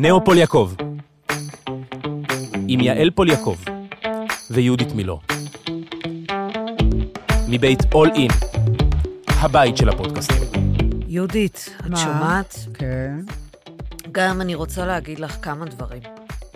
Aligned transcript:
נאו 0.00 0.24
פוליאקוב, 0.24 0.76
עם 2.68 2.80
יעל 2.80 3.10
פוליאקוב 3.10 3.64
ויהודית 4.50 4.92
מילוא. 4.92 5.18
מבית 7.48 7.78
אול 7.94 8.10
אין, 8.14 8.30
הבית 9.28 9.76
של 9.76 9.88
הפודקאסטים. 9.88 10.42
יהודית, 11.06 11.70
את 11.80 11.86
מה? 11.86 11.96
שומעת? 11.96 12.56
כן. 12.74 13.20
גם 14.12 14.40
אני 14.40 14.54
רוצה 14.54 14.86
להגיד 14.86 15.18
לך 15.20 15.36
כמה 15.42 15.64
דברים. 15.64 16.02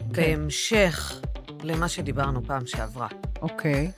בהמשך 0.06 1.20
למה 1.62 1.88
שדיברנו 1.88 2.44
פעם 2.46 2.66
שעברה. 2.66 3.08
אוקיי. 3.40 3.90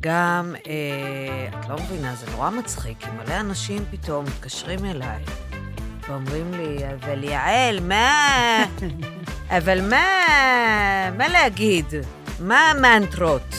גם, 0.00 0.54
אה, 0.66 1.48
את 1.60 1.68
לא 1.68 1.76
מבינה, 1.76 2.14
זה 2.14 2.26
נורא 2.30 2.50
מצחיק, 2.50 2.98
כי 3.00 3.06
מלא 3.10 3.40
אנשים 3.40 3.84
פתאום 3.90 4.24
מתקשרים 4.24 4.84
אליי 4.84 5.24
ואומרים 6.08 6.52
לי, 6.54 6.78
אבל 6.94 7.24
יעל, 7.24 7.80
מה... 7.80 8.64
אבל 9.58 9.88
מה... 9.90 10.06
מה 11.16 11.28
להגיד? 11.28 11.86
מה 12.40 12.70
המנטרות? 12.70 13.54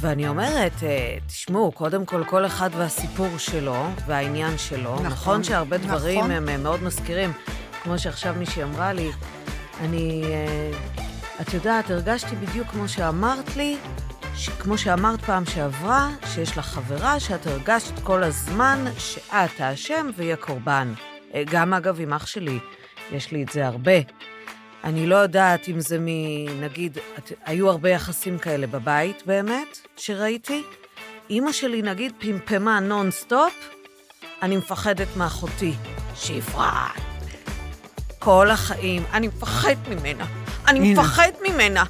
ואני 0.00 0.28
אומרת, 0.28 0.82
אה, 0.82 1.16
תשמעו, 1.26 1.72
קודם 1.72 2.04
כל, 2.04 2.24
כל 2.24 2.46
אחד 2.46 2.70
והסיפור 2.72 3.38
שלו 3.38 3.86
והעניין 4.06 4.58
שלו. 4.58 4.94
נכון, 4.94 5.06
נכון 5.06 5.44
שהרבה 5.44 5.78
דברים 5.78 6.18
נכון. 6.18 6.30
הם 6.30 6.48
אה, 6.48 6.56
מאוד 6.56 6.82
מזכירים. 6.82 7.32
כמו 7.82 7.98
שעכשיו 7.98 8.34
מישהי 8.38 8.62
אמרה 8.62 8.92
לי, 8.92 9.10
אני... 9.80 10.22
אה, 10.24 10.70
את 11.40 11.54
יודעת, 11.54 11.90
הרגשתי 11.90 12.36
בדיוק 12.36 12.68
כמו 12.68 12.88
שאמרת 12.88 13.56
לי, 13.56 13.76
ש... 14.34 14.48
כמו 14.48 14.78
שאמרת 14.78 15.20
פעם 15.20 15.46
שעברה, 15.46 16.10
שיש 16.26 16.58
לך 16.58 16.66
חברה 16.66 17.20
שאת 17.20 17.46
הרגשת 17.46 17.98
כל 18.02 18.22
הזמן 18.22 18.84
שאת 18.98 19.60
האשם 19.60 20.10
והיא 20.16 20.32
הקורבן. 20.32 20.92
אה, 21.36 21.42
גם, 21.50 21.74
אגב, 21.74 22.00
עם 22.00 22.12
אח 22.12 22.26
שלי, 22.26 22.58
יש 23.12 23.32
לי 23.32 23.42
את 23.42 23.48
זה 23.48 23.66
הרבה. 23.66 23.92
אני 24.84 25.06
לא 25.06 25.16
יודעת 25.16 25.68
אם 25.68 25.80
זה 25.80 25.98
מ... 25.98 26.06
נגיד, 26.60 26.98
את, 27.18 27.32
היו 27.44 27.70
הרבה 27.70 27.90
יחסים 27.90 28.38
כאלה 28.38 28.66
בבית, 28.66 29.22
באמת, 29.26 29.78
שראיתי. 29.96 30.62
אימא 31.30 31.52
שלי, 31.52 31.82
נגיד, 31.82 32.12
פמפמה 32.18 32.80
נונסטופ, 32.80 33.54
אני 34.42 34.56
מפחדת 34.56 35.08
מאחותי, 35.16 35.72
שפרה. 36.14 36.88
כל 38.18 38.50
החיים, 38.50 39.02
אני 39.12 39.28
מפחד 39.28 39.74
ממנה. 39.88 40.24
אני. 40.68 40.92
מפחד 40.92 41.30
ממנה. 41.48 41.84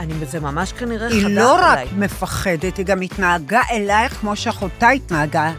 אני, 0.00 0.26
זה 0.26 0.40
ממש 0.40 0.72
כנראה 0.72 1.08
חדר 1.08 1.16
היא 1.16 1.26
עליי. 1.26 1.34
לא 1.34 1.54
רק 1.60 1.88
מפחדת, 1.96 2.76
היא 2.76 2.86
גם 2.86 3.00
התנהגה 3.00 3.60
אלייך 3.70 4.12
כמו 4.12 4.36
שאחותה 4.36 4.88
התנהגה 4.88 5.52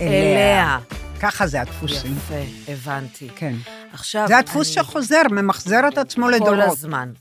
אליה. 0.00 0.10
אליה. 0.10 0.78
ככה 1.20 1.46
זה 1.46 1.60
הדפוסים. 1.60 2.16
יפה, 2.16 2.34
הבנתי. 2.72 3.28
כן. 3.36 3.54
עכשיו, 3.92 4.24
זה 4.28 4.38
הדפוס 4.38 4.76
אני- 4.76 4.84
שחוזר, 4.84 5.22
ממחזר 5.30 5.80
את 5.92 5.98
עצמו 5.98 6.26
כל 6.26 6.30
לדורות. 6.30 6.64
הזמן. 6.72 7.12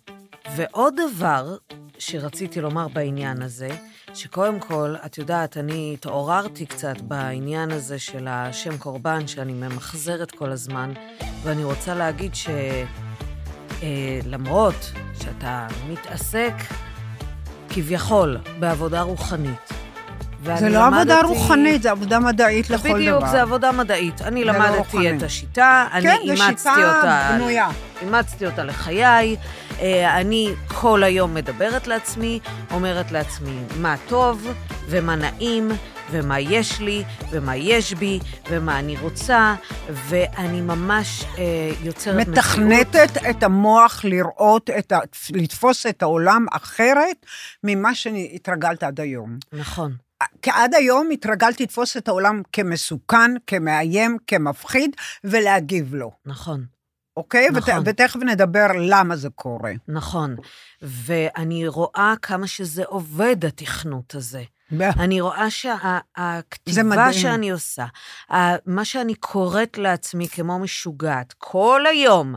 ועוד 0.55 0.93
דבר 1.11 1.55
שרציתי 1.99 2.61
לומר 2.61 2.87
בעניין 2.87 3.41
הזה, 3.41 3.69
שקודם 4.13 4.59
כל, 4.59 4.95
את 5.05 5.17
יודעת, 5.17 5.57
אני 5.57 5.91
התעוררתי 5.97 6.65
קצת 6.65 7.01
בעניין 7.01 7.71
הזה 7.71 7.99
של 7.99 8.27
השם 8.29 8.77
קורבן, 8.77 9.27
שאני 9.27 9.53
ממחזרת 9.53 10.31
כל 10.31 10.51
הזמן, 10.51 10.91
ואני 11.43 11.63
רוצה 11.63 11.95
להגיד 11.95 12.35
ש... 12.35 12.47
אה, 13.83 14.19
למרות 14.25 14.91
שאתה 15.21 15.67
מתעסק 15.89 16.53
כביכול 17.69 18.37
בעבודה 18.59 19.01
רוחנית, 19.01 19.69
זה 20.43 20.69
לא 20.69 20.85
עבודה 20.85 21.03
למדתי- 21.03 21.27
רוחנית, 21.27 21.81
זה 21.81 21.91
עבודה 21.91 22.19
מדעית 22.19 22.69
לכל 22.69 22.87
דבר. 22.87 22.95
בדיוק, 22.97 23.23
זה 23.31 23.41
עבודה 23.41 23.71
מדעית. 23.71 24.21
אני 24.21 24.43
לא 24.45 24.53
למדתי 24.53 24.77
רוחני. 24.77 25.17
את 25.17 25.23
השיטה, 25.23 25.87
אני 25.93 26.03
כן, 26.03 26.15
זו 26.25 26.31
אימצתי 26.31 26.69
שיטה 26.69 26.97
אותה... 26.97 27.29
בנויה. 27.35 27.69
אימצתי 28.01 28.45
אותה 28.45 28.63
לחיי. 28.63 29.35
אה, 29.79 30.19
אני 30.19 30.53
כל 30.67 31.03
היום 31.03 31.33
מדברת 31.33 31.87
לעצמי, 31.87 32.39
אומרת 32.71 33.11
לעצמי 33.11 33.59
מה 33.77 33.95
טוב 34.07 34.47
ומה 34.89 35.15
נעים 35.15 35.71
ומה 36.11 36.39
יש 36.39 36.79
לי 36.79 37.03
ומה 37.31 37.55
יש 37.55 37.93
בי 37.93 38.19
ומה 38.49 38.79
אני 38.79 38.97
רוצה, 39.01 39.55
ואני 39.89 40.61
ממש 40.61 41.25
אה, 41.37 41.43
יוצרת 41.83 42.15
מציאות. 42.27 42.37
מתכנתת 42.37 43.17
את 43.29 43.43
המוח 43.43 44.01
לראות, 44.03 44.69
את 44.69 44.91
ה... 44.91 44.99
לתפוס 45.33 45.85
את 45.85 46.01
העולם 46.01 46.45
אחרת 46.51 47.25
ממה 47.63 47.95
שהתרגלת 47.95 48.83
עד 48.83 48.99
היום. 48.99 49.37
נכון. 49.53 50.08
כי 50.41 50.51
עד 50.53 50.73
היום 50.73 51.09
התרגלתי 51.11 51.63
לתפוס 51.63 51.97
את 51.97 52.07
העולם 52.07 52.41
כמסוכן, 52.53 53.31
כמאיים, 53.47 54.17
כמפחיד, 54.27 54.95
ולהגיב 55.23 55.95
לו, 55.95 56.11
נכון, 56.25 56.65
אוקיי? 57.17 57.49
נכון. 57.49 57.73
ות, 57.77 57.83
ותכף 57.85 58.15
נדבר 58.15 58.67
למה 58.79 59.15
זה 59.15 59.29
קורה. 59.29 59.71
נכון. 59.87 60.35
ואני 60.81 61.67
רואה 61.67 62.13
כמה 62.21 62.47
שזה 62.47 62.83
עובד, 62.85 63.45
התכנות 63.45 64.15
הזה. 64.15 64.43
אני 64.81 65.21
רואה 65.21 65.49
שהכתיבה 65.49 66.83
מדהים. 66.83 67.13
שאני 67.13 67.49
עושה, 67.49 67.85
מה 68.65 68.85
שאני 68.85 69.15
קוראת 69.15 69.77
לעצמי 69.77 70.27
כמו 70.27 70.59
משוגעת, 70.59 71.33
כל 71.37 71.85
היום, 71.89 72.35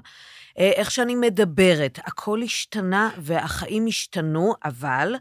אה, 0.59 0.71
איך 0.75 0.91
שאני 0.91 1.15
מדברת, 1.15 1.99
הכל 2.05 2.43
השתנה 2.43 3.11
והחיים 3.19 3.87
השתנו, 3.87 4.55
אבל 4.65 5.15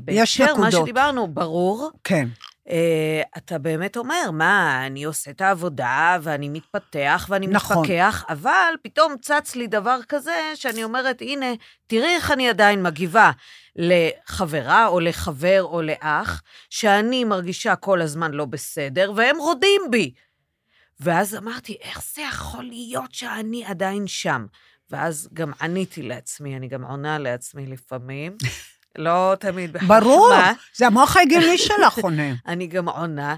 בהקשר 0.00 0.54
מה. 0.56 0.70
שדיברנו, 0.70 1.28
ברור, 1.28 1.90
כן. 2.04 2.28
אה, 2.68 3.22
אתה 3.36 3.58
באמת 3.58 3.96
אומר, 3.96 4.30
מה, 4.32 4.86
אני 4.86 5.04
עושה 5.04 5.30
את 5.30 5.40
העבודה, 5.40 6.18
ואני 6.22 6.48
מתפתח, 6.48 7.26
ואני 7.30 7.46
נכון. 7.46 7.78
מתפכח, 7.78 8.24
אבל 8.28 8.74
פתאום 8.82 9.14
צץ 9.20 9.56
לי 9.56 9.66
דבר 9.66 9.98
כזה, 10.08 10.52
שאני 10.54 10.84
אומרת, 10.84 11.22
הנה, 11.22 11.46
תראי 11.86 12.14
איך 12.14 12.30
אני 12.30 12.48
עדיין 12.48 12.82
מגיבה 12.82 13.30
לחברה, 13.76 14.86
או 14.86 15.00
לחבר, 15.00 15.62
או 15.62 15.82
לאח, 15.82 16.42
שאני 16.70 17.24
מרגישה 17.24 17.76
כל 17.76 18.00
הזמן 18.00 18.32
לא 18.32 18.44
בסדר, 18.44 19.12
והם 19.16 19.38
רודים 19.38 19.82
בי. 19.90 20.14
ואז 21.00 21.34
אמרתי, 21.34 21.76
איך 21.80 22.02
זה 22.14 22.22
יכול 22.22 22.64
להיות 22.64 23.14
שאני 23.14 23.64
עדיין 23.64 24.06
שם? 24.06 24.46
ואז 24.90 25.28
גם 25.32 25.52
עניתי 25.60 26.02
לעצמי, 26.02 26.56
אני 26.56 26.68
גם 26.68 26.84
עונה 26.84 27.18
לעצמי 27.18 27.66
לפעמים. 27.66 28.36
לא 28.98 29.34
תמיד 29.40 29.72
בחוכמה. 29.72 30.00
ברור, 30.00 30.32
זה 30.74 30.86
המוח 30.86 31.16
ההגיוני 31.16 31.58
שלך 31.58 31.98
עונה. 32.02 32.32
אני 32.46 32.66
גם 32.66 32.88
עונה, 32.88 33.36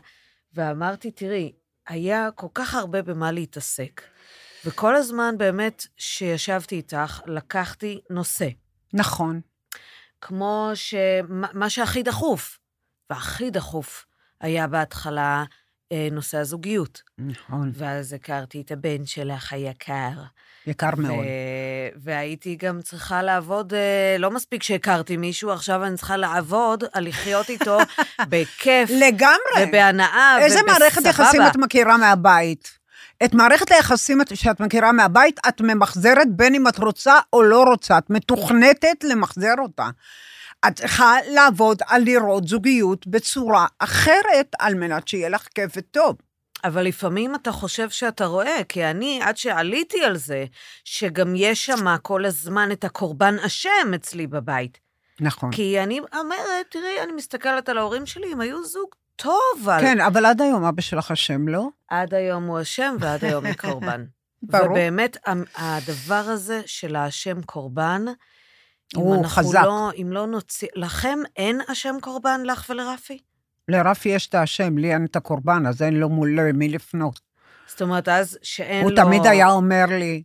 ואמרתי, 0.55 1.11
תראי, 1.11 1.53
היה 1.89 2.29
כל 2.35 2.47
כך 2.55 2.75
הרבה 2.75 3.03
במה 3.03 3.33
להתעסק, 3.33 4.03
וכל 4.65 4.97
הזמן 4.97 5.39
באמת 5.39 5.87
שישבתי 5.97 6.75
איתך, 6.75 7.21
לקחתי 7.27 8.01
נושא, 8.11 8.49
נכון. 8.93 9.41
כמו 10.21 10.71
שמה 10.75 11.49
מה 11.53 11.71
שהכי 11.71 12.03
דחוף, 12.03 12.59
והכי 13.11 13.51
דחוף 13.51 14.07
היה 14.41 14.67
בהתחלה 14.67 15.45
נושא 16.11 16.39
הזוגיות. 16.39 17.03
נכון. 17.19 17.73
ואז 17.75 18.13
הכרתי 18.13 18.61
את 18.61 18.71
הבן 18.71 19.07
שלך 19.07 19.53
היקר. 19.53 20.11
יקר 20.67 20.91
מאוד. 20.99 21.19
ו- 21.19 21.89
והייתי 22.05 22.57
גם 22.57 22.83
צריכה 22.83 23.23
לעבוד, 23.23 23.75
אה, 23.75 24.17
לא 24.19 24.31
מספיק 24.31 24.63
שהכרתי 24.63 25.17
מישהו, 25.17 25.51
עכשיו 25.51 25.85
אני 25.85 25.97
צריכה 25.97 26.17
לעבוד 26.17 26.85
על 26.93 27.09
לחיות 27.09 27.49
איתו 27.49 27.79
בכיף. 28.31 28.91
לגמרי. 28.91 29.69
ובהנאה 29.69 30.37
איזה 30.41 30.55
ובסבבה. 30.61 30.79
מערכת 30.79 31.03
יחסים 31.05 31.41
את 31.51 31.57
מכירה 31.57 31.97
מהבית? 31.97 32.79
את 33.25 33.35
מערכת 33.35 33.73
היחסים 33.73 34.21
שאת 34.35 34.61
מכירה 34.61 34.93
מהבית, 34.93 35.41
את 35.49 35.61
ממחזרת 35.61 36.27
בין 36.37 36.55
אם 36.55 36.69
את 36.69 36.79
רוצה 36.79 37.19
או 37.33 37.43
לא 37.43 37.63
רוצה, 37.63 37.99
את 37.99 38.11
מתוכנתת 38.11 39.05
למחזר 39.05 39.55
אותה. 39.59 39.89
את 40.69 40.77
צריכה 40.77 41.15
לעבוד 41.29 41.83
על 41.87 42.03
לראות 42.03 42.49
זוגיות 42.49 43.07
בצורה 43.07 43.67
אחרת, 43.79 44.55
על 44.59 44.75
מנת 44.75 45.09
שיהיה 45.09 45.29
לך 45.29 45.49
כיף 45.55 45.73
וטוב. 45.77 46.17
אבל 46.65 46.83
לפעמים 46.83 47.35
אתה 47.35 47.53
חושב 47.53 47.91
שאתה 47.91 48.27
רואה, 48.27 48.65
כי 48.69 48.85
אני, 48.85 49.21
עד 49.23 49.37
שעליתי 49.37 50.05
על 50.05 50.17
זה, 50.17 50.45
שגם 50.85 51.35
יש 51.37 51.67
שם 51.67 51.97
כל 52.03 52.25
הזמן 52.25 52.73
את 52.73 52.85
הקורבן 52.85 53.37
אשם 53.39 53.95
אצלי 53.95 54.27
בבית. 54.27 54.79
נכון. 55.21 55.53
כי 55.53 55.81
אני 55.81 56.01
אומרת, 56.01 56.67
תראי, 56.71 57.03
אני 57.03 57.13
מסתכלת 57.13 57.69
על 57.69 57.79
ההורים 57.79 58.07
שלי, 58.07 58.33
הם 58.33 58.41
היו 58.41 58.65
זוג 58.65 58.89
טוב, 59.17 59.35
אבל... 59.65 59.81
כן, 59.81 60.01
אבל 60.01 60.27
עד 60.27 60.41
היום 60.41 60.65
אבא 60.65 60.83
שלך 60.83 61.11
אשם, 61.11 61.49
לא? 61.49 61.69
עד 61.89 62.15
היום 62.15 62.47
הוא 62.47 62.61
אשם 62.61 62.97
ועד 63.01 63.25
היום 63.25 63.47
היא 63.47 63.55
קורבן. 63.55 64.05
ברור. 64.43 64.71
ובאמת, 64.71 65.17
הדבר 65.57 66.25
הזה 66.27 66.63
של 66.67 66.97
האשם 66.97 67.43
קורבן, 67.43 68.05
הוא 68.95 69.27
חזק. 69.27 69.63
לא, 69.65 69.91
אם 70.03 70.13
לא 70.13 70.27
נוציא... 70.27 70.69
לכם 70.75 71.19
אין 71.37 71.61
אשם 71.67 71.97
קורבן, 72.01 72.41
לך 72.45 72.67
ולרפי? 72.71 73.19
לרפי 73.69 74.09
יש 74.09 74.27
את 74.27 74.35
האשם, 74.35 74.79
לי 74.79 74.93
אין 74.93 75.05
את 75.05 75.17
הקורבן, 75.17 75.67
אז 75.67 75.83
אין 75.83 75.95
לו 75.95 76.09
מול 76.09 76.53
מי 76.53 76.69
לפנות. 76.69 77.21
זאת 77.67 77.83
אומרת, 77.83 78.09
אז 78.09 78.39
שאין 78.43 78.83
הוא 78.83 78.91
לו... 78.91 78.97
תמיד 78.97 79.27
היה 79.27 79.49
אומר 79.49 79.85
לי, 79.89 80.23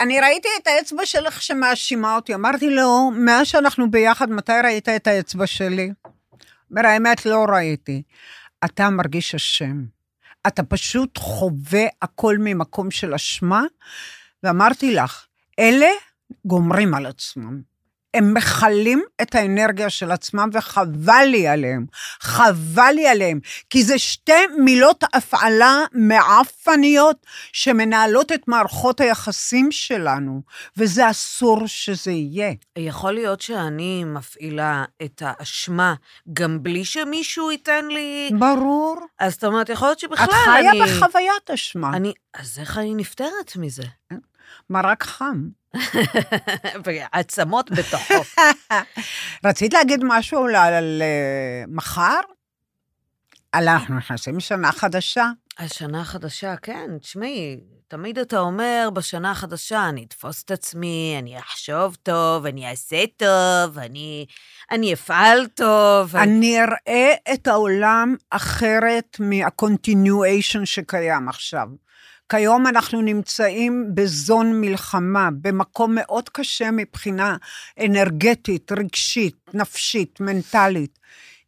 אני 0.00 0.20
ראיתי 0.20 0.48
את 0.62 0.66
האצבע 0.66 1.06
שלך 1.06 1.42
שמאשימה 1.42 2.16
אותי. 2.16 2.34
אמרתי 2.34 2.70
לו, 2.70 3.10
מאז 3.10 3.46
שאנחנו 3.46 3.90
ביחד, 3.90 4.30
מתי 4.30 4.52
ראית 4.64 4.88
את 4.88 5.06
האצבע 5.06 5.46
שלי? 5.46 5.92
אומר, 6.70 6.86
האמת, 6.86 7.26
לא 7.26 7.44
ראיתי. 7.48 8.02
אתה 8.64 8.90
מרגיש 8.90 9.34
אשם. 9.34 9.84
אתה 10.46 10.62
פשוט 10.62 11.18
חווה 11.18 11.84
הכל 12.02 12.36
ממקום 12.40 12.90
של 12.90 13.14
אשמה, 13.14 13.62
ואמרתי 14.42 14.94
לך, 14.94 15.26
אלה 15.58 15.90
גומרים 16.44 16.94
על 16.94 17.06
עצמם. 17.06 17.74
הם 18.14 18.34
מכלים 18.34 19.02
את 19.22 19.34
האנרגיה 19.34 19.90
של 19.90 20.10
עצמם, 20.10 20.50
וחבל 20.52 21.24
לי 21.30 21.48
עליהם. 21.48 21.86
חבל 22.20 22.92
לי 22.94 23.08
עליהם. 23.08 23.40
כי 23.70 23.84
זה 23.84 23.98
שתי 23.98 24.46
מילות 24.58 25.04
הפעלה 25.12 25.84
מעפניות 25.92 27.26
שמנהלות 27.52 28.32
את 28.32 28.48
מערכות 28.48 29.00
היחסים 29.00 29.72
שלנו, 29.72 30.42
וזה 30.76 31.10
אסור 31.10 31.66
שזה 31.66 32.10
יהיה. 32.10 32.52
יכול 32.78 33.12
להיות 33.12 33.40
שאני 33.40 34.04
מפעילה 34.04 34.84
את 35.02 35.22
האשמה 35.24 35.94
גם 36.32 36.62
בלי 36.62 36.84
שמישהו 36.84 37.50
ייתן 37.50 37.84
לי... 37.88 38.30
ברור. 38.38 38.96
אז 39.18 39.32
זאת 39.32 39.44
אומרת, 39.44 39.68
יכול 39.68 39.88
להיות 39.88 39.98
שבכלל 39.98 40.24
את 40.24 40.30
חיה 40.44 40.70
אני... 40.70 40.80
בחוויית 40.82 41.50
אשמה. 41.54 41.96
אני... 41.96 42.12
אז 42.34 42.58
איך 42.58 42.78
אני 42.78 42.94
נפטרת 42.94 43.56
מזה? 43.56 43.82
מרק 44.70 45.02
חם. 45.02 45.48
עצמות 47.12 47.70
בתוכו. 47.70 48.14
רצית 49.44 49.74
להגיד 49.74 50.00
משהו 50.04 50.44
על, 50.44 50.54
על 50.56 51.02
uh, 51.02 51.70
מחר? 51.70 52.20
אנחנו 53.54 53.96
נכנסים 53.96 54.36
לשנה 54.36 54.72
חדשה. 54.72 55.30
השנה 55.58 56.00
החדשה, 56.00 56.56
כן, 56.56 56.98
תשמעי, 57.00 57.60
תמיד 57.88 58.18
אתה 58.18 58.38
אומר, 58.38 58.88
בשנה 58.92 59.30
החדשה 59.30 59.88
אני 59.88 60.04
אתפוס 60.04 60.42
את 60.42 60.50
עצמי, 60.50 61.16
אני 61.18 61.38
אחשוב 61.38 61.96
טוב, 62.02 62.46
אני 62.46 62.70
אעשה 62.70 63.04
טוב, 63.16 63.78
אני, 63.78 64.26
אני 64.70 64.92
אפעל 64.92 65.46
טוב. 65.46 66.16
אני 66.16 66.60
אראה 66.60 67.14
את 67.34 67.46
העולם 67.46 68.16
אחרת 68.30 69.16
מה-continuation 69.20 70.64
שקיים 70.64 71.28
עכשיו. 71.28 71.68
כיום 72.36 72.66
אנחנו 72.66 73.02
נמצאים 73.02 73.90
בזון 73.94 74.60
מלחמה, 74.60 75.28
במקום 75.42 75.94
מאוד 75.94 76.28
קשה 76.28 76.70
מבחינה 76.70 77.36
אנרגטית, 77.84 78.72
רגשית, 78.72 79.36
נפשית, 79.54 80.20
מנטלית. 80.20 80.98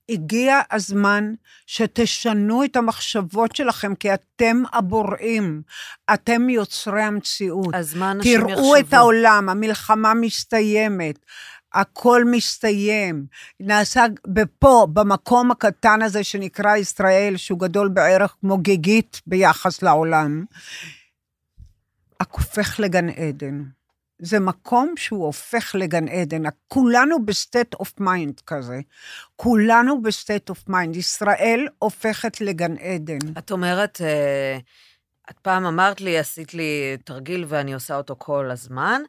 הגיע 0.09 0.61
הזמן 0.71 1.35
שתשנו 1.67 2.65
את 2.65 2.77
המחשבות 2.77 3.57
שלכם, 3.57 3.95
כי 3.95 4.15
אתם 4.15 4.63
הבוראים, 4.73 5.63
אתם 6.15 6.49
יוצרי 6.49 7.03
המציאות. 7.03 7.75
מה 7.97 8.11
אנשים 8.11 8.41
יחשבו? 8.41 8.55
תראו 8.55 8.77
את 8.77 8.93
העולם, 8.93 9.49
המלחמה 9.49 10.15
מסתיימת. 10.15 11.19
הכל 11.81 12.25
מסתיים. 12.25 13.27
נעשה 13.61 14.05
פה, 14.59 14.87
במקום 14.93 15.51
הקטן 15.51 16.03
הזה 16.03 16.25
שנקרא 16.25 16.77
ישראל, 16.77 17.37
שהוא 17.37 17.59
גדול 17.59 17.89
בערך 17.89 18.35
כמו 18.41 18.59
גיגית 18.59 19.21
ביחס 19.27 19.83
לעולם, 19.83 20.45
הופך 22.57 22.81
לגן 22.81 23.09
עדן. 23.09 23.63
זה 24.19 24.41
מקום 24.41 24.95
שהוא 24.97 25.27
הופך 25.27 25.75
לגן 25.79 26.09
עדן. 26.09 26.43
כולנו 26.69 27.25
ב 27.25 27.33
state 27.33 27.75
of 27.75 28.01
mind 28.01 28.41
כזה. 28.47 28.81
כולנו 29.37 30.03
ב 30.03 30.11
state 30.11 30.49
of 30.49 30.69
mind. 30.69 30.97
ישראל 30.97 31.69
הופכת 31.79 32.41
לגן 32.41 32.77
עדן. 32.77 33.19
את 33.39 33.51
אומרת, 33.51 34.01
אה, 34.01 34.59
את 35.31 35.39
פעם 35.43 35.67
אמרת 35.67 36.01
לי, 36.01 36.19
עשית 36.19 36.55
לי 36.55 36.97
תרגיל 37.05 37.45
ואני 37.49 37.75
עושה 37.75 37.97
אותו 37.97 38.15
כל 38.19 38.51
הזמן. 38.51 39.03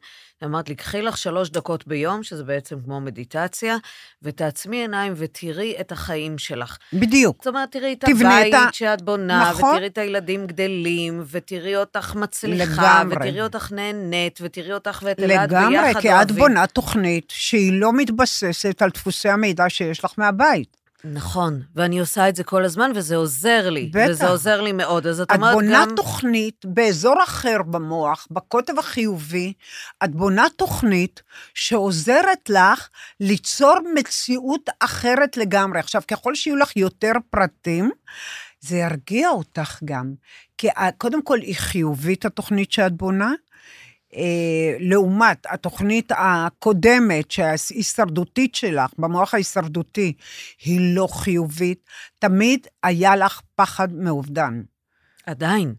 אמרת 0.44 0.68
לי, 0.68 0.74
קחי 0.74 1.02
לך 1.02 1.16
שלוש 1.18 1.50
דקות 1.50 1.86
ביום, 1.86 2.22
שזה 2.22 2.44
בעצם 2.44 2.76
כמו 2.84 3.00
מדיטציה, 3.00 3.76
ותעצמי 4.22 4.76
עיניים 4.76 5.12
ותראי 5.16 5.74
את 5.80 5.92
החיים 5.92 6.38
שלך. 6.38 6.76
בדיוק. 6.92 7.36
זאת 7.38 7.46
אומרת, 7.46 7.72
תראי 7.72 7.92
את 7.92 8.04
הבית 8.04 8.54
את 8.54 8.58
ה- 8.68 8.72
שאת 8.72 9.02
בונה, 9.02 9.50
נכון. 9.50 9.70
ותראי 9.74 9.86
את 9.86 9.98
הילדים 9.98 10.46
גדלים, 10.46 11.22
ותראי 11.30 11.76
אותך 11.76 12.14
מצליחה, 12.14 13.00
לגמרי. 13.02 13.16
ותראי 13.16 13.42
אותך 13.42 13.72
נהנית, 13.72 14.38
ותראי 14.42 14.72
אותך 14.72 15.00
ואת 15.04 15.20
אלעד 15.20 15.50
ביחד 15.50 15.72
לגמרי, 15.72 15.94
כי 16.00 16.08
את 16.10 16.14
אוהבים. 16.14 16.36
בונה 16.36 16.66
תוכנית 16.66 17.24
שהיא 17.28 17.72
לא 17.80 17.92
מתבססת 17.92 18.82
על 18.82 18.90
דפוסי 18.90 19.28
המידע 19.28 19.64
שיש 19.68 20.04
לך 20.04 20.12
מהבית. 20.18 20.77
נכון, 21.04 21.62
ואני 21.74 21.98
עושה 21.98 22.28
את 22.28 22.36
זה 22.36 22.44
כל 22.44 22.64
הזמן, 22.64 22.90
וזה 22.94 23.16
עוזר 23.16 23.70
לי. 23.70 23.90
בטח. 23.92 24.06
וזה 24.10 24.28
עוזר 24.28 24.60
לי 24.60 24.72
מאוד. 24.72 25.06
אז 25.06 25.20
את 25.20 25.30
את 25.30 25.36
אומרת 25.36 25.54
בונה 25.54 25.84
גם... 25.88 25.94
תוכנית 25.96 26.64
באזור 26.66 27.14
אחר 27.24 27.62
במוח, 27.70 28.26
בקוטב 28.30 28.78
החיובי, 28.78 29.52
את 30.04 30.10
בונה 30.14 30.46
תוכנית 30.56 31.22
שעוזרת 31.54 32.50
לך 32.50 32.88
ליצור 33.20 33.74
מציאות 33.94 34.70
אחרת 34.80 35.36
לגמרי. 35.36 35.78
עכשיו, 35.78 36.02
ככל 36.08 36.34
שיהיו 36.34 36.56
לך 36.56 36.76
יותר 36.76 37.12
פרטים, 37.30 37.90
זה 38.60 38.76
ירגיע 38.76 39.28
אותך 39.28 39.78
גם. 39.84 40.14
כי 40.58 40.68
ה- 40.70 40.92
קודם 40.92 41.22
כל, 41.22 41.38
היא 41.40 41.56
חיובית, 41.56 42.24
התוכנית 42.24 42.72
שאת 42.72 42.92
בונה, 42.92 43.26
אה, 43.28 43.34
לעומת 44.80 45.46
התוכנית 45.50 46.12
הקודמת, 46.16 47.30
שההישרדותית 47.30 48.54
שלך, 48.54 48.90
במוח 48.98 49.34
ההישרדותי, 49.34 50.12
היא 50.64 50.94
לא 50.94 51.08
חיובית, 51.10 51.84
תמיד 52.18 52.66
היה 52.82 53.16
לך 53.16 53.40
פחד 53.56 53.92
מאובדן. 53.92 54.62
עדיין. 55.26 55.74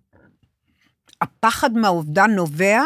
הפחד 1.21 1.73
מהאובדן 1.73 2.31
נובע 2.31 2.81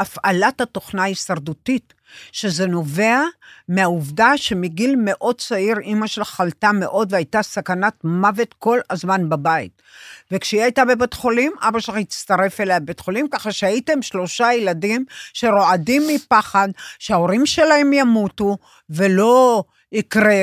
מהפעלת 0.00 0.60
התוכנה 0.60 1.02
ההישרדותית, 1.02 1.94
שזה 2.32 2.66
נובע 2.66 3.20
מהעובדה 3.68 4.32
שמגיל 4.36 4.94
מאוד 4.98 5.40
צעיר 5.40 5.78
אימא 5.78 6.06
שלך 6.06 6.28
חלתה 6.28 6.72
מאוד 6.72 7.12
והייתה 7.12 7.42
סכנת 7.42 8.04
מוות 8.04 8.54
כל 8.58 8.78
הזמן 8.90 9.28
בבית. 9.28 9.82
וכשהיא 10.30 10.62
הייתה 10.62 10.84
בבית 10.84 11.14
חולים, 11.14 11.52
אבא 11.60 11.80
שלך 11.80 11.96
הצטרף 11.96 12.60
אליה 12.60 12.80
בבית 12.80 13.00
חולים, 13.00 13.28
ככה 13.28 13.52
שהייתם 13.52 14.02
שלושה 14.02 14.52
ילדים 14.52 15.04
שרועדים 15.32 16.02
מפחד 16.08 16.68
שההורים 16.98 17.46
שלהם 17.46 17.92
ימותו 17.92 18.56
ולא 18.90 19.64
יקרה, 19.92 20.42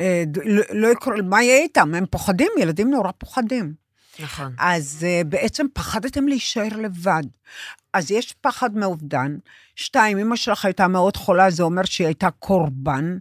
אה, 0.00 0.24
לא, 0.44 0.62
לא 0.70 0.88
יקרה, 0.88 1.22
מה 1.22 1.42
יהיה 1.42 1.58
איתם? 1.62 1.94
הם 1.94 2.06
פוחדים, 2.10 2.50
ילדים 2.58 2.90
נורא 2.90 3.10
פוחדים. 3.18 3.82
נכון. 4.18 4.54
אז 4.58 5.06
uh, 5.06 5.24
בעצם 5.24 5.66
פחדתם 5.72 6.28
להישאר 6.28 6.76
לבד. 6.78 7.22
אז 7.92 8.10
יש 8.10 8.34
פחד 8.40 8.76
מאובדן. 8.76 9.36
שתיים, 9.76 10.18
אמא 10.18 10.36
שלך 10.36 10.64
הייתה 10.64 10.88
מאוד 10.88 11.16
חולה, 11.16 11.50
זה 11.50 11.62
אומר 11.62 11.84
שהיא 11.84 12.06
הייתה 12.06 12.30
קורבן. 12.30 13.18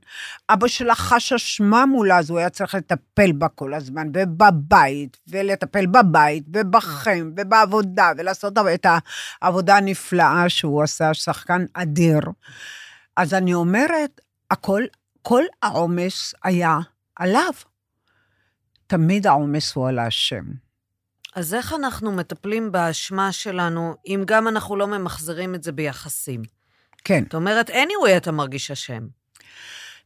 אבא 0.50 0.68
שלך 0.68 1.00
חש 1.00 1.33
אשמה 1.33 1.85
מולה, 1.85 2.17
אז 2.17 2.29
הוא 2.29 2.39
היה 2.39 2.50
צריך 2.50 2.75
לטפל 2.75 3.31
בה 3.31 3.48
כל 3.48 3.74
הזמן, 3.74 4.07
ובבית, 4.13 5.17
ולטפל 5.27 5.86
בבית, 5.86 6.43
ובכם, 6.53 7.31
ובעבודה, 7.38 8.12
ולעשות 8.17 8.53
את 8.74 8.86
העבודה 9.41 9.77
הנפלאה 9.77 10.50
שהוא 10.50 10.84
עשה, 10.84 11.13
שחקן 11.13 11.65
אדיר. 11.74 12.22
אז 13.17 13.34
אני 13.34 13.53
אומרת, 13.53 14.22
הכל, 14.51 14.84
כל 15.22 15.43
העומס 15.63 16.34
היה 16.43 16.79
עליו. 17.15 17.53
תמיד 18.88 19.27
העומס 19.27 19.75
הוא 19.75 19.88
על 19.88 20.00
השם. 20.00 20.43
אז 21.35 21.53
איך 21.53 21.73
אנחנו 21.73 22.11
מטפלים 22.11 22.71
באשמה 22.71 23.31
שלנו, 23.31 23.95
אם 24.07 24.23
גם 24.25 24.47
אנחנו 24.47 24.75
לא 24.75 24.88
ממחזרים 24.88 25.55
את 25.55 25.63
זה 25.63 25.71
ביחסים? 25.71 26.41
כן. 27.03 27.23
זאת 27.23 27.33
אומרת, 27.35 27.69
anyway 27.69 28.17
אתה 28.17 28.31
מרגיש 28.31 28.71
אשם. 28.71 29.00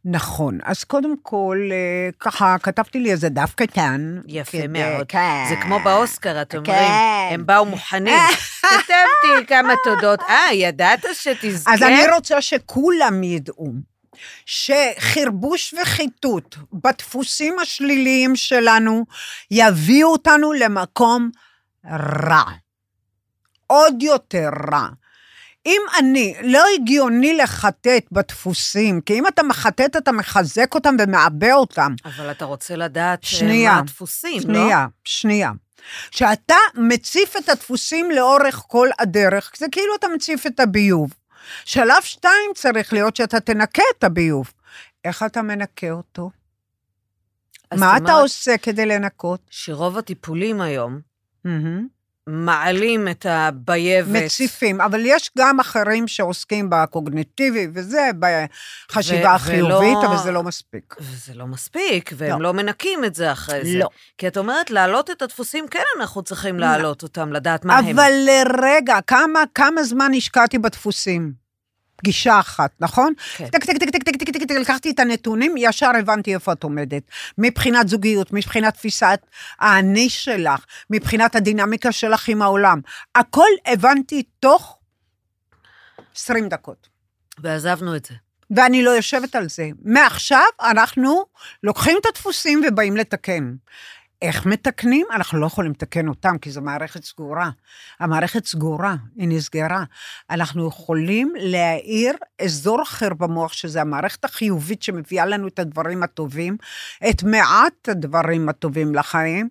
נכון. 0.06 0.58
אז 0.64 0.84
קודם 0.84 1.16
כל, 1.22 1.58
אה, 1.72 2.10
ככה, 2.20 2.56
כתבתי 2.64 3.00
לי 3.00 3.12
איזה 3.12 3.30
דף 3.30 3.54
קטן. 3.56 4.22
יפה 4.28 4.52
כדי- 4.58 4.68
מאוד. 4.68 5.06
כן. 5.08 5.46
זה 5.50 5.56
כמו 5.62 5.80
באוסקר, 5.80 6.42
אתם 6.42 6.58
אומרים, 6.58 6.76
כן. 6.76 7.30
הם 7.34 7.46
באו 7.46 7.66
מוכנים. 7.66 8.14
כתבתי 8.62 9.46
כמה 9.48 9.74
תודות. 9.84 10.20
אה, 10.30 10.54
ידעת 10.54 11.06
שתזכה? 11.14 11.74
אז 11.74 11.82
אני 11.84 12.08
רוצה 12.16 12.42
שכולם 12.42 13.24
ידעו 13.24 13.74
שחרבוש 14.46 15.74
וחיטוט 15.82 16.56
בדפוסים 16.74 17.60
השליליים 17.60 18.36
שלנו 18.36 19.06
יביאו 19.52 20.12
אותנו 20.12 20.54
למקום 20.54 21.30
רע. 21.86 22.44
עוד 23.68 24.04
יותר 24.04 24.50
רע. 24.72 24.88
אם 25.66 25.82
אני, 26.00 26.36
לא 26.44 26.64
הגיוני 26.76 27.34
לחטט 27.38 28.06
בדפוסים, 28.12 29.02
כי 29.02 29.20
אם 29.20 29.28
אתה 29.28 29.44
מחטט, 29.44 29.96
אתה 29.96 30.12
מחזק 30.12 30.76
אותם 30.76 30.96
ומעבה 31.00 31.54
אותם. 31.54 31.94
אבל 32.06 32.32
אתה 32.32 32.46
רוצה 32.46 32.76
לדעת 32.76 33.24
אה, 33.24 33.30
שנייה, 33.30 33.74
מה 33.74 33.80
הדפוסים, 33.80 34.38
לא? 34.38 34.42
שנייה, 34.42 34.88
שנייה. 35.04 35.52
כשאתה 36.12 36.56
מציף 36.76 37.38
את 37.38 37.50
הדפוסים 37.50 38.12
לאורך 38.12 38.64
כל 38.68 38.90
הדרך, 39.00 39.52
זה 39.58 39.66
כאילו 39.72 39.96
אתה 39.96 40.08
מציף 40.16 40.46
את 40.46 40.60
הביוב. 40.60 41.14
שלב 41.66 42.02
שתיים 42.02 42.52
צריך 42.56 42.94
להיות 42.94 43.16
שאתה 43.16 43.40
תנקה 43.40 43.84
את 43.98 44.04
הביוב. 44.04 44.54
איך 45.04 45.24
אתה 45.24 45.42
מנקה 45.42 45.92
אותו? 45.92 46.32
מה 47.74 47.98
אתה 47.98 48.14
עושה 48.14 48.58
כדי 48.58 48.86
לנקות? 48.86 49.40
שרוב 49.50 49.98
הטיפולים 49.98 50.62
היום, 50.62 51.00
מהמם. 51.44 51.88
מעלים 52.30 53.08
את 53.08 53.26
הבייבת. 53.30 54.24
מציפים, 54.26 54.82
אבל 54.82 55.02
יש 55.06 55.32
גם 55.38 55.60
אחרים 55.60 56.08
שעוסקים 56.08 56.68
בקוגניטיבי 56.70 57.68
וזה, 57.74 58.10
בחשיבה 58.90 59.30
ו- 59.30 59.36
החיובית, 59.36 59.98
ולא- 59.98 60.06
אבל 60.08 60.18
זה 60.18 60.32
לא 60.32 60.44
מספיק. 60.44 60.96
וזה 61.00 61.34
לא 61.34 61.48
מספיק, 61.48 62.12
והם 62.18 62.42
לא. 62.42 62.44
לא 62.48 62.54
מנקים 62.54 63.06
את 63.06 63.16
זה 63.16 63.32
אחרי 63.32 63.72
זה. 63.72 63.78
לא. 63.78 63.88
כי 64.18 64.28
את 64.28 64.38
אומרת, 64.38 64.70
להעלות 64.72 65.10
את 65.10 65.22
הדפוסים, 65.22 65.68
כן, 65.68 65.84
אנחנו 66.00 66.22
צריכים 66.22 66.60
להעלות 66.60 67.04
אותם, 67.04 67.34
לדעת 67.34 67.66
מה 67.66 67.78
הם. 67.78 67.86
אבל 68.00 68.12
לרגע, 68.26 69.00
כמה, 69.08 69.40
כמה 69.56 69.84
זמן 69.84 70.12
השקעתי 70.18 70.58
בדפוסים? 70.60 71.46
פגישה 71.98 72.40
אחת, 72.40 72.72
נכון? 72.80 73.14
כן. 73.38 73.48
טק, 73.48 73.64
טק, 73.66 73.78
טק, 73.78 73.90
טק, 73.90 74.16
טק, 74.18 74.25
טק, 74.46 74.56
לקחתי 74.56 74.92
את 74.92 75.00
הנתונים, 75.00 75.56
ישר 75.58 75.92
הבנתי 76.00 76.34
איפה 76.34 76.52
את 76.52 76.64
עומדת. 76.64 77.04
מבחינת 77.38 77.88
זוגיות, 77.88 78.34
מבחינת 78.34 78.74
תפיסת 78.74 79.20
האני 79.60 80.10
שלך, 80.10 80.66
מבחינת 80.90 81.36
הדינמיקה 81.36 81.92
שלך 81.92 82.28
עם 82.28 82.42
העולם. 82.42 82.82
הכל 83.16 83.50
הבנתי 83.66 84.24
תוך 84.40 84.80
20 86.16 86.50
דקות. 86.50 86.96
ועזבנו 87.40 87.96
את 87.96 88.06
זה. 88.06 88.16
ואני 88.52 88.84
לא 88.84 88.90
יושבת 88.90 89.36
על 89.36 89.50
זה. 89.50 89.70
מעכשיו 89.82 90.44
אנחנו 90.62 91.26
לוקחים 91.64 91.98
את 92.02 92.06
הדפוסים 92.06 92.62
ובאים 92.68 92.98
לתקן. 92.98 93.54
איך 94.22 94.46
מתקנים? 94.46 95.06
אנחנו 95.16 95.40
לא 95.40 95.46
יכולים 95.46 95.72
לתקן 95.72 96.08
אותם, 96.08 96.38
כי 96.38 96.52
זו 96.52 96.62
מערכת 96.62 97.04
סגורה. 97.04 97.50
המערכת 98.00 98.46
סגורה, 98.46 98.96
היא 99.16 99.28
נסגרה. 99.28 99.84
אנחנו 100.30 100.68
יכולים 100.68 101.34
להאיר 101.38 102.14
אזור 102.42 102.82
אחר 102.82 103.14
במוח, 103.14 103.54
שזה 103.54 103.82
המערכת 103.82 104.26
החיובית 104.26 104.84
שמביאה 104.84 105.26
לנו 105.26 105.48
את 105.48 105.60
הדברים 105.60 106.04
הטובים, 106.04 106.58
את 107.10 107.24
מעט 107.24 107.90
הדברים 107.90 108.50
הטובים 108.50 108.96
לחיים. 108.96 109.50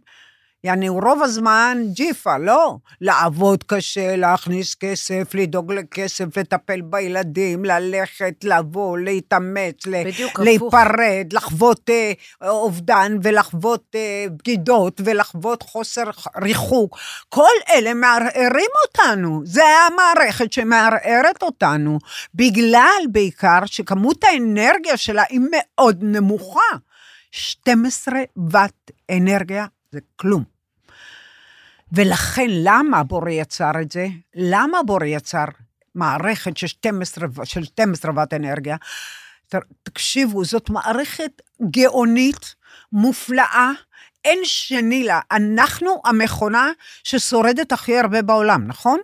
יעני, 0.64 0.88
רוב 0.88 1.23
הזמן 1.23 1.78
ג'יפה, 1.92 2.38
לא. 2.38 2.76
לעבוד 3.00 3.64
קשה, 3.64 4.16
להכניס 4.16 4.75
כסף, 4.75 5.35
לדאוג 5.35 5.73
לכסף, 5.73 6.37
לטפל 6.37 6.80
בילדים, 6.80 7.64
ללכת, 7.64 8.35
לבוא, 8.44 8.99
להתאמץ, 8.99 9.87
בדיוק 9.87 10.30
הפוך. 10.30 10.40
להיפרד, 10.44 11.33
לחוות 11.33 11.90
אה, 11.90 12.12
אובדן 12.49 13.16
ולחוות 13.23 13.85
אה, 13.94 14.26
בגידות 14.38 15.00
ולחוות 15.04 15.62
חוסר 15.62 16.04
ריחוק. 16.42 16.99
כל 17.28 17.54
אלה 17.75 17.94
מערערים 17.94 18.71
אותנו. 18.87 19.42
זה 19.44 19.62
המערכת 19.64 20.52
שמערערת 20.52 21.42
אותנו, 21.42 21.99
בגלל 22.35 23.02
בעיקר 23.12 23.61
שכמות 23.66 24.25
האנרגיה 24.25 24.97
שלה 24.97 25.23
היא 25.28 25.40
מאוד 25.50 25.99
נמוכה. 26.02 26.61
12 27.30 28.14
ואט 28.50 28.90
אנרגיה 29.11 29.66
זה 29.92 30.00
כלום. 30.16 30.53
ולכן, 31.94 32.46
למה 32.50 33.02
בורא 33.02 33.30
יצר 33.30 33.70
את 33.82 33.92
זה? 33.92 34.06
למה 34.34 34.82
בורא 34.86 35.04
יצר 35.04 35.44
מערכת 35.94 36.56
של 36.56 36.66
12, 36.66 37.26
ו- 37.34 37.46
של 37.46 37.64
12 37.64 38.12
ואט 38.16 38.34
אנרגיה? 38.34 38.76
תקשיבו, 39.82 40.44
זאת 40.44 40.70
מערכת 40.70 41.42
גאונית, 41.70 42.54
מופלאה, 42.92 43.70
אין 44.24 44.38
שני 44.44 45.04
לה. 45.04 45.20
אנחנו 45.30 46.00
המכונה 46.04 46.70
ששורדת 47.04 47.72
הכי 47.72 47.98
הרבה 47.98 48.22
בעולם, 48.22 48.66
נכון? 48.66 48.98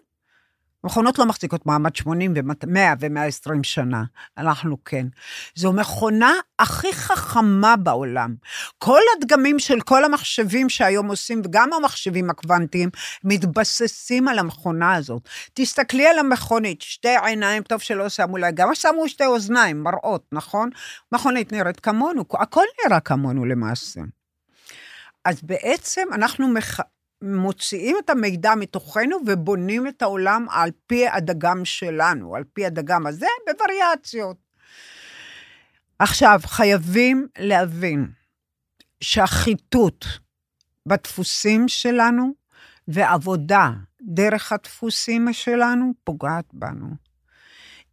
מכונות 0.84 1.18
לא 1.18 1.26
מחזיקות 1.26 1.66
מעמד 1.66 1.96
80 1.96 2.34
ו-100 2.36 2.78
ו-120 3.00 3.62
שנה, 3.62 4.04
אנחנו 4.38 4.84
כן. 4.84 5.06
זו 5.54 5.72
מכונה 5.72 6.32
הכי 6.58 6.92
חכמה 6.92 7.76
בעולם. 7.76 8.34
כל 8.78 9.00
הדגמים 9.16 9.58
של 9.58 9.80
כל 9.80 10.04
המחשבים 10.04 10.68
שהיום 10.68 11.08
עושים, 11.08 11.42
וגם 11.44 11.72
המחשבים 11.72 12.30
הקוונטיים, 12.30 12.90
מתבססים 13.24 14.28
על 14.28 14.38
המכונה 14.38 14.94
הזאת. 14.94 15.28
תסתכלי 15.54 16.06
על 16.06 16.18
המכונית, 16.18 16.82
שתי 16.82 17.16
עיניים, 17.24 17.62
טוב 17.62 17.80
שלא 17.80 18.08
שמו 18.08 18.36
לה, 18.36 18.50
גם 18.50 18.74
שמו 18.74 19.08
שתי 19.08 19.26
אוזניים, 19.26 19.82
מראות, 19.82 20.24
נכון? 20.32 20.70
מכונית 21.12 21.52
נראית 21.52 21.80
כמונו, 21.80 22.24
הכל 22.32 22.64
נראה 22.86 23.00
כמונו 23.00 23.44
למעשה. 23.44 24.00
אז 25.24 25.42
בעצם 25.42 26.08
אנחנו 26.12 26.48
מח... 26.48 26.80
מוציאים 27.22 27.96
את 28.04 28.10
המידע 28.10 28.54
מתוכנו 28.54 29.16
ובונים 29.26 29.88
את 29.88 30.02
העולם 30.02 30.46
על 30.50 30.70
פי 30.86 31.08
הדגם 31.08 31.64
שלנו, 31.64 32.36
על 32.36 32.44
פי 32.52 32.66
הדגם 32.66 33.06
הזה, 33.06 33.26
בווריאציות. 33.46 34.36
עכשיו, 35.98 36.40
חייבים 36.44 37.26
להבין 37.38 38.10
שהחיטוט 39.00 40.04
בדפוסים 40.86 41.68
שלנו 41.68 42.32
ועבודה 42.88 43.70
דרך 44.02 44.52
הדפוסים 44.52 45.32
שלנו 45.32 45.92
פוגעת 46.04 46.44
בנו. 46.52 46.88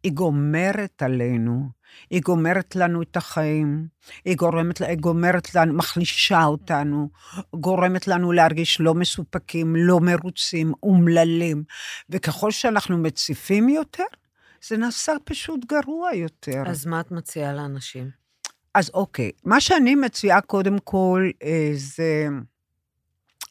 היא 0.02 0.12
גומרת 0.12 1.02
עלינו, 1.02 1.68
היא 2.10 2.20
גומרת 2.22 2.76
לנו 2.76 3.02
את 3.02 3.16
החיים, 3.16 3.86
היא 4.24 4.36
גורמת, 4.36 4.80
היא 4.80 4.96
גומרת 4.96 5.54
לנו, 5.54 5.74
מחלישה 5.74 6.44
אותנו, 6.44 7.08
גורמת 7.54 8.08
לנו 8.08 8.32
להרגיש 8.32 8.80
לא 8.80 8.94
מסופקים, 8.94 9.76
לא 9.76 10.00
מרוצים, 10.00 10.72
אומללים. 10.82 11.64
וככל 12.10 12.50
שאנחנו 12.50 12.98
מציפים 12.98 13.68
יותר, 13.68 14.04
זה 14.64 14.76
נעשה 14.76 15.12
פשוט 15.24 15.60
גרוע 15.64 16.14
יותר. 16.14 16.62
אז 16.66 16.86
מה 16.86 17.00
את 17.00 17.10
מציעה 17.10 17.52
לאנשים? 17.52 18.10
אז 18.74 18.90
אוקיי, 18.94 19.30
מה 19.44 19.60
שאני 19.60 19.94
מציעה 19.94 20.40
קודם 20.40 20.78
כל 20.78 21.30
אה, 21.42 21.70
זה 21.74 22.28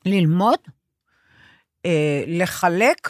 ללמוד, 0.05 0.59
אה, 1.85 2.23
לחלק 2.27 3.09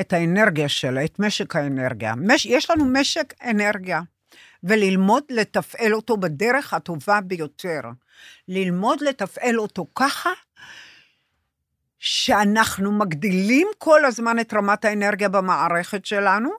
את 0.00 0.12
האנרגיה 0.12 0.68
שלה, 0.68 1.04
את 1.04 1.18
משק 1.18 1.56
האנרגיה. 1.56 2.14
מש, 2.14 2.46
יש 2.46 2.70
לנו 2.70 2.84
משק 2.84 3.34
אנרגיה, 3.44 4.00
וללמוד 4.64 5.24
לתפעל 5.30 5.94
אותו 5.94 6.16
בדרך 6.16 6.74
הטובה 6.74 7.20
ביותר. 7.20 7.80
ללמוד 8.48 9.02
לתפעל 9.02 9.58
אותו 9.58 9.86
ככה, 9.94 10.30
שאנחנו 11.98 12.92
מגדילים 12.92 13.68
כל 13.78 14.04
הזמן 14.04 14.38
את 14.38 14.54
רמת 14.54 14.84
האנרגיה 14.84 15.28
במערכת 15.28 16.06
שלנו, 16.06 16.50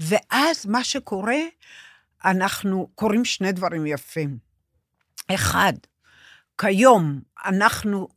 ואז 0.00 0.66
מה 0.66 0.84
שקורה, 0.84 1.38
אנחנו 2.24 2.88
קוראים 2.94 3.24
שני 3.24 3.52
דברים 3.52 3.86
יפים. 3.86 4.38
אחד, 5.34 5.72
כיום 6.58 7.20
אנחנו 7.44 8.08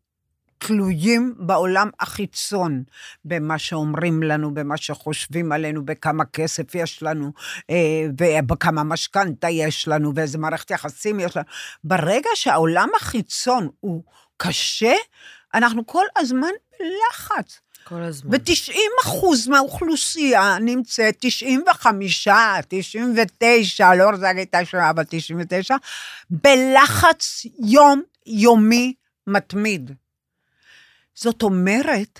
תלויים 0.57 1.35
בעולם 1.37 1.89
החיצון, 1.99 2.83
במה 3.25 3.57
שאומרים 3.57 4.23
לנו, 4.23 4.53
במה 4.53 4.77
שחושבים 4.77 5.51
עלינו, 5.51 5.85
בכמה 5.85 6.25
כסף 6.25 6.75
יש 6.75 7.03
לנו, 7.03 7.31
אה, 7.69 8.05
ובכמה 8.17 8.83
משכנתה 8.83 9.49
יש 9.49 9.87
לנו, 9.87 10.11
ואיזה 10.15 10.37
מערכת 10.37 10.71
יחסים 10.71 11.19
יש 11.19 11.37
לנו. 11.37 11.45
ברגע 11.83 12.29
שהעולם 12.35 12.89
החיצון 12.95 13.69
הוא 13.79 14.03
קשה, 14.37 14.93
אנחנו 15.53 15.87
כל 15.87 16.05
הזמן 16.17 16.51
בלחץ. 16.79 17.59
כל 17.83 18.01
הזמן. 18.01 18.31
ו-90 18.31 18.77
אחוז 19.03 19.47
מהאוכלוסייה 19.47 20.57
נמצאת, 20.61 21.15
95, 21.19 22.27
99, 22.67 23.95
לא 23.95 24.09
רוצה 24.09 24.21
להגיד 24.21 24.47
את 24.49 24.55
השעה, 24.55 24.89
אבל 24.89 25.03
99, 25.09 25.75
בלחץ 26.29 27.45
יום-יומי 27.59 28.93
מתמיד. 29.27 29.91
זאת 31.15 31.43
אומרת, 31.43 32.19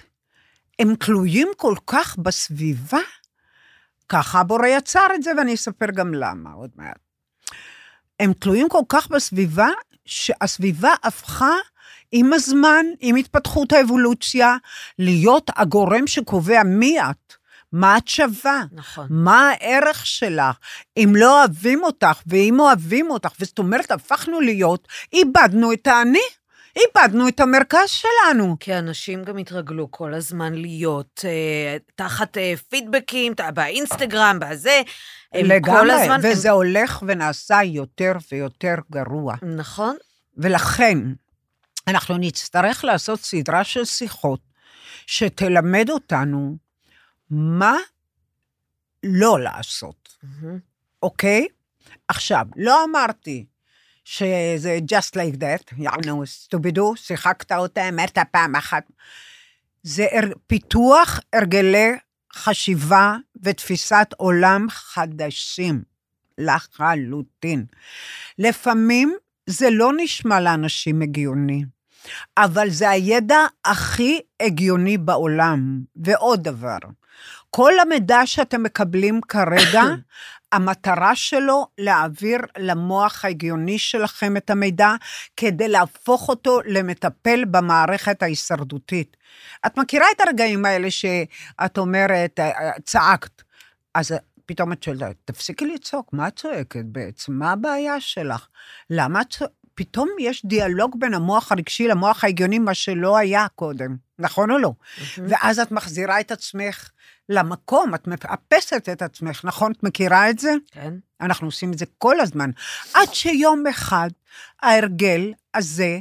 הם 0.80 0.96
תלויים 0.96 1.48
כל 1.58 1.76
כך 1.88 2.18
בסביבה, 2.18 3.00
ככה 4.10 4.40
הבורא 4.40 4.68
יצר 4.68 5.08
את 5.16 5.24
זה, 5.24 5.32
ואני 5.38 5.54
אספר 5.54 5.86
גם 5.96 6.14
למה 6.14 6.52
עוד 6.52 6.70
מעט. 6.76 7.00
הם 8.20 8.34
תלויים 8.34 8.70
כל 8.70 8.84
כך 8.90 9.08
בסביבה, 9.08 9.68
שהסביבה 10.06 10.94
הפכה 11.04 11.54
עם 12.12 12.34
הזמן, 12.34 12.86
עם 13.00 13.16
התפתחות 13.16 13.74
האבולוציה, 13.74 14.58
להיות 15.00 15.52
הגורם 15.56 16.08
שקובע 16.08 16.64
מי 16.64 17.02
את, 17.02 17.34
מה 17.72 17.98
את 17.98 18.08
שווה, 18.08 18.64
נכון. 18.72 19.08
מה 19.10 19.50
הערך 19.50 20.06
שלך. 20.06 20.56
אם 20.98 21.14
לא 21.16 21.40
אוהבים 21.40 21.84
אותך, 21.84 22.22
ואם 22.28 22.60
אוהבים 22.60 23.10
אותך, 23.10 23.30
זאת 23.40 23.60
אומרת, 23.60 23.92
הפכנו 23.92 24.42
להיות, 24.42 24.88
איבדנו 25.14 25.74
את 25.74 25.88
האני, 25.88 26.20
איבדנו 26.76 27.28
את 27.28 27.40
המרכז 27.40 27.90
שלנו. 27.90 28.58
כי 28.60 28.76
אנשים 28.78 29.24
גם 29.24 29.38
התרגלו 29.38 29.92
כל 29.92 30.14
הזמן 30.14 30.54
להיות 30.54 31.22
אה, 31.26 31.78
תחת 31.96 32.38
אה, 32.38 32.54
פידבקים, 32.70 33.34
ת- 33.34 33.42
באינסטגרם, 33.54 34.38
בזה. 34.42 34.82
הם 35.34 35.42
כל 35.48 35.54
לגמרי, 35.54 35.94
הזמן... 35.94 36.20
וזה 36.24 36.52
הולך 36.52 37.04
ונעשה 37.08 37.64
יותר 37.64 38.12
ויותר 38.32 38.76
גרוע. 38.92 39.36
הם, 39.42 39.56
נכון? 39.56 39.96
ולכן, 40.38 40.98
אנחנו 41.88 42.18
נצטרך 42.18 42.84
לעשות 42.84 43.20
סדרה 43.20 43.64
של 43.64 43.86
שיחות 43.86 44.40
שתלמד 45.08 45.90
אותנו 45.90 46.58
מה 47.30 47.76
לא 49.04 49.40
לעשות, 49.40 50.18
מהמם. 50.24 50.60
אוקיי? 51.04 51.48
עכשיו, 52.08 52.46
לא 52.56 52.84
אמרתי 52.84 53.46
שזה 54.06 54.80
just 54.92 55.16
like 55.16 55.38
that, 55.40 55.74
יענו, 55.78 56.26
סטובידו, 56.26 56.94
שיחקת 56.96 57.52
אותה, 57.52 57.90
אמרת 57.90 58.18
פעם 58.32 58.56
אחת. 58.56 58.84
זה 59.84 60.08
פיתוח 60.48 61.20
הרגלי 61.34 61.92
חשיבה 62.36 63.16
ותפיסת 63.44 64.08
עולם 64.18 64.68
חדשים 64.70 65.84
לחלוטין. 66.38 67.66
לפעמים 68.40 69.16
זה 69.48 69.70
לא 69.72 69.92
נשמע 69.98 70.40
לאנשים 70.40 71.02
הגיוני, 71.02 71.64
אבל 72.38 72.70
זה 72.70 72.90
הידע 72.90 73.40
הכי 73.66 74.20
הגיוני 74.40 74.98
בעולם. 74.98 75.82
ועוד 75.96 76.44
דבר, 76.44 76.78
כל 77.50 77.80
המידע 77.80 78.22
שאתם 78.26 78.64
מקבלים 78.64 79.22
כרגע, 79.22 79.84
המטרה 80.56 81.16
שלו 81.16 81.68
להעביר 81.78 82.40
למוח 82.58 83.26
ההגיוני 83.26 83.80
שלכם 83.80 84.38
את 84.38 84.50
המידע, 84.50 84.92
כדי 85.38 85.68
להפוך 85.68 86.30
אותו 86.30 86.60
למטפל 86.66 87.46
במערכת 87.46 88.24
ההישרדותית. 88.24 89.18
את 89.66 89.78
מכירה 89.78 90.06
את 90.16 90.22
הרגעים 90.22 90.66
האלה 90.66 90.92
שאת 90.92 91.78
אומרת, 91.78 92.40
אה, 92.40 92.72
צעקת, 92.84 93.42
אז 93.94 94.14
פתאום 94.46 94.72
את 94.72 94.84
שואלת, 94.84 95.16
תפסיקי 95.26 95.66
לצעוק, 95.66 96.14
מה 96.14 96.28
את 96.28 96.36
צועקת 96.36 96.86
בעצם? 96.86 97.34
מה 97.34 97.52
הבעיה 97.52 98.00
שלך? 98.00 98.48
למה 98.90 99.22
את 99.22 99.30
צועקת? 99.30 99.54
פתאום 99.76 100.10
יש 100.20 100.46
דיאלוג 100.46 101.00
בין 101.00 101.14
המוח 101.14 101.52
הרגשי 101.52 101.88
למוח 101.88 102.24
ההגיוני, 102.24 102.60
מה 102.60 102.74
שלא 102.74 103.18
היה 103.18 103.48
קודם, 103.56 103.96
נכון 104.20 104.52
או 104.52 104.58
לא? 104.58 104.72
ואז 105.18 105.60
את 105.60 105.72
מחזירה 105.72 106.20
את 106.20 106.32
עצמך 106.32 106.90
למקום, 107.30 107.96
את 107.96 108.08
מאפסת 108.08 108.90
את 108.92 109.02
עצמך, 109.02 109.42
נכון? 109.46 109.72
את 109.72 109.84
מכירה 109.84 110.30
את 110.30 110.40
זה? 110.40 110.52
כן. 110.72 110.94
אנחנו 111.22 111.48
עושים 111.48 111.74
את 111.74 111.78
זה 111.78 111.86
כל 111.98 112.20
הזמן. 112.20 112.50
עד 112.94 113.14
שיום 113.14 113.68
אחד 113.68 114.10
ההרגל 114.62 115.34
הזה 115.54 116.00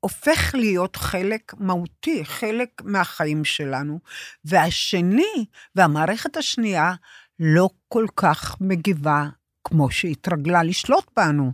הופך 0.00 0.54
להיות 0.54 0.96
חלק 0.96 1.54
מהותי, 1.58 2.24
חלק 2.24 2.82
מהחיים 2.84 3.44
שלנו, 3.44 3.98
והשני, 4.44 5.46
והמערכת 5.74 6.36
השנייה, 6.36 6.92
לא 7.40 7.68
כל 7.88 8.06
כך 8.16 8.56
מגיבה 8.60 9.26
כמו 9.64 9.90
שהתרגלה 9.90 10.62
לשלוט 10.62 11.10
בנו. 11.16 11.52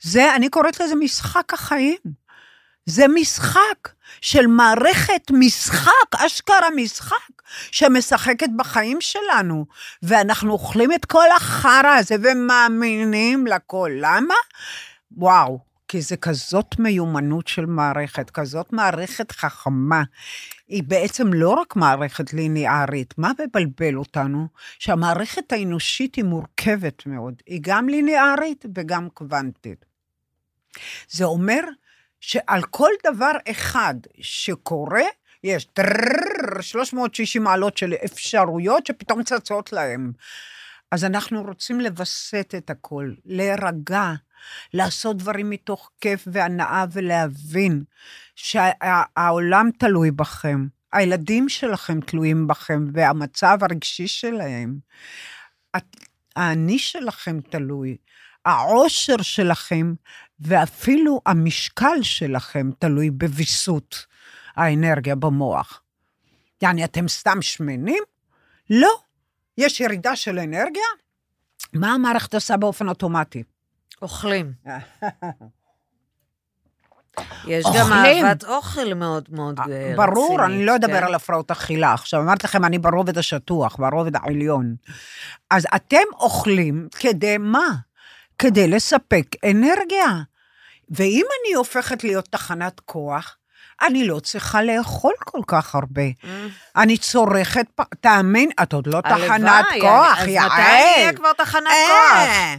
זה, 0.00 0.34
אני 0.34 0.48
קוראת 0.48 0.80
לזה 0.80 0.94
משחק 0.94 1.54
החיים. 1.54 1.98
זה 2.86 3.08
משחק 3.08 3.88
של 4.20 4.46
מערכת 4.46 5.30
משחק, 5.30 6.14
אשכרה 6.16 6.70
משחק, 6.76 7.39
שמשחקת 7.70 8.48
בחיים 8.56 9.00
שלנו. 9.00 9.66
ואנחנו 10.02 10.52
אוכלים 10.52 10.92
את 10.92 11.04
כל 11.04 11.26
החרא 11.36 11.96
הזה 11.98 12.14
ומאמינים 12.22 13.46
לכל. 13.46 13.90
למה? 13.94 14.34
וואו, 15.12 15.58
כי 15.88 16.00
זה 16.00 16.16
כזאת 16.16 16.78
מיומנות 16.78 17.48
של 17.48 17.66
מערכת, 17.66 18.30
כזאת 18.30 18.72
מערכת 18.72 19.32
חכמה. 19.32 20.02
היא 20.68 20.82
בעצם 20.82 21.32
לא 21.32 21.50
רק 21.50 21.76
מערכת 21.76 22.32
ליניארית. 22.32 23.14
מה 23.18 23.32
מבלבל 23.38 23.96
אותנו? 23.96 24.46
שהמערכת 24.78 25.52
האנושית 25.52 26.14
היא 26.14 26.24
מורכבת 26.24 27.06
מאוד. 27.06 27.42
היא 27.46 27.60
גם 27.62 27.88
ליניארית 27.88 28.64
וגם 28.74 29.08
קוונטית. 29.08 29.84
זה 31.08 31.24
אומר 31.24 31.60
שעל 32.20 32.62
כל 32.62 32.90
דבר 33.06 33.32
אחד 33.50 33.94
שקורה, 34.20 35.04
יש 35.44 35.64
טרררר, 35.64 36.60
360 36.60 37.44
מעלות 37.44 37.76
של 37.76 37.94
אפשרויות 38.04 38.86
שפתאום 38.86 39.22
צצות 39.22 39.72
להם. 39.72 40.12
אז 40.90 41.04
אנחנו 41.04 41.42
רוצים 41.42 41.80
לווסת 41.80 42.54
את 42.56 42.70
הכל, 42.70 43.12
להירגע, 43.24 44.12
לעשות 44.74 45.16
דברים 45.16 45.50
מתוך 45.50 45.90
כיף 46.00 46.28
והנאה 46.32 46.84
ולהבין 46.92 47.82
שהעולם 48.34 49.70
תלוי 49.78 50.10
בכם, 50.10 50.66
הילדים 50.92 51.48
שלכם 51.48 52.00
תלויים 52.00 52.46
בכם 52.46 52.86
והמצב 52.92 53.58
הרגשי 53.62 54.08
שלהם. 54.08 54.78
האני 56.36 56.78
שלכם 56.78 57.40
תלוי, 57.40 57.96
העושר 58.44 59.22
שלכם 59.22 59.94
ואפילו 60.40 61.20
המשקל 61.26 62.02
שלכם 62.02 62.70
תלוי 62.78 63.10
בוויסות 63.10 64.06
האנרגיה 64.60 65.14
במוח. 65.14 65.82
יעני, 66.62 66.84
אתם 66.84 67.08
סתם 67.08 67.42
שמנים? 67.42 68.02
לא. 68.70 69.00
יש 69.58 69.80
ירידה 69.80 70.16
של 70.16 70.38
אנרגיה? 70.38 70.84
מה 71.72 71.92
המערכת 71.92 72.34
עושה 72.34 72.56
באופן 72.56 72.88
אוטומטי? 72.88 73.42
אוכלים. 74.02 74.52
יש 77.46 77.64
גם 77.76 77.92
אוכלים. 77.92 78.24
אהבת 78.24 78.44
אוכל 78.44 78.94
מאוד 78.94 79.28
מאוד 79.30 79.58
אה, 79.58 79.64
רצינית. 79.64 79.96
ברור, 79.96 80.44
אני 80.44 80.66
לא 80.66 80.76
אדבר 80.76 81.00
כן. 81.00 81.04
על 81.04 81.14
הפרעות 81.14 81.50
אכילה. 81.50 81.92
עכשיו, 81.92 82.20
אמרתי 82.20 82.46
לכם, 82.46 82.64
אני 82.64 82.78
ברובד 82.78 83.18
השטוח, 83.18 83.76
ברובד 83.76 84.16
העליון. 84.16 84.74
אז 85.50 85.66
אתם 85.76 86.02
אוכלים 86.14 86.88
כדי 86.98 87.38
מה? 87.38 87.68
כדי 88.38 88.68
לספק 88.68 89.26
אנרגיה. 89.50 90.22
ואם 90.90 91.26
אני 91.40 91.54
הופכת 91.54 92.04
להיות 92.04 92.28
תחנת 92.30 92.80
כוח, 92.80 93.36
אני 93.82 94.06
לא 94.08 94.18
צריכה 94.20 94.62
לאכול 94.62 95.12
כל 95.24 95.40
כך 95.46 95.74
הרבה. 95.74 96.02
אה, 96.02 96.46
אני 96.76 96.96
צורכת, 96.96 97.66
תאמין, 98.00 98.50
את 98.62 98.72
עוד 98.72 98.86
לא 98.86 99.00
תחנת 99.00 99.64
כוח, 99.80 100.18
אני- 100.20 100.30
יעל. 100.32 100.46
אז 100.46 100.52
מתי 100.52 100.62
אני 100.62 100.72
אהיה 100.96 101.12
כבר 101.12 101.32
תחנת 101.32 101.62
כוח? 101.86 102.16
אה, 102.18 102.54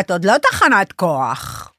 את 0.00 0.10
עוד 0.10 0.24
לא 0.24 0.34
תחנת 0.50 0.92
כוח. 0.92 1.70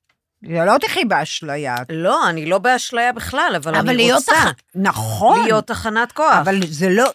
לא 0.43 0.78
תחי 0.78 1.06
באשליה. 1.06 1.76
לא, 1.89 2.30
אני 2.30 2.45
לא 2.45 2.58
באשליה 2.58 3.13
בכלל, 3.13 3.54
אבל 3.58 3.76
אני 3.76 3.95
להיות 3.95 4.17
רוצה 4.19 4.32
תח- 4.32 4.52
נכון. 4.76 5.43
להיות 5.45 5.67
תחנת 5.67 6.12
כוח. 6.12 6.34
אבל 6.39 6.60
זה 6.69 6.89
לא... 6.89 7.12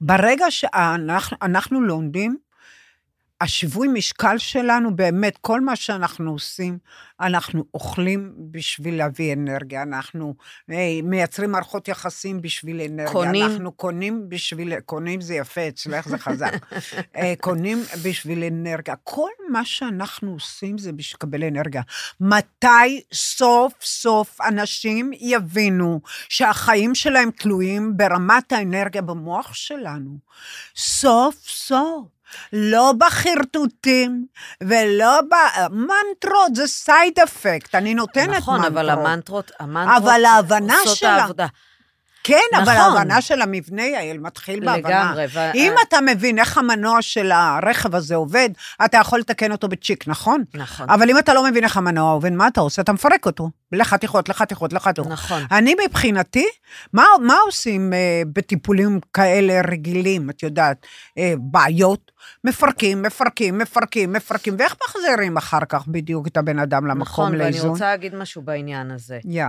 ברגע 0.00 0.46
שאנחנו 0.50 1.36
אנחנו 1.42 1.80
לומדים, 1.80 2.36
השיווי 3.40 3.88
משקל 3.88 4.38
שלנו, 4.38 4.96
באמת, 4.96 5.38
כל 5.40 5.60
מה 5.60 5.76
שאנחנו 5.76 6.30
עושים, 6.30 6.78
אנחנו 7.20 7.64
אוכלים 7.74 8.32
בשביל 8.50 8.96
להביא 8.96 9.32
אנרגיה, 9.32 9.82
אנחנו 9.82 10.34
אה, 10.70 11.00
מייצרים 11.02 11.52
מערכות 11.52 11.88
יחסים 11.88 12.42
בשביל 12.42 12.80
אנרגיה. 12.80 13.12
קונים. 13.12 13.46
אנחנו 13.46 13.72
קונים 13.72 14.28
בשביל... 14.28 14.80
קונים 14.80 15.20
זה 15.20 15.34
יפה, 15.34 15.68
אצלך 15.68 16.08
זה 16.08 16.18
חזק. 16.18 16.52
אה, 17.16 17.34
קונים 17.40 17.82
בשביל 18.04 18.44
אנרגיה. 18.44 18.94
כל 19.04 19.30
מה 19.50 19.64
שאנחנו 19.64 20.32
עושים 20.32 20.78
זה 20.78 20.92
בשביל 20.92 21.16
לקבל 21.16 21.44
אנרגיה. 21.44 21.82
מתי 22.20 23.02
סוף 23.12 23.72
סוף 23.82 24.40
אנשים 24.40 25.10
יבינו 25.20 26.00
שהחיים 26.28 26.94
שלהם 26.94 27.30
תלויים 27.30 27.96
ברמת 27.96 28.52
האנרגיה 28.52 29.02
במוח 29.02 29.54
שלנו? 29.54 30.18
סוף 30.76 31.34
סוף. 31.48 32.15
לא 32.52 32.92
בחרטוטים 32.98 34.26
ולא 34.62 35.20
במנטרות, 35.20 36.54
זה 36.54 36.66
סייד 36.66 37.18
אפקט, 37.22 37.74
אני 37.74 37.94
נותנת 37.94 38.28
נכון, 38.36 38.54
מנטרות. 38.60 38.72
אבל 38.72 38.90
המנטרות, 38.90 39.52
המנטרות 39.60 40.02
אבל 40.02 40.24
ההבנה 40.24 40.74
עושות 40.80 40.96
שלה- 40.96 41.14
העבודה. 41.16 41.46
כן, 42.26 42.56
אבל 42.56 42.62
נכון. 42.62 42.76
ההבנה 42.96 43.20
של 43.20 43.42
המבנה, 43.42 43.82
יעל, 43.82 44.18
מתחיל 44.18 44.60
בהבנה. 44.60 44.78
לגמרי, 44.88 45.26
ו- 45.34 45.52
אם 45.54 45.72
אתה 45.88 45.98
מבין 46.00 46.38
איך 46.38 46.58
המנוע 46.58 47.02
של 47.02 47.32
הרכב 47.32 47.94
הזה 47.94 48.14
עובד, 48.14 48.48
אתה 48.84 48.96
יכול 48.96 49.18
לתקן 49.18 49.52
אותו 49.52 49.68
בצ'יק, 49.68 50.08
נכון? 50.08 50.44
נכון. 50.54 50.90
אבל 50.90 51.10
אם 51.10 51.18
אתה 51.18 51.34
לא 51.34 51.44
מבין 51.44 51.64
איך 51.64 51.76
המנוע 51.76 52.12
עובד, 52.12 52.32
מה 52.32 52.48
אתה 52.48 52.60
עושה? 52.60 52.82
אתה 52.82 52.92
מפרק 52.92 53.26
אותו. 53.26 53.50
לחתיכות, 53.72 54.28
לחתיכות, 54.28 54.72
לחתיכות. 54.72 55.12
נכון. 55.12 55.42
אני 55.52 55.74
מבחינתי, 55.86 56.46
מה, 56.92 57.04
מה 57.22 57.36
עושים 57.46 57.92
אה, 57.92 58.22
בטיפולים 58.32 59.00
כאלה 59.12 59.60
רגילים, 59.70 60.30
את 60.30 60.42
יודעת, 60.42 60.86
אה, 61.18 61.34
בעיות? 61.38 62.12
מפרקים, 62.44 63.02
מפרקים, 63.02 63.58
מפרקים, 63.58 64.12
מפרקים, 64.12 64.54
ואיך 64.58 64.76
מחזירים 64.88 65.36
אחר 65.36 65.64
כך 65.68 65.86
בדיוק 65.88 66.26
את 66.26 66.36
הבן 66.36 66.58
אדם 66.58 66.86
למקום 66.86 67.02
נכון, 67.02 67.32
ואני 67.32 67.38
לאיזון? 67.52 67.70
רוצה 67.70 67.84
להגיד 67.84 68.14
משהו 68.14 68.42
בעניין 68.42 68.90
הזה. 68.90 69.18
יא. 69.24 69.44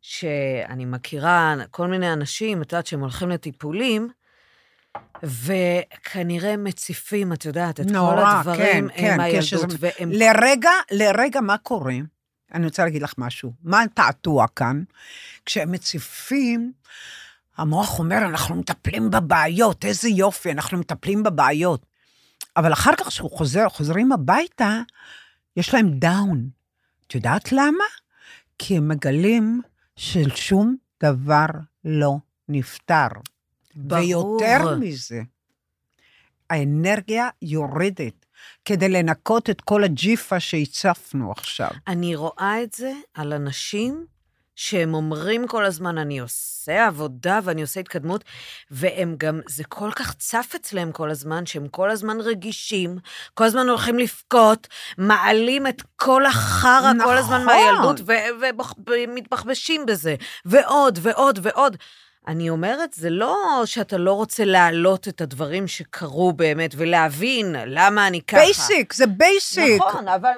שאני 0.00 0.84
מכירה 0.84 1.54
כל 1.70 1.86
מיני 1.86 2.12
אנשים, 2.12 2.62
את 2.62 2.72
יודעת, 2.72 2.86
שהם 2.86 3.00
הולכים 3.00 3.28
לטיפולים, 3.28 4.08
וכנראה 5.22 6.56
מציפים, 6.56 7.32
את 7.32 7.44
יודעת, 7.44 7.80
את 7.80 7.86
כל 7.86 7.92
נורא, 7.92 8.28
הדברים 8.38 8.88
כן, 8.88 8.94
כן, 8.96 9.12
עם 9.14 9.20
הילדות, 9.20 9.42
כשזה- 9.44 9.76
והם... 9.80 10.10
לרגע, 10.12 10.70
לרגע, 10.90 11.40
מה 11.40 11.58
קורה? 11.58 11.94
אני 12.54 12.64
רוצה 12.64 12.84
להגיד 12.84 13.02
לך 13.02 13.14
משהו. 13.18 13.52
מה 13.62 13.82
תעתוע 13.94 14.46
כאן? 14.56 14.82
כשהם 15.46 15.72
מציפים, 15.72 16.72
המוח 17.56 17.98
אומר, 17.98 18.18
אנחנו 18.18 18.54
מטפלים 18.56 19.10
בבעיות, 19.10 19.84
איזה 19.84 20.08
יופי, 20.08 20.50
אנחנו 20.52 20.78
מטפלים 20.78 21.22
בבעיות. 21.22 21.86
אבל 22.56 22.72
אחר 22.72 22.96
כך, 22.96 23.06
כשהוא 23.06 23.30
חוזר, 23.30 23.68
חוזרים 23.68 24.12
הביתה, 24.12 24.80
יש 25.56 25.74
להם 25.74 25.90
דאון. 25.90 26.48
את 27.06 27.14
יודעת 27.14 27.52
למה? 27.52 27.84
כי 28.58 28.76
הם 28.76 28.88
מגלים 28.88 29.62
ששום 30.00 30.76
דבר 31.02 31.46
לא 31.84 32.16
נפתר. 32.48 33.08
ברור. 33.74 34.00
ויותר 34.02 34.78
מזה, 34.80 35.22
האנרגיה 36.50 37.28
יורדת 37.42 38.26
כדי 38.64 38.88
לנקות 38.88 39.50
את 39.50 39.60
כל 39.60 39.84
הג'יפה 39.84 40.40
שהצפנו 40.40 41.32
עכשיו. 41.32 41.70
אני 41.86 42.16
רואה 42.16 42.62
את 42.62 42.72
זה 42.72 42.92
על 43.14 43.32
אנשים 43.32 44.06
שהם 44.60 44.94
אומרים 44.94 45.46
כל 45.46 45.64
הזמן, 45.64 45.98
אני 45.98 46.18
עושה 46.18 46.86
עבודה 46.86 47.40
ואני 47.44 47.62
עושה 47.62 47.80
התקדמות, 47.80 48.24
והם 48.70 49.14
גם, 49.18 49.40
זה 49.48 49.64
כל 49.64 49.90
כך 49.96 50.14
צף 50.14 50.52
אצלם 50.56 50.92
כל 50.92 51.10
הזמן, 51.10 51.46
שהם 51.46 51.68
כל 51.68 51.90
הזמן 51.90 52.20
רגישים, 52.20 52.98
כל 53.34 53.44
הזמן 53.44 53.68
הולכים 53.68 53.98
לבכות, 53.98 54.68
מעלים 54.98 55.66
את 55.66 55.82
כל 55.96 56.26
החרא 56.26 56.92
כל 57.04 57.16
הזמן 57.16 57.42
נכון. 57.42 57.46
מהילדות, 57.46 58.00
ומתבחבשים 58.88 59.86
בזה, 59.86 60.14
ועוד 60.44 60.98
ועוד 61.02 61.38
ועוד. 61.42 61.76
אני 62.28 62.50
אומרת, 62.50 62.92
זה 62.94 63.10
לא 63.10 63.62
שאתה 63.64 63.96
לא 63.96 64.12
רוצה 64.12 64.44
להעלות 64.44 65.08
את 65.08 65.20
הדברים 65.20 65.68
שקרו 65.68 66.32
באמת, 66.32 66.74
ולהבין 66.76 67.56
למה 67.66 68.06
אני 68.06 68.22
ככה. 68.22 68.40
basic, 68.40 68.92
זה 68.92 69.06
basic. 69.06 69.82
נכון, 69.88 70.08
אבל... 70.08 70.32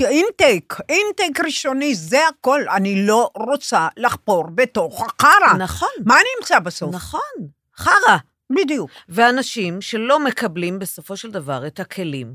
intake, 0.00 0.74
intake 0.88 1.40
ראשוני, 1.40 1.94
זה 1.94 2.18
הכל. 2.28 2.64
אני 2.68 3.06
לא 3.06 3.30
רוצה 3.36 3.88
לחפור 3.96 4.44
בתוך 4.54 5.02
החרא. 5.02 5.56
נכון. 5.58 5.88
מה 6.04 6.16
נמצא 6.38 6.58
בסוף? 6.58 6.94
נכון, 6.94 7.48
חרא. 7.76 8.16
בדיוק. 8.50 8.90
ואנשים 9.08 9.80
שלא 9.80 10.24
מקבלים 10.24 10.78
בסופו 10.78 11.16
של 11.16 11.30
דבר 11.30 11.66
את 11.66 11.80
הכלים, 11.80 12.34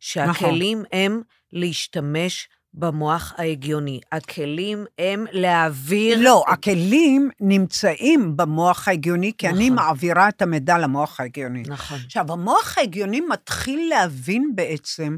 שהכלים 0.00 0.84
הם 0.92 1.22
להשתמש 1.52 2.48
במוח 2.78 3.34
ההגיוני. 3.38 4.00
הכלים 4.12 4.84
הם 4.98 5.26
להעביר... 5.32 6.18
לא, 6.20 6.44
הכלים 6.48 7.30
נמצאים 7.40 8.36
במוח 8.36 8.88
ההגיוני, 8.88 9.32
כי 9.38 9.48
אני 9.48 9.70
נכון. 9.70 9.84
מעבירה 9.86 10.28
את 10.28 10.42
המידע 10.42 10.78
למוח 10.78 11.20
ההגיוני. 11.20 11.62
נכון. 11.66 11.98
עכשיו, 12.06 12.32
המוח 12.32 12.78
ההגיוני 12.78 13.20
מתחיל 13.20 13.88
להבין 13.88 14.52
בעצם 14.54 15.16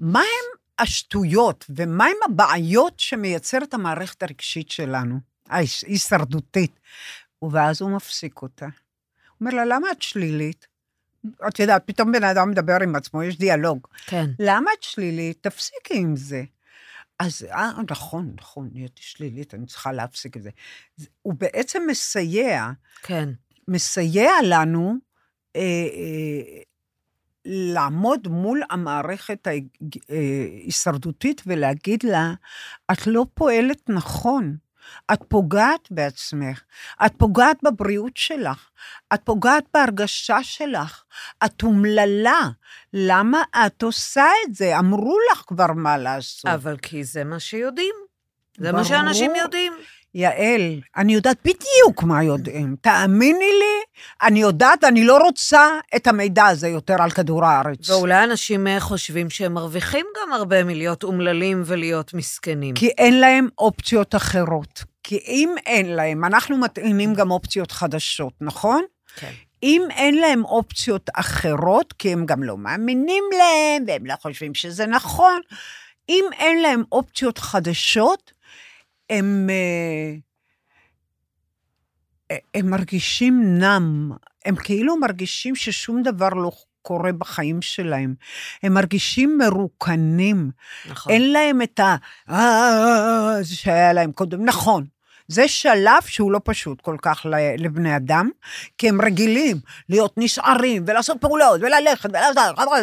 מה 0.00 0.20
הם 0.20 0.58
השטויות 0.78 1.64
ומה 1.68 2.04
הם 2.04 2.16
הבעיות 2.24 3.00
שמייצרת 3.00 3.74
המערכת 3.74 4.22
הרגשית 4.22 4.70
שלנו, 4.70 5.18
ההישרדותית. 5.48 6.80
ואז 7.52 7.82
הוא 7.82 7.90
מפסיק 7.90 8.42
אותה. 8.42 8.64
הוא 8.64 8.72
אומר 9.40 9.54
לה, 9.54 9.64
למה 9.64 9.90
את 9.90 10.02
שלילית? 10.02 10.66
את 11.48 11.58
יודעת, 11.58 11.82
פתאום 11.86 12.12
בן 12.12 12.24
אדם 12.24 12.50
מדבר 12.50 12.76
עם 12.82 12.96
עצמו, 12.96 13.22
יש 13.22 13.38
דיאלוג. 13.38 13.86
כן. 14.06 14.26
למה 14.38 14.70
את 14.78 14.82
שלילית? 14.82 15.38
תפסיקי 15.40 15.98
עם 15.98 16.16
זה. 16.16 16.42
אז, 17.18 17.46
אה, 17.50 17.70
נכון, 17.90 18.34
נכון, 18.40 18.70
נהייתי 18.72 19.02
שלילית, 19.02 19.54
אני 19.54 19.66
צריכה 19.66 19.92
להפסיק 19.92 20.36
את 20.36 20.42
זה. 20.42 20.50
הוא 21.22 21.34
בעצם 21.34 21.82
מסייע, 21.90 22.70
כן. 23.02 23.28
מסייע 23.68 24.32
לנו 24.44 24.94
אה, 25.56 25.60
אה, 25.60 26.62
לעמוד 27.44 28.28
מול 28.28 28.62
המערכת 28.70 29.46
ההישרדותית 30.08 31.42
ולהגיד 31.46 32.02
לה, 32.02 32.34
את 32.92 33.06
לא 33.06 33.26
פועלת 33.34 33.90
נכון. 33.90 34.56
את 35.12 35.20
פוגעת 35.28 35.88
בעצמך, 35.90 36.62
את 37.06 37.12
פוגעת 37.16 37.56
בבריאות 37.62 38.16
שלך, 38.16 38.68
את 39.14 39.20
פוגעת 39.24 39.64
בהרגשה 39.74 40.42
שלך, 40.42 41.02
את 41.44 41.62
אומללה. 41.62 42.48
למה 42.92 43.42
את 43.66 43.82
עושה 43.82 44.26
את 44.44 44.54
זה? 44.54 44.78
אמרו 44.78 45.18
לך 45.32 45.42
כבר 45.46 45.72
מה 45.74 45.98
לעשות. 45.98 46.46
אבל 46.50 46.76
כי 46.76 47.04
זה 47.04 47.24
מה 47.24 47.40
שיודעים. 47.40 47.94
זה 48.58 48.64
ברור. 48.72 48.76
מה 48.76 48.84
שאנשים 48.84 49.34
יודעים. 49.34 49.72
יעל, 50.14 50.80
אני 50.96 51.14
יודעת 51.14 51.36
בדיוק 51.40 52.02
מה 52.02 52.24
יודעים. 52.24 52.76
תאמיני 52.80 53.38
לי, 53.38 54.02
אני 54.22 54.40
יודעת, 54.40 54.84
אני 54.84 55.04
לא 55.04 55.18
רוצה 55.18 55.68
את 55.96 56.06
המידע 56.06 56.46
הזה 56.46 56.68
יותר 56.68 57.02
על 57.02 57.10
כדור 57.10 57.44
הארץ. 57.44 57.90
ואולי 57.90 58.24
אנשים 58.24 58.66
אה, 58.66 58.80
חושבים 58.80 59.30
שהם 59.30 59.54
מרוויחים 59.54 60.06
גם 60.16 60.32
הרבה 60.32 60.64
מלהיות 60.64 61.04
אומללים 61.04 61.62
ולהיות 61.66 62.14
מסכנים. 62.14 62.74
כי 62.74 62.88
אין 62.88 63.20
להם 63.20 63.48
אופציות 63.58 64.14
אחרות. 64.14 64.84
כי 65.02 65.18
אם 65.26 65.54
אין 65.66 65.86
להם, 65.86 66.24
אנחנו 66.24 66.56
מטעינים 66.56 67.14
גם 67.14 67.30
אופציות 67.30 67.72
חדשות, 67.72 68.32
נכון? 68.40 68.84
כן. 69.16 69.32
אם 69.62 69.82
אין 69.90 70.14
להם 70.14 70.44
אופציות 70.44 71.10
אחרות, 71.14 71.92
כי 71.92 72.12
הם 72.12 72.26
גם 72.26 72.42
לא 72.42 72.58
מאמינים 72.58 73.24
להם, 73.32 73.84
והם 73.86 74.06
לא 74.06 74.14
חושבים 74.22 74.54
שזה 74.54 74.86
נכון, 74.86 75.40
אם 76.08 76.24
אין 76.38 76.62
להם 76.62 76.82
אופציות 76.92 77.38
חדשות, 77.38 78.32
הם, 79.10 79.50
אה, 79.50 80.14
הם 82.54 82.70
מרגישים 82.70 83.58
נם, 83.58 84.12
הם 84.44 84.56
כאילו 84.56 84.96
מרגישים 84.96 85.56
ששום 85.56 86.02
דבר 86.02 86.28
לא 86.28 86.50
קורה 86.82 87.12
בחיים 87.12 87.62
שלהם. 87.62 88.14
הם 88.62 88.74
מרגישים 88.74 89.38
מרוקנים. 89.38 90.50
נכון. 90.90 91.12
אין 91.12 91.32
להם 91.32 91.62
את 91.62 91.80
ה... 91.80 91.96
"אה", 92.30 93.38
שהיה 93.44 93.92
להם 93.92 94.12
קודם. 94.12 94.44
נכון, 94.44 94.84
זה 95.28 95.48
שלב 95.48 96.02
שהוא 96.06 96.32
לא 96.32 96.40
פשוט 96.44 96.80
כל 96.80 96.96
כך 97.02 97.26
לבני 97.58 97.96
אדם, 97.96 98.30
כי 98.78 98.88
הם 98.88 99.00
רגילים 99.00 99.56
להיות 99.88 100.14
נשארים 100.16 100.84
ולעשות 100.86 101.20
פעולות 101.20 101.60
וללכת 101.60 102.10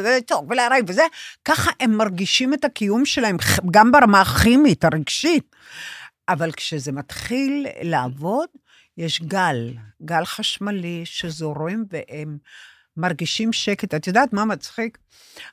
ולצעוק 0.04 0.46
ולהרעיב 0.50 0.86
וזה, 0.88 1.04
ככה 1.46 1.72
הם 1.80 1.92
מרגישים 1.98 2.54
את 2.54 2.66
הקיום 2.66 3.06
שלהם, 3.06 3.38
גם 3.72 3.92
ברמה 3.92 4.22
הכימית, 4.22 4.86
הרגשית. 4.86 5.56
אבל 6.30 6.52
כשזה 6.52 6.92
מתחיל 6.92 7.68
לעבוד, 7.82 8.50
יש 8.98 9.22
גל, 9.22 9.74
גל 10.02 10.26
חשמלי 10.26 11.02
שזורם 11.06 11.84
והם 11.90 12.38
מרגישים 12.98 13.54
שקט. 13.54 13.94
את 13.94 14.08
יודעת 14.08 14.34
מה 14.34 14.46
מצחיק? 14.46 14.98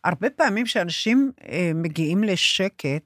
הרבה 0.04 0.30
פעמים 0.30 0.64
כשאנשים 0.64 1.32
אה, 1.48 1.70
מגיעים 1.74 2.24
לשקט, 2.24 3.02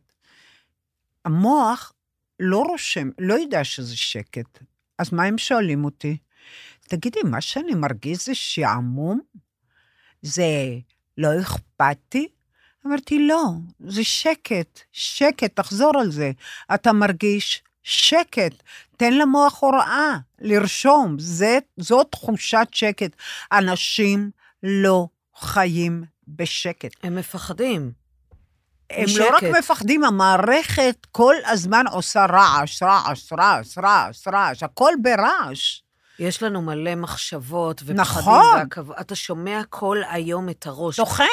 המוח 1.25 1.93
לא 2.41 2.63
רושם, 2.63 3.11
לא 3.19 3.35
יודע 3.35 3.65
שזה 3.65 3.97
שקט. 3.97 4.59
אז 4.99 5.13
מה 5.13 5.25
הם 5.25 5.39
שואלים 5.39 5.85
אותי? 5.85 6.17
תגידי, 6.89 7.21
מה 7.25 7.41
שאני 7.41 7.75
מרגיש 7.75 8.27
זה 8.27 8.35
שעמום? 8.35 9.21
זה 10.23 10.79
לא 11.19 11.29
אכפתי? 11.41 12.29
אמרתי, 12.87 13.19
לא, 13.19 13.45
זה 13.81 14.05
שקט, 14.05 14.81
שקט, 14.93 15.57
תחזור 15.57 15.93
על 16.01 16.11
זה. 16.11 16.31
אתה 16.75 16.93
מרגיש 16.93 17.63
שקט, 17.83 18.63
תן 18.97 19.13
למוח 19.13 19.63
הוראה, 19.63 20.17
לרשום, 20.41 21.17
זה, 21.19 21.59
זו 21.77 22.05
תחושת 22.05 22.69
שקט. 22.73 23.11
אנשים 23.53 24.31
לא 24.63 25.07
חיים 25.37 26.05
בשקט. 26.29 26.91
הם 27.03 27.17
מפחדים. 27.17 27.93
הם 28.91 29.05
משקט. 29.05 29.21
לא 29.21 29.37
רק 29.37 29.43
מפחדים, 29.59 30.05
המערכת 30.05 31.07
כל 31.13 31.35
הזמן 31.47 31.85
עושה 31.93 32.27
רעש, 32.27 32.83
רעש, 32.83 33.33
רעש, 33.33 33.79
רעש, 33.79 34.29
רעש, 34.29 34.63
הכל 34.63 34.93
ברעש. 35.03 35.81
יש 36.19 36.43
לנו 36.43 36.63
מלא 36.63 36.95
מחשבות 36.95 37.81
ופחדים. 37.83 38.01
נכון. 38.01 38.57
והכב... 38.59 38.93
אתה 38.93 39.15
שומע 39.15 39.63
כל 39.71 39.99
היום 40.11 40.49
את 40.49 40.67
הראש. 40.67 40.97
טוחן. 40.97 41.25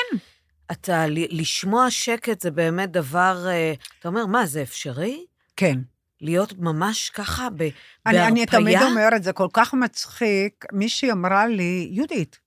אתה, 0.74 1.06
לשמוע 1.10 1.90
שקט 1.92 2.42
זה 2.42 2.52
באמת 2.52 2.92
דבר, 2.92 3.46
אה, 3.48 3.74
אתה 4.00 4.08
אומר, 4.08 4.26
מה, 4.26 4.46
זה 4.46 4.62
אפשרי? 4.62 5.26
כן. 5.56 5.80
להיות 6.22 6.54
ממש 6.60 7.10
ככה 7.10 7.48
ב- 7.58 7.70
אני, 8.06 8.28
אני 8.28 8.46
תמיד 8.46 8.66
בהרפייה? 8.66 8.88
אומרת, 8.92 9.24
זה 9.24 9.34
כל 9.34 9.48
כך 9.54 9.74
מצחיק. 9.74 10.66
מישהי 10.72 11.12
אמרה 11.12 11.48
לי, 11.48 11.88
יהודית, 11.92 12.40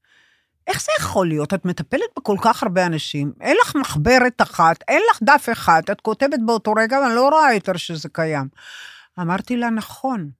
איך 0.66 0.80
זה 0.82 0.92
יכול 1.00 1.28
להיות? 1.28 1.54
את 1.54 1.64
מטפלת 1.64 2.00
בכל 2.18 2.36
כך 2.42 2.62
הרבה 2.62 2.86
אנשים, 2.86 3.32
אין 3.40 3.56
לך 3.62 3.76
מחברת 3.76 4.42
אחת, 4.42 4.76
אין 4.88 5.02
לך 5.10 5.18
דף 5.22 5.48
אחד, 5.52 5.82
את 5.92 6.00
כותבת 6.00 6.38
באותו 6.46 6.72
רגע, 6.72 6.98
ואני 7.00 7.14
לא 7.14 7.28
רואה 7.28 7.54
יותר 7.54 7.76
שזה 7.76 8.08
קיים. 8.12 8.48
אמרתי 9.20 9.56
לה, 9.56 9.70
נכון. 9.70 10.30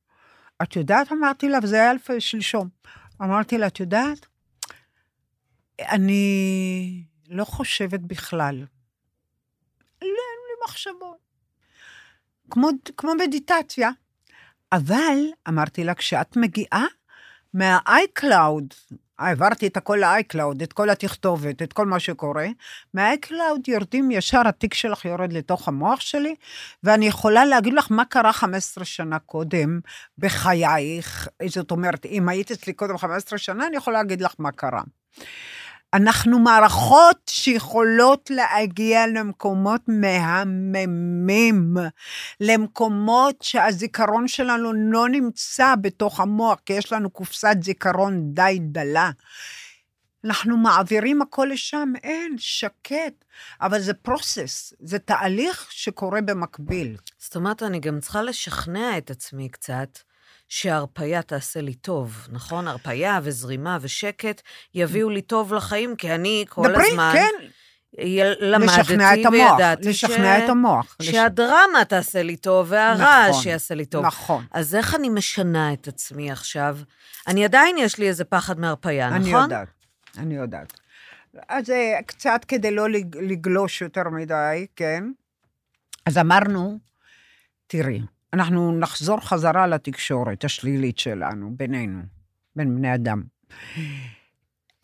את 0.63 0.77
יודעת, 0.77 1.13
אמרתי 1.13 1.49
לה, 1.49 1.59
וזה 1.63 1.77
היה 1.77 1.95
לפ- 1.95 2.19
שלשום. 2.19 2.69
אמרתי 3.23 3.59
לה, 3.59 3.67
את 3.67 3.81
יודעת, 3.81 4.27
אני 5.81 7.03
לא 7.29 7.45
חושבת 7.45 8.01
בכלל. 8.01 8.57
לא, 8.57 8.67
אין 10.03 10.11
לי 10.49 10.65
מחשבות. 10.65 11.17
כמו, 12.51 12.69
כמו 12.97 13.15
מדיטציה. 13.15 13.91
אבל, 14.73 15.19
אמרתי 15.49 15.85
לה, 15.85 15.95
כשאת 15.95 16.37
מגיעה 16.37 16.85
מה-iCloud, 17.55 18.95
העברתי 19.19 19.67
את 19.67 19.77
הכל 19.77 19.99
ל-iCloud, 20.01 20.63
את 20.63 20.73
כל 20.73 20.91
התכתובת, 20.91 21.63
את 21.63 21.73
כל 21.73 21.87
מה 21.87 22.01
שקורה, 22.01 22.47
מה-iCloud 22.95 23.61
יורדים 23.69 24.11
ישר, 24.11 24.49
התיק 24.49 24.75
שלך 24.75 25.05
יורד 25.05 25.33
לתוך 25.33 25.69
המוח 25.69 26.01
שלי, 26.01 26.35
ואני 26.83 27.07
יכולה 27.07 27.45
להגיד 27.45 27.73
לך 27.73 27.87
מה 27.91 28.05
קרה 28.05 28.33
15 28.33 28.85
שנה 28.85 29.19
קודם 29.19 29.81
בחייך. 30.19 31.29
זאת 31.47 31.71
אומרת, 31.71 32.07
אם 32.07 32.29
היית 32.29 32.51
אצלי 32.51 32.73
קודם 32.73 32.99
15 32.99 33.39
שנה, 33.39 33.67
אני 33.67 33.77
יכולה 33.77 33.99
להגיד 33.99 34.21
לך 34.21 34.35
מה 34.39 34.53
קרה. 34.53 34.83
אנחנו 35.95 36.39
מערכות 36.39 37.19
שיכולות 37.31 38.31
להגיע 38.31 39.07
למקומות 39.07 39.81
מהממים, 39.89 41.77
למקומות 42.41 43.43
שהזיכרון 43.43 44.29
שלנו 44.29 44.73
לא 44.73 45.09
נמצא 45.09 45.75
בתוך 45.81 46.21
המוח, 46.21 46.59
כי 46.67 46.73
יש 46.73 46.93
לנו 46.93 47.11
קופסת 47.11 47.57
זיכרון 47.63 48.35
די 48.35 48.59
דלה. 48.61 49.11
אנחנו 50.25 50.57
מעבירים 50.57 51.23
הכל 51.23 51.49
לשם, 51.53 51.93
אין, 52.03 52.35
שקט. 52.39 53.25
אבל 53.61 53.81
זה 53.81 53.95
פרוסס, 53.95 54.73
זה 54.81 54.99
תהליך 54.99 55.67
שקורה 55.71 56.21
במקביל. 56.21 56.97
זאת 57.19 57.37
אומרת, 57.37 57.63
אני 57.63 57.81
גם 57.81 58.01
צריכה 58.01 58.23
לשכנע 58.23 58.99
את 58.99 59.11
עצמי 59.11 59.49
קצת 59.49 59.99
שהרפייה 60.49 61.23
תעשה 61.23 61.61
לי 61.61 61.75
טוב, 61.75 62.29
נכון? 62.31 62.69
הרפייה 62.69 63.21
וזרימה 63.23 63.79
ושקט 63.81 64.43
יביאו 64.75 65.11
לי 65.11 65.23
טוב 65.23 65.55
לחיים, 65.55 65.97
כי 65.97 66.15
אני 66.15 66.45
כל 66.49 66.69
דברי, 66.69 66.89
הזמן... 66.91 67.11
כן, 67.15 67.47
י- 67.99 68.21
למדתי 68.41 68.81
לשכנע 68.81 69.15
את 69.15 69.27
המוח, 69.27 69.53
וידעתי 69.53 69.89
לשכנע 69.89 70.45
את 70.45 70.49
המוח. 70.49 70.97
לש- 71.01 71.11
שהדרמה 71.11 71.85
תעשה 71.89 72.23
לי 72.23 72.37
טוב 72.37 72.67
והרעש 72.71 73.31
נכון, 73.31 73.49
יעשה 73.49 73.75
לי 73.75 73.87
טוב. 73.87 74.05
נכון. 74.07 74.45
אז 74.53 74.75
איך 74.75 74.95
אני 74.95 75.09
משנה 75.09 75.73
את 75.73 75.89
עצמי 75.89 76.31
עכשיו? 76.31 76.79
אני 77.29 77.45
עדיין, 77.45 77.77
יש 77.79 77.99
לי 77.99 78.09
איזה 78.09 78.25
פחד 78.25 78.61
מהרפייה, 78.61 79.11
נכון? 79.11 79.21
אני 79.23 79.43
יודעת, 79.43 79.69
אני 80.19 80.35
יודעת. 80.37 80.73
אז 81.49 81.71
אה, 81.71 81.99
קצת 82.07 82.41
כדי 82.49 82.71
לא 82.71 82.91
לג- 82.91 83.17
לגלוש 83.17 83.83
יותר 83.83 84.03
מדי, 84.09 84.67
כן? 84.77 85.05
אז 86.07 86.19
אמרנו, 86.19 86.79
תראי, 87.67 88.01
אנחנו 88.37 88.79
נחזור 88.79 89.21
חזרה 89.21 89.67
לתקשורת 89.67 90.45
השלילית 90.45 90.99
שלנו, 90.99 91.51
בינינו, 91.57 92.03
בין 92.57 92.77
בני 92.77 92.95
אדם. 92.95 93.23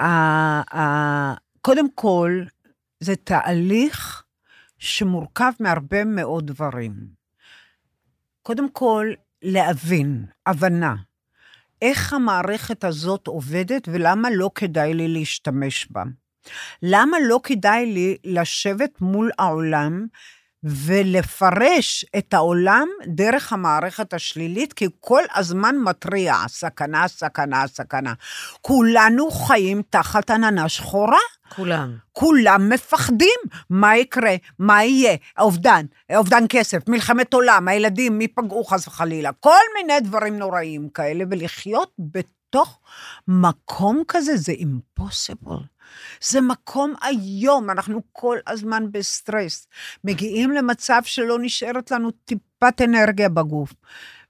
ה- 0.01 0.77
ה- 0.79 1.35
קודם 1.61 1.91
כל, 1.95 2.43
זה 3.01 3.17
תהליך 3.17 4.25
שמורכב 4.79 5.53
מהרבה 5.61 6.05
מאוד 6.05 6.47
דברים. 6.47 6.93
קודם 8.43 8.71
כל, 8.71 9.07
להבין, 9.43 10.27
הבנה, 10.47 10.95
איך 11.83 12.12
המערכת 12.12 12.85
הזאת 12.85 13.27
עובדת 13.27 13.88
ולמה 13.93 14.29
לא 14.35 14.51
כדאי 14.55 14.95
לי 14.95 15.09
להשתמש 15.09 15.87
בה. 15.91 16.03
למה 16.83 17.17
לא 17.29 17.41
כדאי 17.43 17.87
לי 17.87 18.17
לשבת 18.25 19.01
מול 19.01 19.31
העולם 19.38 20.07
ולפרש 20.64 22.05
את 22.18 22.35
העולם 22.35 22.88
דרך 23.07 23.53
המערכת 23.53 24.14
השלילית, 24.14 24.72
כי 24.72 24.88
כל 25.01 25.22
הזמן 25.35 25.77
מתריע, 25.85 26.35
סכנה, 26.48 27.09
סכנה, 27.09 27.66
סכנה. 27.66 28.12
כולנו 28.61 29.31
חיים 29.31 29.83
תחת 29.90 30.31
עננה 30.31 30.68
שחורה. 30.68 31.18
כולם. 31.57 31.96
כולם 32.12 32.68
מפחדים. 32.68 33.38
מה 33.70 33.96
יקרה? 33.96 34.35
מה 34.59 34.85
יהיה? 34.85 35.16
אובדן, 35.38 35.87
אובדן 36.16 36.44
כסף, 36.48 36.88
מלחמת 36.88 37.35
עולם, 37.35 37.68
הילדים, 37.68 38.18
מי 38.18 38.29
פגעו 38.29 38.64
חס 38.64 38.88
וחלילה. 38.88 39.31
כל 39.40 39.61
מיני 39.77 40.01
דברים 40.01 40.38
נוראים 40.38 40.88
כאלה, 40.88 41.25
ולחיות 41.31 41.90
בתוך 41.98 42.79
מקום 43.29 44.03
כזה 44.09 44.37
זה 44.37 44.53
impossible. 44.53 45.72
זה 46.23 46.41
מקום 46.41 46.95
איום, 47.05 47.71
אנחנו 47.71 48.03
כל 48.13 48.39
הזמן 48.47 48.85
בסטרס. 48.93 49.67
מגיעים 50.05 50.51
למצב 50.51 51.01
שלא 51.05 51.39
נשארת 51.41 51.91
לנו 51.91 52.11
טיפת 52.11 52.81
אנרגיה 52.85 53.29
בגוף. 53.29 53.73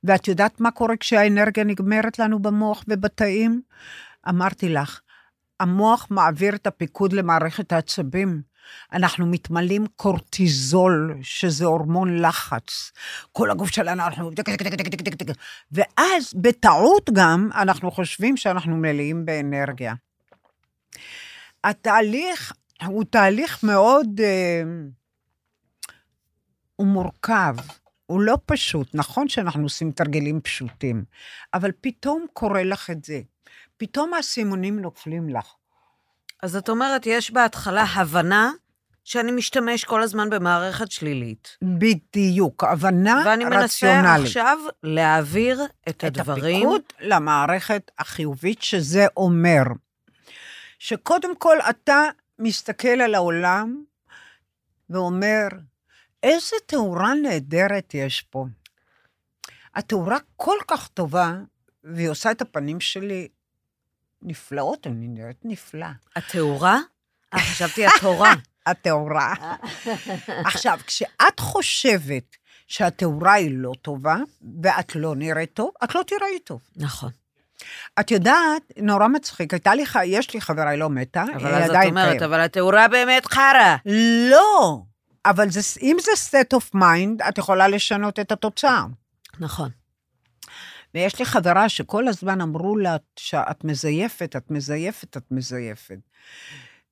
ואת 0.05 0.29
יודעת 0.29 0.61
מה 0.61 0.71
קורה 0.71 0.97
כשהאנרגיה 0.97 1.65
נגמרת 1.65 2.19
לנו 2.19 2.39
במוח 2.39 2.85
ובתאים? 2.89 3.63
אמרתי 4.29 4.69
לך, 4.69 5.01
המוח 5.61 6.07
מעביר 6.11 6.55
את 6.55 6.67
הפיקוד 6.67 7.13
למערכת 7.13 7.73
העצבים. 7.73 8.43
אנחנו 8.93 9.27
מתמלאים 9.27 9.87
קורטיזול, 9.97 11.17
שזה 11.23 11.65
הורמון 11.65 12.19
לחץ. 12.19 12.93
כל 13.33 13.51
הגוף 13.51 13.71
שלנו, 13.71 14.03
אנחנו... 14.03 14.31
ואז, 15.73 16.33
בטעות 16.35 17.11
גם, 17.13 17.49
אנחנו 17.55 17.91
חושבים 17.91 18.37
שאנחנו 18.37 18.77
מלאים 18.77 19.25
באנרגיה. 19.25 19.95
התהליך 21.65 22.53
הוא 22.87 23.05
תהליך 23.11 23.65
מאוד... 23.65 24.21
אה, 24.21 24.63
הוא 26.77 26.87
מורכב, 26.87 27.57
הוא 28.07 28.21
לא 28.21 28.39
פשוט. 28.47 28.89
נכון 28.95 29.29
שאנחנו 29.29 29.63
עושים 29.63 29.93
תרגילים 29.93 30.41
פשוטים, 30.41 31.05
אבל 31.55 31.71
פתאום 31.81 32.27
קורה 32.33 32.65
לך 32.65 32.91
את 32.91 33.05
זה. 33.05 33.21
פתאום 33.77 34.15
האסימונים 34.15 34.81
נופלים 34.81 35.29
לך. 35.29 35.55
אז 36.43 36.57
את 36.57 36.69
אומרת, 36.69 37.07
יש 37.07 37.31
בהתחלה 37.31 37.83
הבנה 37.83 38.51
שאני 39.05 39.33
משתמש 39.33 39.85
כל 39.85 40.03
הזמן 40.03 40.31
במערכת 40.31 40.91
שלילית. 40.91 41.57
בדיוק, 41.63 42.65
הבנה 42.65 43.23
ואני 43.27 43.45
מנסה 43.45 43.65
רציונלית. 43.65 44.27
עכשיו 44.27 44.59
להעביר 44.83 45.63
את 45.89 45.89
את 45.89 46.05
הדברים. 46.05 46.57
הפיקוד 46.57 46.83
למערכת 47.01 47.91
החיובית, 47.99 48.63
שזה 48.63 49.07
אומר 49.17 49.63
שקודם 50.83 51.37
כל 51.37 51.57
אתה 51.71 52.05
מסתכל 52.39 52.89
על 52.89 53.15
העולם 53.15 53.85
ואומר, 54.91 55.47
איזה 56.23 56.57
תאורה 56.67 57.15
נהדרת 57.15 57.95
יש 57.95 58.23
פה. 58.23 58.47
התאורה 59.75 60.17
כל 60.37 60.57
כך 60.69 60.89
טובה, 60.89 61.35
והיא 61.85 62.09
עושה 62.09 62.31
את 62.31 62.43
הפנים 62.43 62.81
שלי 62.81 63.29
נפלאות, 64.23 64.87
אני 64.87 65.09
נראית 65.09 65.41
נפלא. 65.45 65.87
התאורה? 66.17 66.79
אה, 67.35 67.39
חשבתי 67.39 67.87
התורה. 67.87 68.33
התאורה. 68.67 69.35
עכשיו, 70.45 70.79
כשאת 70.87 71.41
חושבת 71.41 72.37
שהתאורה 72.67 73.33
היא 73.33 73.51
לא 73.53 73.73
טובה, 73.83 74.17
ואת 74.63 74.97
לא 74.97 75.17
נראית 75.17 75.55
טוב, 75.55 75.71
את 75.85 75.95
לא 75.95 76.03
תראי 76.07 76.39
טוב. 76.45 76.61
נכון. 76.77 77.11
את 78.01 78.11
יודעת, 78.11 78.63
נורא 78.77 79.09
מצחיק, 79.09 79.53
הייתה 79.55 79.75
לי, 79.75 79.85
יש 80.05 80.35
לי 80.35 80.41
חברה, 80.41 80.71
היא 80.71 80.79
לא 80.79 80.91
מתה, 80.91 81.25
אבל 81.37 81.47
היא 81.47 81.55
אז 81.57 81.65
את 81.65 81.71
עדיין 81.71 81.89
אומרת, 81.89 82.09
קיימת. 82.09 82.23
אבל 82.23 82.41
התאורה 82.41 82.89
באמת 82.89 83.27
חרא. 83.27 83.77
לא, 84.31 84.83
אבל 85.27 85.51
זה, 85.51 85.61
אם 85.83 85.97
זה 86.01 86.11
state 86.31 86.57
of 86.57 86.77
mind, 86.77 87.29
את 87.29 87.39
יכולה 87.39 87.69
לשנות 87.69 88.19
את 88.19 88.33
התוצאה. 88.33 88.85
נכון. 89.41 89.71
ויש 90.95 91.19
לי 91.19 91.25
חברה 91.25 91.69
שכל 91.69 92.09
הזמן 92.09 92.41
אמרו 92.41 92.77
לה 92.77 92.97
שאת 93.17 93.65
מזייפת, 93.65 94.37
את 94.37 94.51
מזייפת, 94.51 95.17
את 95.17 95.25
מזייפת. 95.31 95.99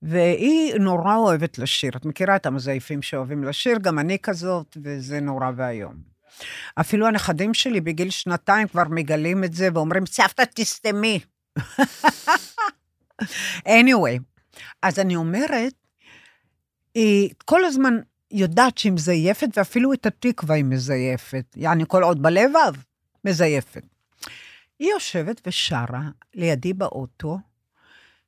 והיא 0.02 0.74
נורא 0.74 1.16
אוהבת 1.16 1.58
לשיר. 1.58 1.92
את 1.96 2.04
מכירה 2.04 2.36
את 2.36 2.46
המזייפים 2.46 3.02
שאוהבים 3.02 3.44
לשיר? 3.44 3.78
גם 3.78 3.98
אני 3.98 4.18
כזאת, 4.18 4.76
וזה 4.82 5.20
נורא 5.20 5.50
ואיום. 5.56 5.94
אפילו 6.74 7.06
הנכדים 7.06 7.54
שלי 7.54 7.80
בגיל 7.80 8.10
שנתיים 8.10 8.68
כבר 8.68 8.84
מגלים 8.90 9.44
את 9.44 9.54
זה 9.54 9.68
ואומרים, 9.74 10.06
סבתא, 10.06 10.42
תסתמי. 10.54 11.20
anyway, 13.66 14.18
אז 14.82 14.98
אני 14.98 15.16
אומרת, 15.16 15.72
היא 16.94 17.30
כל 17.44 17.64
הזמן 17.64 17.94
יודעת 18.30 18.78
שהיא 18.78 18.92
מזייפת, 18.92 19.48
ואפילו 19.56 19.92
את 19.92 20.06
התקווה 20.06 20.56
היא 20.56 20.64
מזייפת. 20.64 21.44
יעני, 21.56 21.84
כל 21.88 22.02
עוד 22.02 22.22
בלבב, 22.22 22.74
מזייפת. 23.24 23.82
היא 24.78 24.90
יושבת 24.90 25.40
ושרה 25.46 26.02
לידי 26.34 26.72
באוטו, 26.72 27.38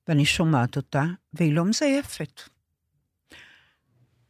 ואני 0.09 0.25
שומעת 0.25 0.77
אותה, 0.77 1.05
והיא 1.33 1.53
לא 1.53 1.65
מזייפת. 1.65 2.41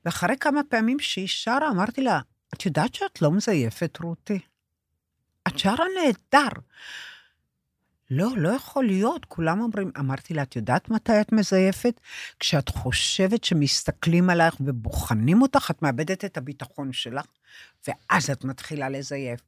ואחרי 0.04 0.36
כמה 0.40 0.60
פעמים 0.68 1.00
שהיא 1.00 1.28
שרה, 1.28 1.70
אמרתי 1.70 2.02
לה, 2.02 2.20
את 2.54 2.66
יודעת 2.66 2.94
שאת 2.94 3.22
לא 3.22 3.30
מזייפת, 3.30 3.98
רותי? 4.02 4.38
את 5.48 5.58
שרה 5.58 5.84
נהדר. 5.96 6.60
לא, 8.10 8.28
לא 8.36 8.48
יכול 8.48 8.84
להיות, 8.84 9.24
כולם 9.24 9.60
אומרים, 9.60 9.90
אמרתי 9.98 10.34
לה, 10.34 10.42
את 10.42 10.56
יודעת 10.56 10.90
מתי 10.90 11.20
את 11.20 11.32
מזייפת? 11.32 12.00
כשאת 12.40 12.68
חושבת 12.68 13.44
שמסתכלים 13.44 14.30
עלייך 14.30 14.56
ובוחנים 14.60 15.42
אותך, 15.42 15.70
את 15.70 15.82
מאבדת 15.82 16.24
את 16.24 16.36
הביטחון 16.36 16.92
שלך, 16.92 17.26
ואז 17.88 18.30
את 18.30 18.44
מתחילה 18.44 18.88
לזייף. 18.88 19.40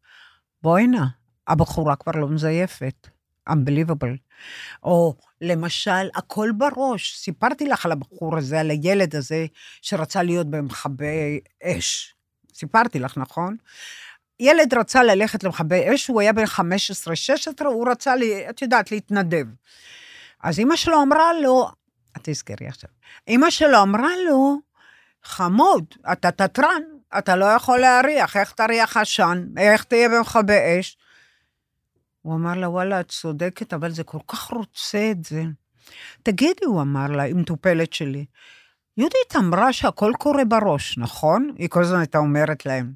בואי 0.62 0.86
נא, 0.86 1.04
הבחורה 1.46 1.96
כבר 1.96 2.12
לא 2.12 2.28
מזייפת. 2.28 3.08
Unbelievable. 3.50 4.16
או 4.82 5.14
למשל, 5.40 6.08
הכל 6.14 6.50
בראש. 6.58 7.16
סיפרתי 7.18 7.66
לך 7.68 7.86
על 7.86 7.92
הבחור 7.92 8.36
הזה, 8.36 8.60
על 8.60 8.70
הילד 8.70 9.16
הזה 9.16 9.46
שרצה 9.82 10.22
להיות 10.22 10.50
במכבי 10.50 11.40
אש. 11.62 12.13
סיפרתי 12.54 12.98
לך, 12.98 13.16
נכון? 13.16 13.56
ילד 14.40 14.74
רצה 14.74 15.02
ללכת 15.02 15.44
למכבי 15.44 15.94
אש, 15.94 16.06
הוא 16.06 16.20
היה 16.20 16.32
בן 16.32 16.44
15-16, 16.44 17.64
הוא 17.64 17.88
רצה, 17.90 18.16
לי, 18.16 18.50
את 18.50 18.62
יודעת, 18.62 18.90
להתנדב. 18.90 19.46
אז 20.42 20.58
אימא 20.58 20.76
שלו 20.76 21.02
אמרה 21.02 21.32
לו, 21.42 21.68
את 22.16 22.20
תזכרי 22.22 22.66
עכשיו, 22.66 22.90
אימא 23.28 23.50
שלו 23.50 23.82
אמרה 23.82 24.10
לו, 24.28 24.56
חמוד, 25.22 25.84
אתה 26.12 26.30
תתרן, 26.30 26.82
אתה 27.18 27.36
לא 27.36 27.44
יכול 27.44 27.78
להריח, 27.78 28.36
איך 28.36 28.52
תריח 28.52 28.96
עשן, 28.96 29.46
איך 29.56 29.84
תהיה 29.84 30.08
במכבי 30.08 30.80
אש? 30.80 30.96
הוא 32.22 32.34
אמר 32.34 32.54
לה, 32.54 32.68
וואלה, 32.68 33.00
את 33.00 33.08
צודקת, 33.08 33.72
אבל 33.72 33.90
זה 33.90 34.04
כל 34.04 34.18
כך 34.26 34.50
רוצה 34.50 35.10
את 35.10 35.24
זה. 35.24 35.42
תגידי, 36.22 36.64
הוא 36.64 36.82
אמר 36.82 37.06
לה, 37.06 37.22
היא 37.22 37.34
מטופלת 37.34 37.92
שלי, 37.92 38.24
יהודית 38.96 39.36
אמרה 39.36 39.72
שהכל 39.72 40.12
קורה 40.18 40.44
בראש, 40.44 40.98
נכון? 40.98 41.54
היא 41.58 41.68
כל 41.68 41.82
הזמן 41.82 41.98
הייתה 41.98 42.18
אומרת 42.18 42.66
להם. 42.66 42.92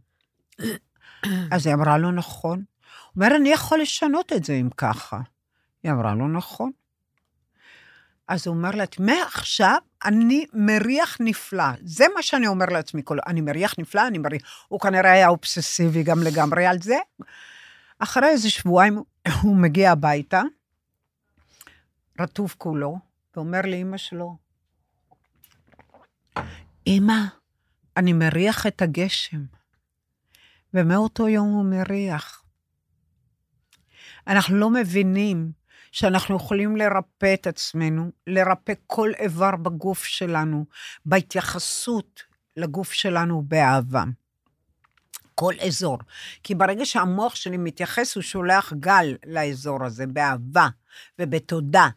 אז 1.53 1.67
היא 1.67 1.75
אמרה 1.75 1.99
לו, 1.99 2.11
נכון. 2.11 2.59
הוא 2.59 3.25
אומר, 3.25 3.37
אני 3.37 3.49
יכול 3.49 3.81
לשנות 3.81 4.33
את 4.33 4.45
זה 4.45 4.53
אם 4.53 4.69
ככה. 4.77 5.21
היא 5.83 5.93
אמרה 5.93 6.15
לו, 6.15 6.29
נכון. 6.29 6.71
אז 8.29 8.47
הוא 8.47 8.57
אומר 8.57 8.71
לעצמי, 8.71 9.07
מעכשיו 9.07 9.77
אני 10.05 10.47
מריח 10.53 11.17
נפלא. 11.21 11.65
זה 11.83 12.05
מה 12.15 12.23
שאני 12.23 12.47
אומר 12.47 12.67
לעצמי, 12.67 13.03
כל... 13.05 13.19
אני 13.27 13.41
מריח 13.41 13.75
נפלא, 13.79 14.07
אני 14.07 14.19
מריח... 14.19 14.43
הוא 14.69 14.81
כנראה 14.81 15.13
היה 15.13 15.29
אובססיבי 15.29 16.03
גם 16.03 16.23
לגמרי 16.23 16.67
על 16.67 16.83
זה. 16.83 16.99
אחרי 17.99 18.29
איזה 18.29 18.51
שבועיים 18.51 19.03
הוא 19.43 19.57
מגיע 19.57 19.93
הביתה, 19.93 20.43
רטוב 22.21 22.55
כולו, 22.59 22.99
ואומר 23.37 23.61
לאימא 23.65 23.97
שלו, 23.97 24.37
אמא, 26.87 27.20
אני 27.96 28.12
מריח 28.12 28.66
את 28.66 28.83
הגשם. 28.83 29.44
ומאותו 30.74 31.29
יום 31.29 31.48
הוא 31.48 31.64
מריח. 31.64 32.44
אנחנו 34.27 34.57
לא 34.57 34.70
מבינים 34.70 35.53
שאנחנו 35.92 36.37
יכולים 36.37 36.77
לרפא 36.77 37.35
את 37.35 37.46
עצמנו, 37.46 38.11
לרפא 38.27 38.72
כל 38.87 39.11
איבר 39.18 39.57
בגוף 39.57 40.05
שלנו, 40.05 40.64
בהתייחסות 41.07 42.22
לגוף 42.57 42.92
שלנו 42.92 43.42
באהבה. 43.42 44.05
כל 45.35 45.55
אזור. 45.66 45.98
כי 46.42 46.55
ברגע 46.55 46.87
שהמוח 46.87 47.35
שלי 47.35 47.57
מתייחס, 47.57 48.14
הוא 48.14 48.22
שולח 48.22 48.72
גל 48.72 49.16
לאזור 49.27 49.85
הזה, 49.85 50.07
באהבה 50.07 50.68
ובתודה. 51.18 51.88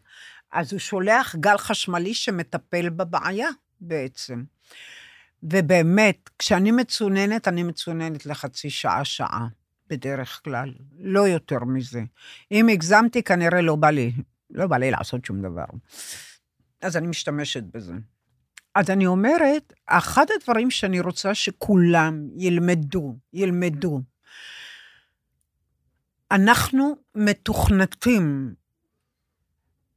אז 0.52 0.72
הוא 0.72 0.80
שולח 0.80 1.36
גל 1.40 1.58
חשמלי 1.58 2.14
שמטפל 2.14 2.88
בבעיה 2.88 3.48
בעצם. 3.82 4.44
ובאמת, 5.42 6.30
כשאני 6.38 6.70
מצוננת, 6.70 7.48
אני 7.48 7.62
מצוננת 7.62 8.26
לחצי 8.26 8.70
שעה, 8.70 9.04
שעה, 9.04 9.46
בדרך 9.88 10.40
כלל, 10.44 10.74
לא 10.98 11.28
יותר 11.28 11.58
מזה. 11.58 12.02
אם 12.52 12.68
הגזמתי, 12.68 13.22
כנראה 13.22 13.60
לא 13.60 13.76
בא 13.76 13.90
לי, 13.90 14.12
לא 14.50 14.66
בא 14.66 14.76
לי 14.76 14.90
לעשות 14.90 15.24
שום 15.24 15.42
דבר. 15.42 15.64
אז 16.82 16.96
אני 16.96 17.06
משתמשת 17.06 17.62
בזה. 17.62 17.94
אז 18.74 18.90
אני 18.90 19.06
אומרת, 19.06 19.72
אחד 19.86 20.26
הדברים 20.36 20.70
שאני 20.70 21.00
רוצה 21.00 21.34
שכולם 21.34 22.28
ילמדו, 22.36 23.16
ילמדו, 23.32 24.00
אנחנו 26.30 26.96
מתוכנתים 27.14 28.54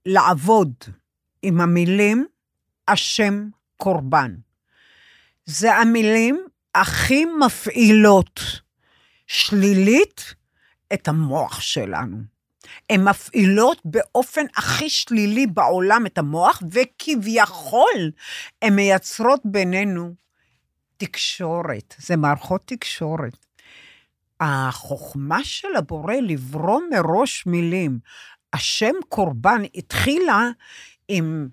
לעבוד 0.06 0.74
עם 1.42 1.62
המילים 1.62 2.26
השם 2.88 3.50
קורבן. 3.78 4.36
זה 5.46 5.76
המילים 5.76 6.46
הכי 6.76 7.26
מפעילות 7.26 8.40
שלילית 9.28 10.36
את 10.94 11.08
המוח 11.08 11.60
שלנו. 11.60 12.18
הן 12.90 13.04
מפעילות 13.04 13.82
באופן 13.86 14.46
הכי 14.58 14.90
שלילי 14.90 15.48
בעולם 15.48 16.06
את 16.06 16.18
המוח, 16.18 16.62
וכביכול 16.72 18.12
הן 18.62 18.76
מייצרות 18.76 19.42
בינינו 19.46 20.14
תקשורת. 20.98 21.96
זה 21.98 22.16
מערכות 22.18 22.62
תקשורת. 22.66 23.46
החוכמה 24.40 25.44
של 25.44 25.76
הבורא 25.78 26.14
לברוא 26.14 26.82
מראש 26.92 27.46
מילים. 27.46 28.00
השם 28.54 28.94
קורבן 29.10 29.62
התחילה 29.76 30.50
עם 31.08 31.48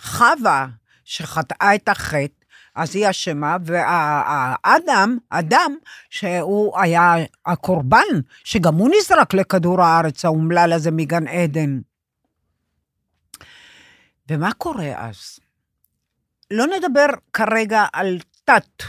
חווה 0.00 0.66
שחטאה 1.06 1.74
את 1.74 1.88
החטא, 1.88 2.44
אז 2.74 2.96
היא 2.96 3.10
אשמה, 3.10 3.56
והאדם, 3.64 5.18
אדם, 5.30 5.76
שהוא 6.10 6.80
היה 6.80 7.14
הקורבן, 7.46 8.20
שגם 8.44 8.74
הוא 8.74 8.90
נזרק 8.98 9.34
לכדור 9.34 9.82
הארץ 9.82 10.24
האומלל 10.24 10.72
הזה 10.72 10.90
מגן 10.90 11.28
עדן. 11.28 11.80
ומה 14.30 14.52
קורה 14.52 15.08
אז? 15.08 15.38
לא 16.50 16.66
נדבר 16.66 17.06
כרגע 17.32 17.84
על 17.92 18.18
תת, 18.44 18.82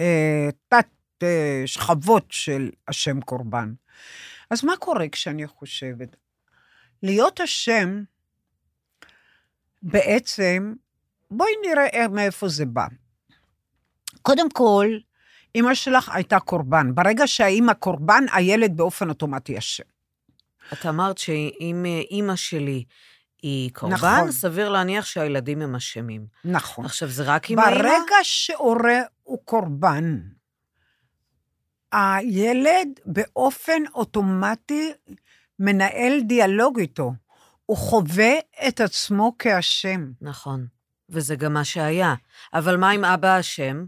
אה, 0.00 0.48
תת 0.68 0.88
אה, 1.22 1.62
שכבות 1.66 2.24
של 2.30 2.70
השם 2.88 3.20
קורבן. 3.20 3.72
אז 4.50 4.64
מה 4.64 4.76
קורה 4.76 5.08
כשאני 5.08 5.46
חושבת? 5.46 6.16
להיות 7.02 7.40
השם, 7.40 8.02
בעצם 9.82 10.74
בואי 11.30 11.50
נראה 11.66 12.08
מאיפה 12.08 12.48
זה 12.48 12.66
בא. 12.66 12.86
קודם 14.22 14.50
כל, 14.50 14.86
אימא 15.54 15.74
שלך 15.74 16.08
הייתה 16.08 16.40
קורבן. 16.40 16.94
ברגע 16.94 17.26
שהאימא 17.26 17.72
קורבן, 17.72 18.24
הילד 18.32 18.76
באופן 18.76 19.08
אוטומטי 19.08 19.58
אשם. 19.58 19.84
את 20.72 20.86
אמרת 20.86 21.18
שאם 21.18 21.84
אימא 22.10 22.36
שלי 22.36 22.84
היא 23.42 23.70
קורבן, 23.72 23.96
נכון. 23.96 24.32
סביר 24.32 24.68
להניח 24.68 25.04
שהילדים 25.04 25.62
הם 25.62 25.74
אשמים. 25.74 26.26
נכון. 26.44 26.84
עכשיו, 26.84 27.08
זה 27.08 27.22
רק 27.22 27.50
עם 27.50 27.58
האימא? 27.58 27.82
ברגע 27.82 28.16
שהורה 28.22 29.00
הוא 29.22 29.38
קורבן, 29.44 30.18
הילד 31.92 32.88
באופן 33.06 33.82
אוטומטי 33.94 34.92
מנהל 35.58 36.20
דיאלוג 36.20 36.78
איתו. 36.78 37.12
הוא 37.66 37.76
חווה 37.76 38.32
את 38.68 38.80
עצמו 38.80 39.32
כאשם. 39.38 40.10
נכון. 40.20 40.66
וזה 41.10 41.36
גם 41.36 41.52
מה 41.54 41.64
שהיה. 41.64 42.14
אבל 42.54 42.76
מה 42.76 42.92
אם 42.92 43.04
אבא 43.04 43.40
אשם? 43.40 43.84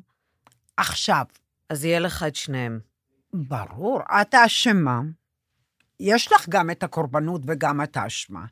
עכשיו, 0.76 1.24
אז 1.70 1.85
יהיה 1.85 1.98
לך 1.98 2.22
את 2.28 2.37
שניהם. 2.37 2.80
ברור, 3.32 4.00
את 4.20 4.35
האשמה. 4.35 5.00
יש 6.00 6.32
לך 6.32 6.48
גם 6.48 6.70
את 6.70 6.82
הקורבנות 6.82 7.40
וגם 7.46 7.82
את 7.82 7.96
האשמה. 7.96 8.44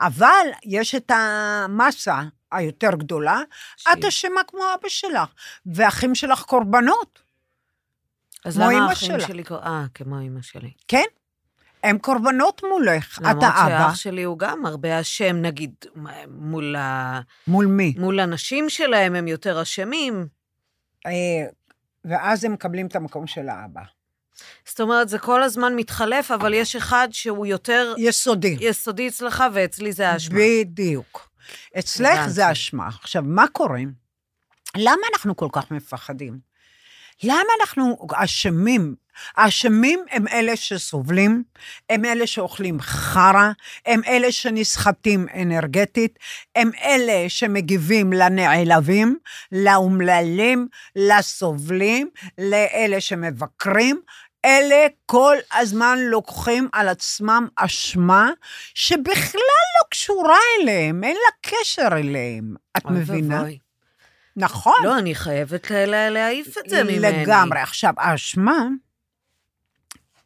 אבל 0.00 0.46
יש 0.64 0.94
את 0.94 1.10
המסה 1.10 2.22
היותר 2.52 2.90
גדולה, 2.96 3.40
שהיא- 3.76 3.94
את 3.98 4.04
אשמה 4.04 4.40
כמו 4.46 4.60
אבא 4.80 4.88
שלך, 4.88 5.28
ואחים 5.66 6.14
שלך 6.14 6.42
קורבנות, 6.42 7.22
אז 8.44 8.58
למה 8.58 8.88
האחים 8.90 9.08
שלך. 9.18 9.28
שלי... 9.28 9.44
קור- 9.44 9.62
אה, 9.66 9.84
כמו 9.94 10.20
אמא 10.20 10.42
שלי. 10.42 10.72
כן? 10.88 11.04
הם 11.84 11.98
קורבנות 11.98 12.62
מולך. 12.68 13.18
את 13.18 13.24
למרות 13.24 13.42
האבא, 13.42 13.68
שהאח 13.68 13.94
שלי 13.94 14.22
הוא 14.22 14.38
גם 14.38 14.66
הרבה 14.66 15.00
אשם, 15.00 15.36
נגיד, 15.36 15.74
מול, 16.28 16.76
ה... 16.76 17.20
מול 17.46 17.66
מי? 17.66 17.94
מול 17.98 18.20
הנשים 18.20 18.68
שלהם 18.68 19.14
הם 19.14 19.28
יותר 19.28 19.62
אשמים. 19.62 20.26
אה, 21.06 21.12
ואז 22.04 22.44
הם 22.44 22.52
מקבלים 22.52 22.86
את 22.86 22.96
המקום 22.96 23.26
של 23.26 23.48
האבא. 23.48 23.82
זאת 24.68 24.80
אומרת, 24.80 25.08
זה 25.08 25.18
כל 25.18 25.42
הזמן 25.42 25.76
מתחלף, 25.76 26.30
אבל 26.30 26.54
יש 26.54 26.76
אחד 26.76 27.08
שהוא 27.10 27.46
יותר 27.46 27.94
יסודי. 27.98 28.56
יסודי 28.60 29.08
אצלך, 29.08 29.44
ואצלי 29.52 29.92
זה 29.92 30.08
האשמה. 30.08 30.38
בדיוק. 30.38 31.30
אצלך. 31.78 32.26
זה 32.26 32.52
אשמה. 32.52 32.88
עכשיו, 33.02 33.22
מה 33.26 33.44
קורה? 33.52 33.80
למה 34.76 35.02
אנחנו 35.12 35.36
כל 35.36 35.48
כך 35.52 35.70
מפחדים? 35.70 36.38
למה 37.22 37.50
אנחנו 37.60 38.06
אשמים? 38.14 38.94
האשמים 39.36 40.04
הם 40.10 40.28
אלה 40.28 40.56
שסובלים, 40.56 41.42
הם 41.90 42.04
אלה 42.04 42.26
שאוכלים 42.26 42.80
חרא, 42.80 43.50
הם 43.86 44.00
אלה 44.06 44.32
שנסחטים 44.32 45.26
אנרגטית, 45.42 46.18
הם 46.56 46.70
אלה 46.84 47.24
שמגיבים 47.28 48.12
לנעלבים, 48.12 49.18
לאומללים, 49.52 50.68
לסובלים, 50.96 52.08
לאלה 52.38 53.00
שמבקרים. 53.00 54.00
אלה 54.44 54.76
כל 55.06 55.36
הזמן 55.54 55.98
לוקחים 56.00 56.68
על 56.72 56.88
עצמם 56.88 57.48
אשמה 57.56 58.30
שבכלל 58.74 59.40
לא 59.80 59.88
קשורה 59.90 60.38
אליהם, 60.60 61.04
אין 61.04 61.16
לה 61.16 61.50
קשר 61.50 61.88
אליהם. 61.92 62.54
את 62.76 62.84
מבינה? 62.86 63.34
ואבוי. 63.36 63.58
נכון. 64.36 64.74
לא, 64.84 64.98
אני 64.98 65.14
חייבת 65.14 65.70
לה- 65.70 65.86
לה- 65.86 66.10
להעיף 66.10 66.58
את 66.58 66.70
זה 66.70 66.84
ממני. 66.84 66.98
לגמרי. 67.24 67.60
עכשיו, 67.60 67.92
האשמה 67.98 68.66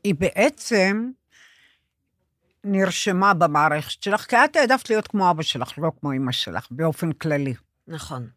היא 0.09 0.15
בעצם 0.15 1.11
נרשמה 2.65 3.35
במערכת 3.35 4.03
שלך, 4.03 4.25
כי 4.25 4.37
את 4.37 4.57
העדפת 4.57 4.91
להיות 4.91 5.09
כמו 5.09 5.31
אבא 5.31 5.43
שלך, 5.43 5.73
לא 5.79 5.93
כמו 6.01 6.13
אמא 6.13 6.33
שלך, 6.33 6.67
באופן 6.71 7.13
כללי. 7.13 7.55
נכון. 7.89 8.29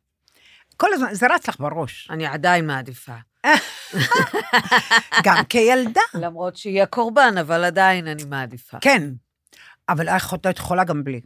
כל 0.78 0.94
הזמן, 0.94 1.14
זה 1.14 1.28
רץ 1.28 1.50
לך 1.50 1.60
בראש. 1.60 2.08
אני 2.12 2.26
עדיין 2.26 2.68
מעדיפה. 2.68 3.16
גם 5.26 5.44
כילדה. 5.50 6.02
למרות 6.14 6.56
שהיא 6.56 6.84
הקורבן, 6.84 7.38
אבל 7.42 7.64
עדיין 7.64 8.08
אני 8.08 8.24
מעדיפה. 8.24 8.78
כן, 8.82 9.04
אבל 9.90 10.10
את 10.50 10.58
יכולה 10.58 10.84
גם 10.84 11.04
בלי. 11.04 11.22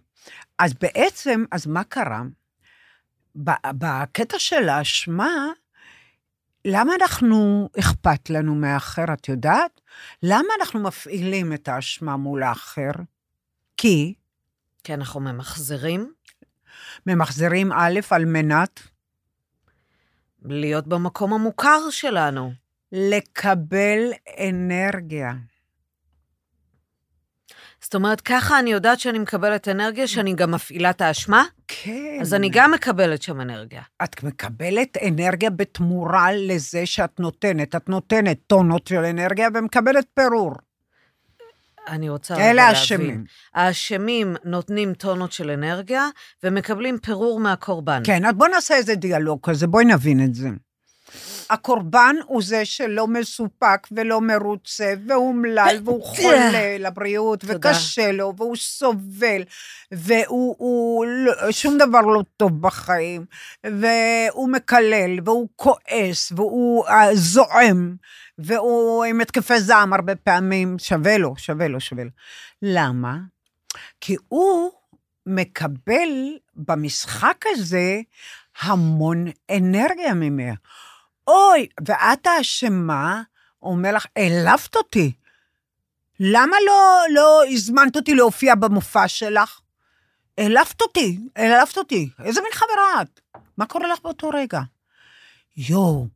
אז 0.59 0.73
בעצם, 0.73 1.45
אז 1.51 1.67
מה 1.67 1.83
קרה? 1.83 2.21
בקטע 3.73 4.39
של 4.39 4.69
האשמה, 4.69 5.47
למה 6.67 6.93
אנחנו, 7.01 7.69
אכפת 7.79 8.29
לנו 8.29 8.55
מהאחר, 8.55 9.03
את 9.13 9.29
יודעת? 9.29 9.81
למה 10.23 10.47
אנחנו 10.59 10.79
מפעילים 10.79 11.53
את 11.53 11.67
האשמה 11.67 12.17
מול 12.17 12.43
האחר? 12.43 12.91
כי 13.77 14.13
כי 14.83 14.93
אנחנו 14.93 15.19
ממחזרים, 15.19 16.13
ממחזרים 17.05 17.71
א', 17.71 17.99
על 18.09 18.25
מנת 18.25 18.79
להיות 20.45 20.87
במקום 20.87 21.33
המוכר 21.33 21.89
שלנו. 21.89 22.53
לקבל 22.91 23.99
אנרגיה. 24.49 25.33
זאת 27.85 27.95
אומרת, 27.95 28.21
ככה 28.21 28.59
אני 28.59 28.71
יודעת 28.71 28.99
שאני 28.99 29.19
מקבלת 29.19 29.67
אנרגיה, 29.67 30.07
שאני 30.07 30.33
גם 30.33 30.51
מפעילה 30.51 30.89
את 30.89 31.01
האשמה, 31.01 31.43
כן. 31.67 32.17
אז 32.21 32.33
אני 32.33 32.49
גם 32.49 32.71
מקבלת 32.71 33.21
שם 33.21 33.41
אנרגיה. 33.41 33.81
את 34.03 34.23
מקבלת 34.23 34.97
אנרגיה 35.07 35.49
בתמורה 35.49 36.33
לזה 36.33 36.85
שאת 36.85 37.19
נותנת. 37.19 37.75
את 37.75 37.89
נותנת 37.89 38.37
טונות 38.47 38.87
של 38.87 39.05
אנרגיה 39.05 39.47
ומקבלת 39.53 40.05
פירור. 40.13 40.53
אני 41.87 42.09
רוצה 42.09 42.35
אלה 42.35 42.53
להבין. 42.53 42.73
אשמים. 42.73 43.23
האשמים 43.53 44.35
נותנים 44.45 44.93
טונות 44.93 45.31
של 45.31 45.49
אנרגיה 45.49 46.07
ומקבלים 46.43 46.97
פירור 46.97 47.39
מהקורבן. 47.39 48.01
כן, 48.03 48.25
אז 48.25 48.33
בואי 48.33 48.49
נעשה 48.49 48.75
איזה 48.75 48.95
דיאלוג 48.95 49.39
כזה, 49.43 49.67
בואי 49.67 49.85
נבין 49.85 50.23
את 50.25 50.35
זה. 50.35 50.49
הקורבן 51.49 52.15
הוא 52.25 52.41
זה 52.43 52.65
שלא 52.65 53.07
מסופק 53.07 53.87
ולא 53.91 54.21
מרוצה, 54.21 54.93
והוא 55.07 55.27
אומלל, 55.27 55.77
והוא 55.83 56.03
חולה 56.15 56.77
לבריאות. 56.79 57.43
וקשה 57.47 58.11
לו, 58.11 58.33
והוא 58.37 58.55
סובל, 58.55 59.43
והוא 59.91 60.55
הוא, 60.57 61.05
לא- 61.05 61.51
שום 61.51 61.77
דבר 61.77 62.01
לא 62.01 62.21
טוב 62.37 62.61
בחיים, 62.61 63.25
והוא 63.63 64.49
מקלל, 64.49 65.17
והוא 65.25 65.47
כועס, 65.55 66.31
והוא 66.35 66.87
אה, 66.87 67.15
זועם, 67.15 67.95
והוא 68.37 69.03
עם 69.05 69.21
התקפי 69.21 69.59
זעם 69.59 69.93
הרבה 69.93 70.15
פעמים, 70.15 70.79
שווה 70.79 71.17
לו, 71.17 71.33
שווה 71.37 71.67
לו, 71.67 71.79
שווה 71.79 72.03
לו. 72.03 72.09
למה? 72.61 73.17
כי 74.01 74.15
הוא 74.27 74.71
מקבל 75.25 76.09
במשחק 76.55 77.43
הזה 77.53 77.99
המון 78.61 79.25
אנרגיה 79.51 80.13
ממך. 80.13 80.57
אוי, 81.27 81.67
ואת 81.87 82.27
האשמה, 82.27 83.21
הוא 83.59 83.71
אומר 83.71 83.91
לך, 83.91 84.05
העלבת 84.15 84.75
אותי. 84.75 85.11
למה 86.19 86.55
לא, 86.65 87.01
לא 87.13 87.41
הזמנת 87.49 87.95
אותי 87.95 88.15
להופיע 88.15 88.55
במופע 88.55 89.07
שלך? 89.07 89.59
העלבת 90.37 90.81
אותי, 90.81 91.19
העלבת 91.35 91.77
אותי. 91.77 92.09
איזה 92.23 92.41
מין 92.41 92.51
חברה 92.53 93.01
את? 93.01 93.19
מה 93.57 93.65
קורה 93.65 93.87
לך 93.87 93.99
באותו 94.03 94.29
רגע? 94.29 94.61
יואו, 95.57 96.07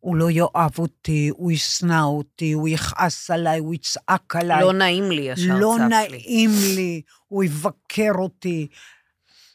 הוא 0.00 0.16
לא 0.16 0.30
יאהב 0.30 0.78
אותי, 0.78 1.30
הוא 1.32 1.52
ישנא 1.52 2.02
אותי, 2.02 2.52
הוא 2.52 2.68
יכעס 2.68 3.30
עליי, 3.30 3.58
הוא 3.58 3.74
יצעק 3.74 4.36
עליי. 4.36 4.60
לא 4.60 4.72
נעים 4.72 5.10
לי 5.10 5.22
ישר 5.22 5.54
לא 5.58 5.74
צף 5.76 5.82
לי. 5.82 6.18
נעים 6.18 6.50
לי, 6.76 7.02
הוא 7.28 7.44
יבקר 7.44 8.12
אותי. 8.18 8.68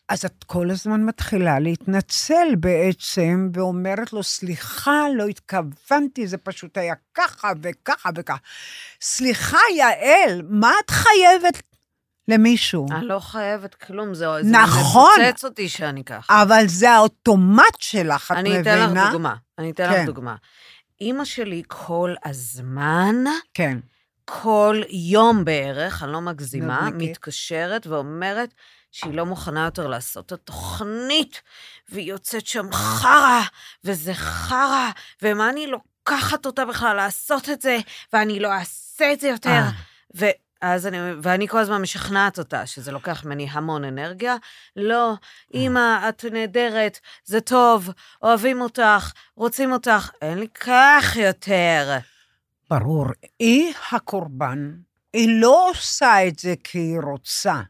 אז 0.09 0.25
את 0.25 0.43
כל 0.43 0.69
הזמן 0.69 1.05
מתחילה 1.05 1.59
להתנצל 1.59 2.55
בעצם, 2.59 3.49
ואומרת 3.53 4.13
לו, 4.13 4.23
סליחה, 4.23 5.01
לא 5.15 5.25
התכוונתי, 5.27 6.27
זה 6.27 6.37
פשוט 6.37 6.77
היה 6.77 6.93
ככה 7.13 7.51
וככה 7.61 8.09
וככה. 8.15 8.37
סליחה, 9.01 9.57
יעל, 9.75 10.41
מה 10.49 10.71
את 10.85 10.89
חייבת 10.89 11.61
למישהו? 12.27 12.87
אני 12.91 13.05
לא 13.05 13.19
חייבת 13.19 13.75
כלום, 13.75 14.13
זה, 14.13 14.25
זה 14.41 14.51
נכון. 14.51 15.11
מפוצץ 15.21 15.45
אותי 15.45 15.69
שאני 15.69 16.03
ככה. 16.03 16.41
אבל 16.41 16.63
זה 16.67 16.91
האוטומט 16.91 17.79
שלך, 17.79 18.31
את 18.31 18.37
אני 18.37 18.49
מבינה? 18.59 18.85
אתן 18.85 18.97
לך 18.97 19.11
דוגמה, 19.11 19.35
אני 19.59 19.71
אתן 19.71 19.89
כן. 19.89 19.99
לך 20.01 20.05
דוגמה. 20.05 20.35
אימא 21.01 21.25
שלי 21.25 21.63
כל 21.67 22.13
הזמן, 22.25 23.15
כן. 23.53 23.77
כל 24.25 24.81
יום 24.89 25.45
בערך, 25.45 26.03
אני 26.03 26.11
לא 26.11 26.21
מגזימה. 26.21 26.89
מתקשרת 26.93 27.87
ואומרת 27.87 28.53
שהיא 28.93 29.13
לא 29.13 29.25
מוכנה 29.25 29.65
יותר 29.65 29.87
לעשות 29.87 30.25
את 30.25 30.31
התוכנית, 30.31 31.41
והיא 31.89 32.09
יוצאת 32.09 32.47
שם 32.47 32.71
חרא, 32.71 33.41
וזה 33.83 34.13
חרא, 34.13 34.89
ומה 35.21 35.49
אני 35.49 35.67
לוקחת 35.67 36.45
אותה 36.45 36.65
בכלל 36.65 36.95
לעשות 36.95 37.49
את 37.49 37.61
זה, 37.61 37.77
ואני 38.13 38.39
לא 38.39 38.53
אעשה 38.53 39.13
את 39.13 39.19
זה 39.19 39.27
יותר. 39.27 39.49
אה. 39.49 39.69
ואז 40.13 40.87
אני, 40.87 40.97
ואני 41.21 41.47
כל 41.47 41.57
הזמן 41.57 41.81
משכנעת 41.81 42.39
אותה 42.39 42.65
שזה 42.65 42.91
לוקח 42.91 43.25
ממני 43.25 43.47
המון 43.51 43.83
אנרגיה. 43.83 44.35
לא, 44.75 45.13
אמא, 45.53 46.09
את 46.09 46.25
נהדרת, 46.31 46.99
זה 47.25 47.41
טוב, 47.41 47.89
אוהבים 48.21 48.61
אותך, 48.61 49.11
רוצים 49.35 49.71
אותך, 49.71 50.09
אין 50.21 50.39
לי 50.39 50.47
כך 50.47 51.15
יותר. 51.15 51.97
ברור. 52.69 53.05
היא 53.39 53.73
הקורבן, 53.91 54.71
היא 55.13 55.41
לא 55.41 55.69
עושה 55.69 56.27
את 56.27 56.39
זה 56.39 56.53
כי 56.63 56.79
היא 56.79 56.99
רוצה. 57.03 57.61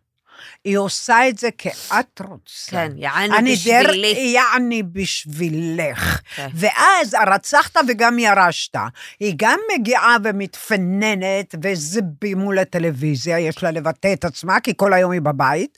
היא 0.64 0.78
עושה 0.78 1.30
את 1.30 1.38
זה 1.38 1.50
כי 1.58 1.70
את 1.70 2.22
רוצה. 2.30 2.72
כן, 2.72 2.92
יעני 2.96 3.38
אני 3.38 3.56
דר- 3.66 3.90
בשבילי. 3.90 4.08
יעני 4.36 4.84
בשבילך. 4.84 6.22
כן. 6.36 6.48
ואז 6.54 7.14
הרצחת 7.14 7.78
וגם 7.88 8.20
ירשת. 8.20 8.76
היא 9.20 9.34
גם 9.38 9.60
מגיעה 9.80 10.18
ומתפננת, 10.24 11.56
וזבי 11.64 12.34
מול 12.34 12.60
הטלוויזיה, 12.60 13.40
יש 13.40 13.64
לה 13.64 13.72
לבטא 13.72 14.14
את 14.14 14.26
עצמה, 14.26 14.60
כי 14.60 14.74
כל 14.78 14.94
היום 14.94 15.12
היא 15.12 15.22
בבית, 15.22 15.78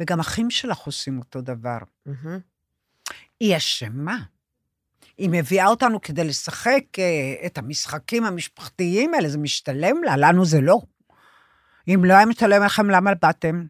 וגם 0.00 0.20
אחים 0.20 0.50
שלך 0.50 0.78
עושים 0.78 1.18
אותו 1.18 1.40
דבר. 1.40 1.78
היא 3.40 3.56
אשמה. 3.56 4.18
היא 5.18 5.28
מביאה 5.32 5.66
אותנו 5.66 6.00
כדי 6.00 6.24
לשחק 6.24 6.82
אה, 6.98 7.04
את 7.46 7.58
המשחקים 7.58 8.24
המשפחתיים 8.24 9.14
האלה, 9.14 9.28
זה 9.28 9.38
משתלם 9.38 10.04
לה, 10.04 10.16
לנו 10.16 10.44
זה 10.44 10.60
לא. 10.60 10.80
אם 11.88 12.04
לא 12.04 12.14
היה 12.14 12.26
משתלם 12.26 12.62
לכם, 12.64 12.90
למה 12.90 13.10
באתם? 13.22 13.64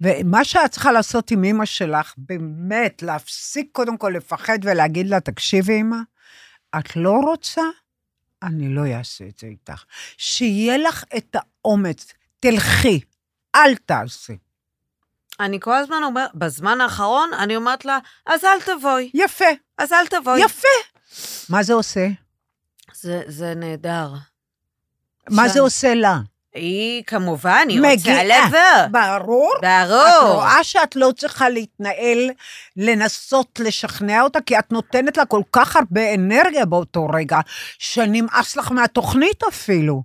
ומה 0.00 0.44
שאת 0.44 0.70
צריכה 0.70 0.92
לעשות 0.92 1.30
עם 1.30 1.44
אימא 1.44 1.64
שלך, 1.64 2.14
באמת, 2.16 3.02
להפסיק 3.02 3.68
קודם 3.72 3.96
כל 3.96 4.12
לפחד 4.16 4.58
ולהגיד 4.62 5.08
לה, 5.08 5.20
תקשיבי, 5.20 5.72
אימא, 5.72 5.96
את 6.78 6.96
לא 6.96 7.10
רוצה? 7.10 7.62
אני 8.42 8.74
לא 8.74 8.82
אעשה 8.86 9.24
את 9.24 9.38
זה 9.38 9.46
איתך. 9.46 9.84
שיהיה 10.16 10.78
לך 10.78 11.04
את 11.16 11.36
האומץ, 11.36 12.12
תלכי, 12.40 13.00
אל 13.54 13.76
תעשי. 13.76 14.36
אני 15.40 15.60
כל 15.60 15.76
הזמן 15.76 16.02
אומרת, 16.02 16.34
בזמן 16.34 16.80
האחרון, 16.80 17.30
אני 17.38 17.56
אומרת 17.56 17.84
לה, 17.84 17.98
אז 18.26 18.44
אל 18.44 18.60
תבואי, 18.60 19.10
יפה, 19.14 19.44
אז 19.78 19.92
אל 19.92 20.06
תבואי. 20.06 20.40
יפה. 20.40 20.68
מה 21.48 21.62
זה 21.62 21.72
עושה? 21.72 22.08
זה, 22.94 23.22
זה 23.26 23.54
נהדר. 23.56 24.12
מה 25.30 25.48
שם. 25.48 25.54
זה 25.54 25.60
עושה 25.60 25.94
לה? 25.94 26.18
היא 26.54 27.02
כמובן, 27.06 27.66
היא 27.68 27.80
רוצה 27.80 27.92
מגיעה. 27.92 28.24
לבוא. 28.24 28.86
ברור. 28.90 29.52
את 29.58 29.64
ברור. 29.64 30.34
רואה 30.34 30.64
שאת 30.64 30.96
לא 30.96 31.12
צריכה 31.16 31.48
להתנהל, 31.48 32.30
לנסות 32.76 33.60
לשכנע 33.64 34.22
אותה, 34.22 34.40
כי 34.40 34.58
את 34.58 34.72
נותנת 34.72 35.16
לה 35.16 35.24
כל 35.24 35.42
כך 35.52 35.76
הרבה 35.76 36.14
אנרגיה 36.14 36.64
באותו 36.66 37.06
רגע, 37.14 37.38
שנמאס 37.78 38.56
לך 38.56 38.72
מהתוכנית 38.72 39.42
אפילו. 39.48 40.02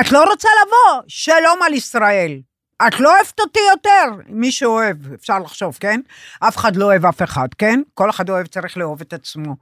את 0.00 0.12
לא 0.12 0.24
רוצה 0.24 0.48
לבוא, 0.62 1.02
שלום 1.08 1.62
על 1.62 1.74
ישראל. 1.74 2.40
את 2.88 3.00
לא 3.00 3.16
אוהבת 3.16 3.40
אותי 3.40 3.60
יותר. 3.70 4.04
מי 4.26 4.52
שאוהב, 4.52 5.12
אפשר 5.12 5.38
לחשוב, 5.38 5.76
כן? 5.80 6.00
אף 6.40 6.56
אחד 6.56 6.76
לא 6.76 6.84
אוהב 6.84 7.06
אף 7.06 7.22
אחד, 7.22 7.48
כן? 7.58 7.80
כל 7.94 8.10
אחד 8.10 8.30
אוהב 8.30 8.46
צריך 8.46 8.76
לאהוב 8.76 9.00
את 9.00 9.12
עצמו. 9.12 9.56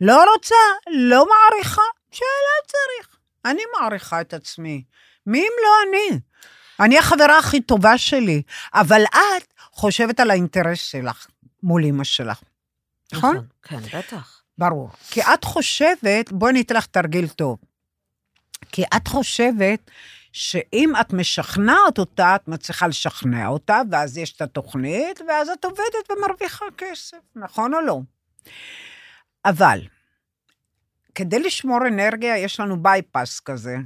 לא 0.00 0.24
רוצה, 0.34 0.54
לא 0.90 1.26
מעריכה, 1.26 1.82
שלא 2.10 2.66
צריך. 2.66 3.16
אני 3.44 3.62
מעריכה 3.80 4.20
את 4.20 4.34
עצמי. 4.34 4.82
מי 5.28 5.38
אם 5.38 5.52
לא 5.62 5.70
אני? 5.88 6.20
אני 6.80 6.98
החברה 6.98 7.38
הכי 7.38 7.60
טובה 7.60 7.98
שלי, 7.98 8.42
אבל 8.74 9.04
את 9.04 9.52
חושבת 9.72 10.20
על 10.20 10.30
האינטרס 10.30 10.78
שלך 10.78 11.26
מול 11.62 11.84
אמא 11.84 12.04
שלך. 12.04 12.40
נכון? 13.12 13.46
כן, 13.62 13.80
בטח. 13.80 14.42
ברור. 14.58 14.90
כי 15.10 15.20
את 15.22 15.44
חושבת, 15.44 16.32
בואי 16.32 16.50
אני 16.50 16.60
אתן 16.60 16.76
לך 16.76 16.86
תרגיל 16.86 17.28
טוב. 17.28 17.58
כי 18.72 18.84
את 18.96 19.08
חושבת 19.08 19.90
שאם 20.32 20.92
את 21.00 21.12
משכנעת 21.12 21.98
אותה, 21.98 22.36
את 22.36 22.48
מצליחה 22.48 22.86
לשכנע 22.86 23.46
אותה, 23.46 23.80
ואז 23.90 24.18
יש 24.18 24.32
את 24.32 24.42
התוכנית, 24.42 25.20
ואז 25.28 25.48
את 25.48 25.64
עובדת 25.64 26.10
ומרוויחה 26.10 26.64
כסף, 26.76 27.16
נכון 27.36 27.74
או 27.74 27.80
לא? 27.80 28.00
אבל, 29.44 29.80
כדי 31.14 31.38
לשמור 31.38 31.78
אנרגיה, 31.88 32.38
יש 32.38 32.60
לנו 32.60 32.82
בייפס 32.82 33.40
כזה. 33.40 33.76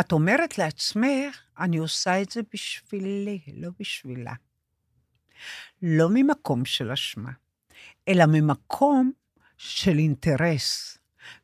את 0.00 0.12
אומרת 0.12 0.58
לעצמך, 0.58 1.40
אני 1.58 1.78
עושה 1.78 2.22
את 2.22 2.30
זה 2.30 2.40
בשבילי, 2.52 3.40
לא 3.52 3.68
בשבילה. 3.80 4.32
לא 5.82 6.08
ממקום 6.10 6.64
של 6.64 6.90
אשמה, 6.90 7.30
אלא 8.08 8.24
ממקום 8.28 9.12
של 9.56 9.98
אינטרס. 9.98 10.98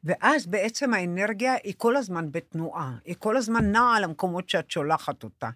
ואז 0.04 0.46
בעצם 0.46 0.94
האנרגיה 0.94 1.54
היא 1.64 1.74
כל 1.76 1.96
הזמן 1.96 2.32
בתנועה, 2.32 2.96
היא 3.04 3.14
כל 3.18 3.36
הזמן 3.36 3.72
נעה 3.72 4.00
למקומות 4.00 4.48
שאת 4.48 4.70
שולחת 4.70 5.24
אותה. 5.24 5.50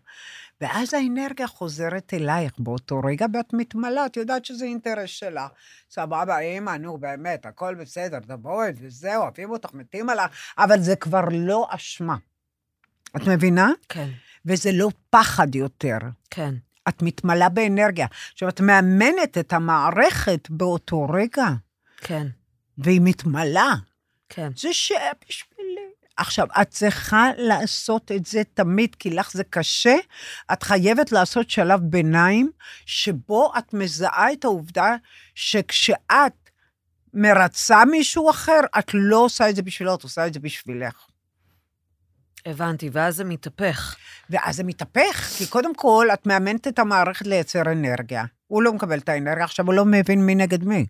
ואז 0.61 0.95
האנרגיה 0.95 1.47
חוזרת 1.47 2.15
אלייך 2.15 2.53
באותו 2.59 3.01
רגע, 3.05 3.27
ואת 3.35 3.53
מתמלאה, 3.53 4.07
את 4.07 4.17
יודעת 4.17 4.45
שזה 4.45 4.65
אינטרס 4.65 5.11
שלה. 5.11 5.49
סבבה, 5.91 6.39
אימא, 6.39 6.71
נו, 6.71 6.99
באמת, 6.99 7.47
הכל 7.47 7.75
בסדר, 7.75 8.21
תבואי, 8.21 8.71
וזהו, 8.77 9.23
אוהבים 9.23 9.51
אותך, 9.51 9.75
מתים 9.75 10.09
עליך, 10.09 10.31
אבל 10.59 10.81
זה 10.81 10.97
כבר 10.97 11.25
לא 11.31 11.67
אשמה. 11.71 12.17
את 13.17 13.29
מבינה? 13.29 13.71
כן, 13.89 14.09
וזה 14.47 14.73
לא 14.73 14.89
פחד 15.11 15.55
יותר. 15.55 15.99
כן. 16.31 16.55
את 16.89 17.03
מתמלאה 17.03 17.49
באנרגיה. 17.49 18.07
עכשיו, 18.33 18.49
את 18.49 18.61
מאמנת 18.61 19.39
את 19.39 19.53
המערכת 19.53 20.51
באותו 20.51 21.07
רגע, 21.09 21.47
כן, 21.97 22.27
והיא 22.79 23.01
מתמלאה. 23.05 23.75
כן. 24.29 24.51
זה 24.57 24.73
שבשבילי. 24.73 25.63
עכשיו, 26.17 26.47
את 26.61 26.71
צריכה 26.71 27.31
לעשות 27.37 28.13
את 28.13 28.27
זה 28.27 28.43
תמיד, 28.55 28.95
כי 28.95 29.11
לך 29.11 29.33
זה 29.33 29.45
קשה. 29.45 29.97
את 30.53 30.63
חייבת 30.63 31.13
לעשות 31.13 31.51
שלב 31.51 31.81
ביניים, 31.81 32.51
שבו 32.87 33.53
את 33.59 33.75
מזהה 33.75 34.33
את 34.33 34.45
העובדה 34.45 34.95
שכשאת 35.35 36.51
מרצה 37.15 37.85
מישהו 37.85 38.31
אחר, 38.31 38.61
את 38.79 38.91
לא 38.95 39.17
עושה 39.17 39.51
את 39.51 39.57
זה 39.57 39.63
בשבילו, 39.63 39.95
את 39.95 40.03
עושה 40.03 40.27
את 40.27 40.35
זה 40.35 40.41
בשבילך. 40.41 41.07
הבנתי, 42.47 42.91
ואז 42.93 43.17
זה 43.17 43.25
מתהפך. 43.25 43.97
ואז 44.31 44.57
זה 44.57 44.65
מתהפך, 44.65 45.31
כי 45.39 45.47
קודם 45.47 45.75
כל, 45.75 46.07
את 46.15 46.27
מאמנת 46.27 46.69
את 46.69 46.79
המערכת 46.79 47.27
לייצר 47.27 47.63
אנרגיה. 47.73 48.25
הוא 48.47 48.63
לא 48.63 48.73
מקבל 48.73 48.99
את 48.99 49.09
האנרגיה, 49.09 49.45
עכשיו 49.45 49.67
הוא 49.67 49.75
לא 49.75 49.85
מבין 49.85 50.27
מי 50.27 50.35
נגד 50.35 50.65
מי. 50.65 50.87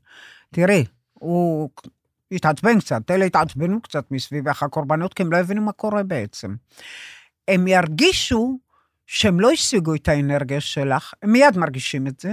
תראי, 0.55 0.85
הוא 1.13 1.71
התעצבן 2.33 2.81
קצת, 2.81 3.11
אלה 3.11 3.25
התעצבנו 3.25 3.83
קצת 3.83 4.11
מסביבך 4.11 4.63
הקורבנות, 4.63 5.15
כי 5.15 5.23
הם 5.23 5.33
לא 5.33 5.37
הבינו 5.37 5.63
מה 5.63 5.73
קורה 5.73 6.03
בעצם. 6.03 6.55
הם 7.49 7.69
ירגישו 7.69 8.59
שהם 9.07 9.41
לא 9.41 9.51
השיגו 9.51 9.95
את 9.95 10.09
האנרגיה 10.09 10.61
שלך, 10.61 11.15
הם 11.23 11.33
מיד 11.33 11.59
מרגישים 11.59 12.07
את 12.07 12.21
זה. 12.21 12.33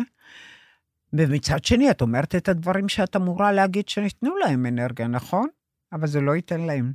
ומצד 1.14 1.66
שני, 1.66 1.92
את 1.92 2.02
אומרת 2.02 2.36
את 2.36 2.50
הדברים 2.50 2.90
שאת 2.90 3.16
אמורה 3.16 3.52
להגיד 3.52 3.90
שניתנו 3.90 4.38
להם 4.38 4.66
אנרגיה, 4.66 5.08
נכון? 5.08 5.48
אבל 5.94 6.08
זה 6.08 6.22
לא 6.22 6.36
ייתן 6.36 6.62
להם. 6.62 6.94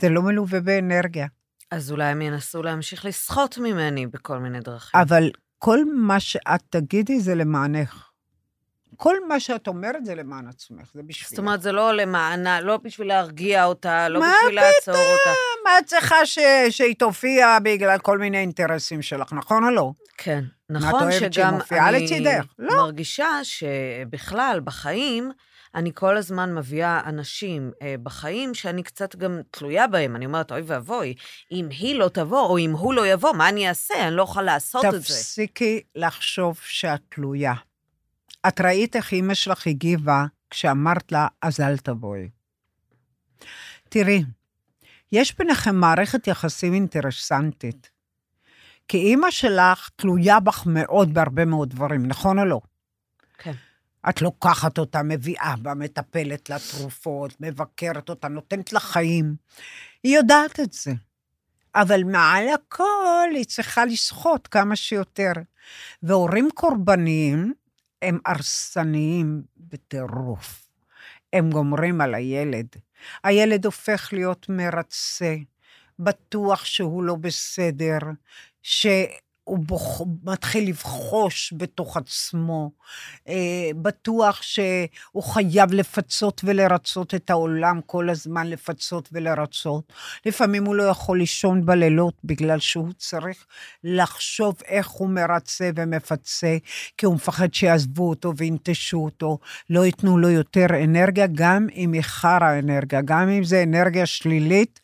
זה 0.00 0.08
לא 0.08 0.22
מלווה 0.22 0.60
באנרגיה. 0.60 1.26
אז 1.70 1.92
אולי 1.92 2.04
הם 2.04 2.22
ינסו 2.22 2.62
להמשיך 2.62 3.04
לסחוט 3.04 3.58
ממני 3.58 4.06
בכל 4.06 4.38
מיני 4.38 4.60
דרכים. 4.60 5.00
אבל 5.00 5.30
כל 5.58 5.78
מה 5.94 6.20
שאת 6.20 6.62
תגידי 6.70 7.20
זה 7.20 7.34
למענך. 7.34 8.08
כל 8.96 9.16
מה 9.28 9.40
שאת 9.40 9.68
אומרת 9.68 10.04
זה 10.04 10.14
למען 10.14 10.48
עצמך, 10.48 10.90
זה 10.94 11.02
בשבילך. 11.02 11.30
זאת 11.30 11.38
אומרת, 11.38 11.62
זה 11.62 11.72
לא 11.72 11.92
למענה, 11.92 12.60
לא 12.60 12.76
בשביל 12.76 13.08
להרגיע 13.08 13.64
אותה, 13.64 14.08
לא 14.08 14.20
בשביל 14.20 14.60
לעצור 14.60 14.94
אותה. 14.94 15.30
מה 15.64 15.78
את 15.78 15.84
צריכה 15.84 16.26
ש... 16.26 16.38
שהיא 16.70 16.94
תופיע 16.98 17.58
בגלל 17.62 17.98
כל 17.98 18.18
מיני 18.18 18.38
אינטרסים 18.38 19.02
שלך, 19.02 19.32
נכון 19.32 19.64
או 19.64 19.70
לא? 19.70 19.92
כן, 20.16 20.44
נכון 20.70 21.12
שגם 21.12 21.58
אני 21.70 22.04
לצידך? 22.04 22.44
לא. 22.58 22.76
מרגישה 22.76 23.28
שבכלל, 23.42 24.60
בחיים, 24.64 25.30
אני 25.74 25.90
כל 25.94 26.16
הזמן 26.16 26.54
מביאה 26.54 27.00
אנשים 27.06 27.72
אה, 27.82 27.94
בחיים 28.02 28.54
שאני 28.54 28.82
קצת 28.82 29.16
גם 29.16 29.40
תלויה 29.50 29.86
בהם. 29.86 30.16
אני 30.16 30.26
אומרת, 30.26 30.52
אוי 30.52 30.62
ואבוי, 30.66 31.14
אם 31.52 31.68
היא 31.70 31.94
לא 31.94 32.08
תבוא, 32.08 32.40
או 32.40 32.58
אם 32.58 32.72
הוא 32.72 32.94
לא 32.94 33.06
יבוא, 33.06 33.32
מה 33.32 33.48
אני 33.48 33.68
אעשה? 33.68 34.08
אני 34.08 34.16
לא 34.16 34.22
יכולה 34.22 34.46
לעשות 34.46 34.84
את 34.84 34.92
זה. 34.92 34.98
תפסיקי 34.98 35.80
לחשוב 35.94 36.58
שאת 36.62 37.00
תלויה. 37.08 37.54
את 38.48 38.60
ראית 38.60 38.96
איך 38.96 39.12
אימא 39.12 39.34
שלך 39.34 39.66
הגיבה 39.66 40.24
כשאמרת 40.50 41.12
לה, 41.12 41.26
אז 41.42 41.60
אל 41.60 41.76
תבואי. 41.76 42.28
תראי, 43.88 44.24
יש 45.12 45.36
ביניכם 45.38 45.74
מערכת 45.74 46.26
יחסים 46.26 46.74
אינטרסנטית. 46.74 47.90
כי 48.88 48.98
אימא 48.98 49.30
שלך 49.30 49.88
תלויה 49.96 50.40
בך 50.40 50.62
מאוד 50.66 51.14
בהרבה 51.14 51.44
מאוד 51.44 51.70
דברים, 51.70 52.06
נכון 52.06 52.38
או 52.38 52.44
לא? 52.44 52.60
כן. 53.38 53.52
את 54.08 54.22
לוקחת 54.22 54.78
אותה, 54.78 55.02
מביאה 55.02 55.54
בה, 55.62 55.74
מטפלת 55.74 56.50
לה 56.50 56.56
תרופות, 56.70 57.40
מבקרת 57.40 58.08
אותה, 58.08 58.28
נותנת 58.28 58.72
לה 58.72 58.80
חיים. 58.80 59.34
היא 60.02 60.16
יודעת 60.16 60.60
את 60.60 60.72
זה. 60.72 60.92
אבל 61.74 62.04
מעל 62.04 62.48
הכל 62.48 63.28
היא 63.34 63.44
צריכה 63.44 63.84
לסחוט 63.84 64.48
כמה 64.50 64.76
שיותר. 64.76 65.32
והורים 66.02 66.48
קורבניים 66.54 67.52
הם 68.02 68.18
הרסניים 68.26 69.42
בטירוף. 69.56 70.68
הם 71.32 71.50
גומרים 71.50 72.00
על 72.00 72.14
הילד. 72.14 72.66
הילד 73.24 73.64
הופך 73.64 74.08
להיות 74.12 74.46
מרצה, 74.48 75.36
בטוח 75.98 76.64
שהוא 76.64 77.02
לא 77.02 77.14
בסדר, 77.14 77.98
שהוא 79.48 79.58
בוח, 79.58 80.00
מתחיל 80.24 80.68
לבחוש 80.68 81.54
בתוך 81.56 81.96
עצמו, 81.96 82.70
אה, 83.28 83.70
בטוח 83.82 84.42
שהוא 84.42 85.22
חייב 85.22 85.72
לפצות 85.72 86.40
ולרצות 86.44 87.14
את 87.14 87.30
העולם 87.30 87.80
כל 87.86 88.10
הזמן, 88.10 88.46
לפצות 88.46 89.08
ולרצות. 89.12 89.92
לפעמים 90.26 90.64
הוא 90.64 90.74
לא 90.74 90.82
יכול 90.82 91.18
לישון 91.18 91.66
בלילות 91.66 92.14
בגלל 92.24 92.58
שהוא 92.58 92.92
צריך 92.96 93.46
לחשוב 93.84 94.54
איך 94.66 94.88
הוא 94.88 95.10
מרצה 95.10 95.70
ומפצה, 95.76 96.56
כי 96.96 97.06
הוא 97.06 97.14
מפחד 97.14 97.54
שיעזבו 97.54 98.08
אותו 98.08 98.32
וינטשו 98.36 98.98
אותו, 98.98 99.38
לא 99.70 99.86
ייתנו 99.86 100.18
לו 100.18 100.28
יותר 100.28 100.66
אנרגיה, 100.84 101.26
גם 101.34 101.66
אם 101.74 101.92
היא 101.92 102.02
חרא 102.02 102.58
אנרגיה, 102.58 103.00
גם 103.04 103.28
אם 103.28 103.44
זה 103.44 103.62
אנרגיה 103.62 104.06
שלילית, 104.06 104.80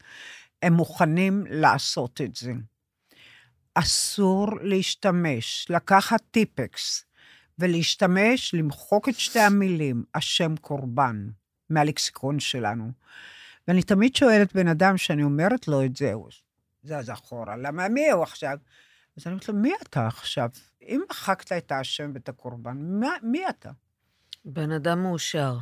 הם 0.62 0.72
מוכנים 0.72 1.44
לעשות 1.50 2.20
את 2.20 2.36
זה. 2.36 2.52
אסור 3.74 4.46
להשתמש, 4.62 5.66
לקחת 5.70 6.22
טיפקס 6.30 7.04
ולהשתמש, 7.58 8.54
למחוק 8.54 9.08
את 9.08 9.14
שתי 9.18 9.40
המילים, 9.40 10.04
השם 10.14 10.56
קורבן, 10.56 11.28
מהלקסיקון 11.70 12.40
שלנו. 12.40 12.90
ואני 13.68 13.82
תמיד 13.82 14.16
שואלת 14.16 14.52
בן 14.52 14.68
אדם 14.68 14.96
שאני 14.96 15.22
אומרת 15.22 15.68
לו 15.68 15.84
את 15.84 15.96
זה, 15.96 16.12
הוא 16.12 16.28
זז 16.82 17.10
אחורה, 17.10 17.56
למה 17.56 17.88
מי 17.88 18.10
הוא 18.10 18.22
עכשיו? 18.22 18.58
אז 19.16 19.26
אני 19.26 19.32
אומרת 19.32 19.48
לו, 19.48 19.54
מי 19.54 19.72
אתה 19.82 20.06
עכשיו? 20.06 20.48
אם 20.82 21.00
מחקת 21.10 21.52
את 21.52 21.72
האשם 21.72 22.10
ואת 22.14 22.28
הקורבן, 22.28 22.76
מי 23.22 23.48
אתה? 23.48 23.70
בן 24.44 24.70
אדם 24.70 25.02
מאושר. 25.02 25.58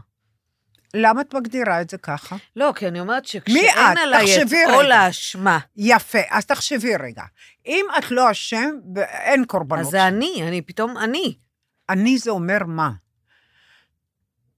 למה 0.95 1.21
את 1.21 1.35
מגדירה 1.35 1.81
את 1.81 1.91
זה 1.91 1.99
ככה? 1.99 2.37
לא, 2.57 2.73
כי 2.77 2.89
אני 2.89 3.01
אומרת 3.01 3.27
שכשאין? 3.27 3.99
עליי 3.99 4.43
את 4.43 4.53
רגע. 4.53 4.97
האשמה, 4.97 5.59
יפה, 5.77 6.19
אז 6.31 6.47
תחשבי 6.47 6.97
רגע. 6.97 7.23
אם 7.67 7.87
את 7.99 8.11
לא 8.11 8.31
אשם, 8.31 8.71
אין 8.97 9.45
קורבנות. 9.45 9.87
אז 9.87 9.91
זה 9.91 10.09
אני, 10.09 10.43
אני 10.49 10.63
פתאום 10.63 10.99
אני. 10.99 11.35
אני 11.89 12.19
זה 12.19 12.31
אומר 12.31 12.59
מה? 12.67 12.91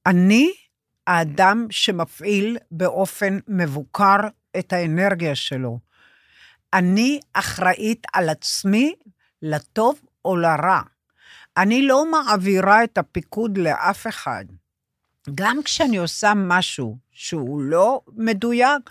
אני 0.06 0.52
האדם 1.06 1.66
שמפעיל 1.70 2.58
באופן 2.70 3.38
מבוקר 3.48 4.16
את 4.58 4.72
האנרגיה 4.72 5.34
שלו. 5.34 5.78
אני 6.72 7.20
אחראית 7.32 8.06
על 8.12 8.28
עצמי 8.28 8.94
לטוב 9.42 10.00
או 10.24 10.36
לרע. 10.36 10.80
אני 11.56 11.86
לא 11.86 12.10
מעבירה 12.10 12.84
את 12.84 12.98
הפיקוד 12.98 13.58
לאף 13.58 14.06
אחד. 14.06 14.44
גם 15.34 15.62
כשאני 15.62 15.96
עושה 15.96 16.32
משהו 16.36 16.98
שהוא 17.12 17.62
לא 17.62 18.00
מדויק, 18.16 18.90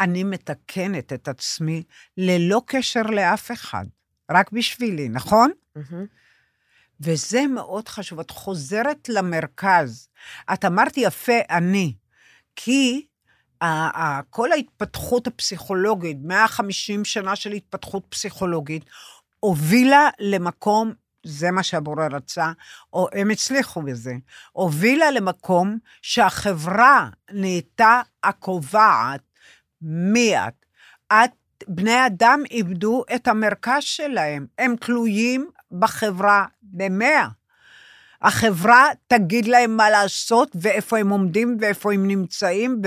אני 0.00 0.24
מתקנת 0.24 1.12
את 1.12 1.28
עצמי 1.28 1.82
ללא 2.16 2.62
קשר 2.66 3.02
לאף 3.02 3.50
אחד, 3.50 3.84
רק 4.30 4.52
בשבילי, 4.52 5.08
נכון? 5.08 5.50
מהמם. 5.76 6.06
וזה 7.00 7.46
מאוד 7.46 7.88
חשוב. 7.88 8.20
את 8.20 8.30
חוזרת 8.30 9.08
למרכז. 9.08 10.08
את 10.52 10.64
אמרת 10.64 10.92
יפה, 10.96 11.38
אני, 11.50 11.94
כי 12.56 13.06
כל 14.30 14.52
ההתפתחות 14.52 15.26
הפסיכולוגית, 15.26 16.16
150 16.22 17.04
שנה 17.04 17.36
של 17.36 17.52
התפתחות 17.52 18.06
פסיכולוגית, 18.08 18.84
הובילה 19.40 20.08
למקום, 20.18 20.92
זה 21.24 21.50
מה 21.50 21.62
שהבורא 21.62 22.06
רצה, 22.12 22.52
או 22.92 23.08
הם 23.12 23.30
הצליחו 23.30 23.82
בזה, 23.82 24.14
הובילה 24.52 25.10
למקום 25.10 25.78
שהחברה 26.02 27.08
נהייתה 27.32 28.00
הקובעת 28.24 29.20
מי 29.82 30.38
את. 30.38 30.64
את, 31.12 31.30
בני 31.68 32.06
אדם 32.06 32.42
איבדו 32.50 33.04
את 33.14 33.28
המרכז 33.28 33.82
שלהם, 33.82 34.46
הם 34.58 34.76
תלויים 34.76 35.50
בחברה 35.72 36.46
במאה. 36.62 37.28
החברה 38.22 38.86
תגיד 39.06 39.46
להם 39.46 39.76
מה 39.76 39.90
לעשות, 39.90 40.48
ואיפה 40.54 40.98
הם 40.98 41.10
עומדים, 41.10 41.56
ואיפה 41.60 41.92
הם 41.92 42.06
נמצאים, 42.06 42.82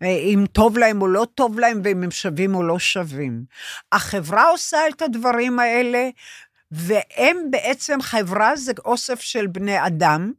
ואם 0.00 0.44
טוב 0.52 0.78
להם 0.78 1.02
או 1.02 1.06
לא 1.06 1.26
טוב 1.34 1.58
להם, 1.58 1.80
ואם 1.84 2.02
הם 2.02 2.10
שווים 2.10 2.54
או 2.54 2.62
לא 2.62 2.78
שווים. 2.78 3.44
החברה 3.92 4.50
עושה 4.50 4.78
את 4.88 5.02
הדברים 5.02 5.58
האלה, 5.58 6.08
והם 6.72 7.36
בעצם, 7.50 8.02
חברה 8.02 8.56
זה 8.56 8.72
אוסף 8.84 9.20
של 9.20 9.46
בני 9.46 9.86
אדם, 9.86 10.32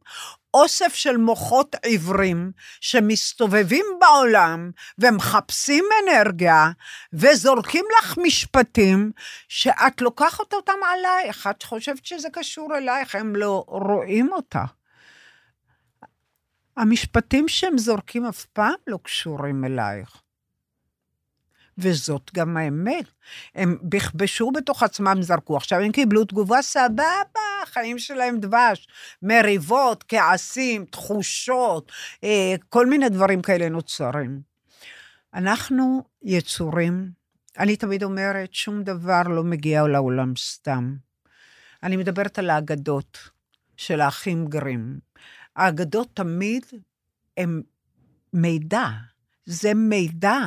אוסף 0.54 0.94
של 0.94 1.16
מוחות 1.16 1.76
עיוורים 1.82 2.52
שמסתובבים 2.80 3.86
בעולם 4.00 4.70
ומחפשים 4.98 5.84
אנרגיה 6.02 6.70
וזורקים 7.12 7.84
לך 7.98 8.18
משפטים 8.22 9.12
שאת 9.48 10.00
לוקחת 10.00 10.52
אותם 10.52 10.78
עלייך, 10.92 11.46
את 11.46 11.62
חושבת 11.62 12.06
שזה 12.06 12.28
קשור 12.32 12.76
אלייך, 12.76 13.14
הם 13.14 13.36
לא 13.36 13.64
רואים 13.68 14.32
אותה. 14.32 14.64
המשפטים 16.76 17.48
שהם 17.48 17.78
זורקים 17.78 18.26
אף 18.26 18.44
פעם 18.44 18.74
לא 18.86 18.98
קשורים 19.02 19.64
אלייך. 19.64 20.23
וזאת 21.78 22.30
גם 22.34 22.56
האמת. 22.56 23.04
הם 23.54 23.78
בכבשו 23.82 24.50
בתוך 24.50 24.82
עצמם, 24.82 25.16
זרקו. 25.20 25.56
עכשיו 25.56 25.80
הם 25.80 25.92
קיבלו 25.92 26.24
תגובה 26.24 26.62
סבבה, 26.62 27.42
החיים 27.62 27.98
שלהם 27.98 28.40
דבש. 28.40 28.88
מריבות, 29.22 30.04
כעסים, 30.08 30.84
תחושות, 30.84 31.92
אה, 32.24 32.54
כל 32.68 32.86
מיני 32.86 33.08
דברים 33.08 33.42
כאלה 33.42 33.68
נוצרים. 33.68 34.40
אנחנו 35.34 36.02
יצורים, 36.22 37.10
אני 37.58 37.76
תמיד 37.76 38.02
אומרת, 38.02 38.54
שום 38.54 38.82
דבר 38.82 39.22
לא 39.22 39.44
מגיע 39.44 39.82
לעולם 39.82 40.36
סתם. 40.36 40.94
אני 41.82 41.96
מדברת 41.96 42.38
על 42.38 42.50
האגדות 42.50 43.18
של 43.76 44.00
האחים 44.00 44.46
גרים. 44.46 44.98
האגדות 45.56 46.08
תמיד 46.14 46.64
הן 47.36 47.62
מידע. 48.32 48.88
זה 49.46 49.74
מידע 49.74 50.38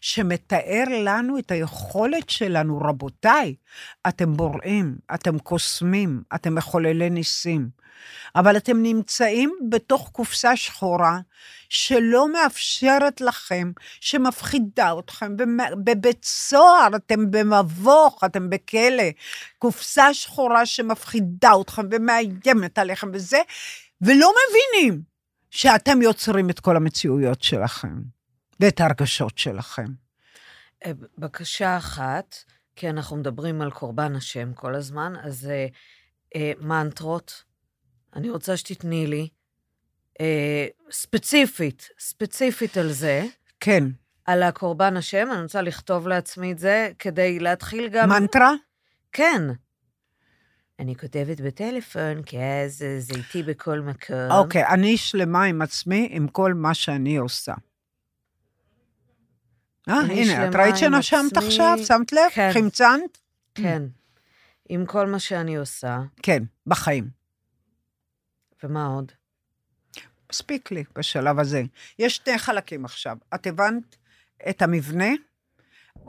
שמתאר 0.00 0.84
לנו 0.88 1.38
את 1.38 1.50
היכולת 1.50 2.30
שלנו. 2.30 2.78
רבותיי, 2.78 3.54
אתם 4.08 4.36
בוראים, 4.36 4.96
אתם 5.14 5.38
קוסמים, 5.38 6.22
אתם 6.34 6.54
מחוללי 6.54 7.10
ניסים. 7.10 7.68
אבל 8.36 8.56
אתם 8.56 8.82
נמצאים 8.82 9.54
בתוך 9.68 10.10
קופסה 10.12 10.56
שחורה 10.56 11.18
שלא 11.68 12.32
מאפשרת 12.32 13.20
לכם, 13.20 13.72
שמפחידה 14.00 14.92
אתכם 14.98 15.36
בבית 15.84 16.24
סוהר, 16.24 16.96
אתם 16.96 17.30
במבוך, 17.30 18.24
אתם 18.24 18.50
בכלא. 18.50 19.10
קופסה 19.58 20.14
שחורה 20.14 20.66
שמפחידה 20.66 21.50
אתכם 21.60 21.82
ומאיימת 21.90 22.78
עליכם 22.78 23.10
וזה, 23.12 23.40
ולא 24.00 24.32
מבינים 24.48 25.02
שאתם 25.50 26.02
יוצרים 26.02 26.50
את 26.50 26.60
כל 26.60 26.76
המציאויות 26.76 27.42
שלכם 27.42 28.15
ואת 28.60 28.80
ההרגשות 28.80 29.38
שלכם. 29.38 29.86
אה, 30.86 30.90
בקשה 31.18 31.76
אחת, 31.76 32.36
כי 32.76 32.90
אנחנו 32.90 33.16
מדברים 33.16 33.62
על 33.62 33.70
קורבן 33.70 34.16
השם 34.16 34.54
כל 34.54 34.74
הזמן, 34.74 35.12
אז 35.22 35.50
אה, 35.50 35.66
אה, 36.36 36.52
מנטרות, 36.60 37.44
אני 38.16 38.30
רוצה 38.30 38.56
שתתני 38.56 39.06
לי, 39.06 39.28
אה, 40.20 40.66
ספציפית, 40.90 41.88
ספציפית 41.98 42.76
על 42.76 42.92
זה. 42.92 43.24
כן. 43.60 43.84
על 44.24 44.42
הקורבן 44.42 44.96
השם, 44.96 45.28
אני 45.32 45.42
רוצה 45.42 45.62
לכתוב 45.62 46.08
לעצמי 46.08 46.52
את 46.52 46.58
זה, 46.58 46.90
כדי 46.98 47.38
להתחיל 47.38 47.88
גם... 47.88 48.08
מנטרה? 48.08 48.52
כן. 49.12 49.42
אני 50.78 50.96
כותבת 50.96 51.40
בטלפון, 51.40 52.22
כי 52.22 52.38
אז 52.42 52.84
זה 52.98 53.14
איתי 53.14 53.42
בכל 53.42 53.80
מקום. 53.80 54.30
אוקיי, 54.30 54.66
אני 54.66 54.96
שלמה 54.96 55.44
עם 55.44 55.62
עצמי, 55.62 56.08
עם 56.10 56.28
כל 56.28 56.54
מה 56.54 56.74
שאני 56.74 57.16
עושה. 57.16 57.54
אה, 59.88 60.00
הנה, 60.00 60.48
את 60.48 60.54
ראית 60.54 60.76
שנשמת 60.76 61.36
עכשיו? 61.36 61.78
שמת 61.86 62.12
לב? 62.12 62.30
כן. 62.34 62.50
חמצנת? 62.54 63.18
כן. 63.54 63.82
עם 64.68 64.86
כל 64.86 65.06
מה 65.06 65.18
שאני 65.18 65.56
עושה. 65.56 65.98
כן, 66.22 66.42
בחיים. 66.66 67.08
ומה 68.62 68.86
עוד? 68.86 69.12
מספיק 70.32 70.70
לי 70.70 70.84
בשלב 70.94 71.38
הזה. 71.38 71.62
יש 71.98 72.16
שני 72.16 72.38
חלקים 72.38 72.84
עכשיו. 72.84 73.16
את 73.34 73.46
הבנת 73.46 73.96
את 74.50 74.62
המבנה, 74.62 75.10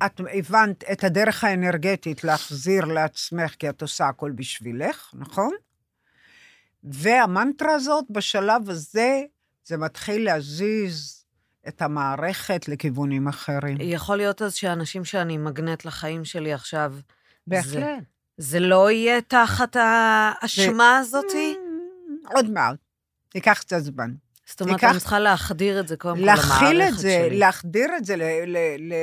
את 0.05 0.21
הבנת 0.33 0.83
את 0.91 1.03
הדרך 1.03 1.43
האנרגטית 1.43 2.23
להחזיר 2.23 2.85
לעצמך, 2.85 3.55
כי 3.59 3.69
את 3.69 3.81
עושה 3.81 4.07
הכל 4.07 4.31
בשבילך, 4.31 5.11
נכון? 5.13 5.55
והמנטרה 6.83 7.73
הזאת, 7.73 8.05
בשלב 8.09 8.69
הזה, 8.69 9.21
זה 9.63 9.77
מתחיל 9.77 10.25
להזיז 10.25 11.16
את 11.67 11.81
המערכת 11.81 12.67
לכיוונים 12.67 13.27
אחרים. 13.27 13.77
יכול 13.79 14.17
להיות 14.17 14.41
אז 14.41 14.53
שאנשים 14.53 15.05
שאני 15.05 15.37
מגנט 15.37 15.85
לחיים 15.85 16.25
שלי 16.25 16.53
עכשיו, 16.53 16.93
בהחלט. 17.47 17.73
זה, 17.73 17.95
זה 18.37 18.59
לא 18.59 18.91
יהיה 18.91 19.21
תחת 19.21 19.75
האשמה 19.79 20.97
הזאתי? 20.97 21.55
עוד 22.35 22.49
מעט. 22.51 22.75
ייקח 23.35 23.57
קצת 23.59 23.79
זמן. 23.79 24.11
זאת 24.45 24.61
אומרת, 24.61 24.73
ייקח- 24.83 24.91
אני 24.91 24.99
צריכה 24.99 25.19
להחדיר 25.19 25.79
את 25.79 25.87
זה 25.87 25.97
קודם 25.97 26.15
כל 26.15 26.21
למערכת 26.21 26.43
שלי. 26.43 26.73
להכיל 26.77 26.81
את 26.81 26.97
זה, 26.97 27.27
להחדיר 27.31 27.87
את 27.97 28.05
זה, 28.05 28.15
ל... 28.15 28.21
ל, 28.45 28.57
ל 28.79 28.93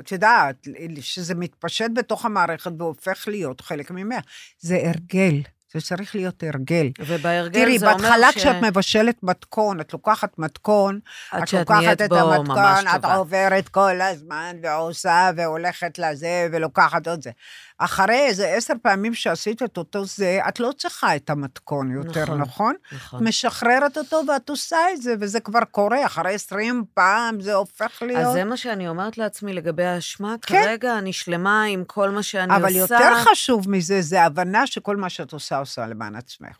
את 0.00 0.12
יודעת, 0.12 0.66
שזה 1.00 1.34
מתפשט 1.34 1.90
בתוך 1.94 2.24
המערכת 2.24 2.72
והופך 2.78 3.24
להיות 3.28 3.60
חלק 3.60 3.90
ממנה. 3.90 4.18
זה 4.58 4.76
הרגל, 4.84 5.40
זה 5.72 5.80
צריך 5.80 6.14
להיות 6.14 6.42
הרגל. 6.42 6.90
ובהרגל 6.98 7.60
תראי, 7.60 7.78
זה 7.78 7.90
אומר 7.90 8.02
בהתחלה 8.02 8.32
ש... 8.32 8.36
כשאת 8.36 8.56
מבשלת 8.62 9.22
מתכון, 9.22 9.80
את 9.80 9.92
לוקחת 9.92 10.38
מתכון, 10.38 11.00
את 11.38 11.52
לוקחת 11.52 12.02
את 12.02 12.12
המתכון, 12.12 12.86
את 12.96 13.02
טובה. 13.02 13.14
עוברת 13.14 13.68
כל 13.68 14.00
הזמן 14.00 14.56
ועושה 14.62 15.30
והולכת 15.36 15.98
לזה 15.98 16.48
ולוקחת 16.52 17.08
עוד 17.08 17.22
זה. 17.22 17.30
אחרי 17.78 18.20
איזה 18.26 18.48
עשר 18.48 18.74
פעמים 18.82 19.14
שעשית 19.14 19.62
את 19.62 19.76
אותו 19.76 20.04
זה, 20.04 20.40
את 20.48 20.60
לא 20.60 20.72
צריכה 20.78 21.16
את 21.16 21.30
המתכון 21.30 21.90
יותר, 21.90 22.24
נכון, 22.24 22.40
נכון? 22.40 22.74
נכון. 22.92 23.24
משחררת 23.28 23.98
אותו 23.98 24.20
ואת 24.28 24.48
עושה 24.48 24.76
את 24.92 25.02
זה, 25.02 25.14
וזה 25.20 25.40
כבר 25.40 25.64
קורה, 25.70 26.06
אחרי 26.06 26.34
עשרים 26.34 26.84
פעם 26.94 27.40
זה 27.40 27.54
הופך 27.54 28.02
להיות... 28.02 28.26
אז 28.26 28.32
זה 28.32 28.44
מה 28.44 28.56
שאני 28.56 28.88
אומרת 28.88 29.18
לעצמי 29.18 29.52
לגבי 29.52 29.84
האשמה. 29.84 30.34
כן. 30.42 30.62
כרגע 30.62 30.98
אני 30.98 31.12
שלמה 31.12 31.62
עם 31.62 31.84
כל 31.84 32.10
מה 32.10 32.22
שאני 32.22 32.56
אבל 32.56 32.64
עושה. 32.64 32.94
יותר 32.94 33.14
חשוב 33.30 33.70
מזה, 33.70 34.02
זה 34.02 34.22
הבנה 34.22 34.66
שכל 34.66 34.96
מה 34.96 35.08
שאת 35.08 35.32
עושה, 35.32 35.58
עושה 35.58 35.86
למען 35.86 36.16
עצמך. 36.16 36.58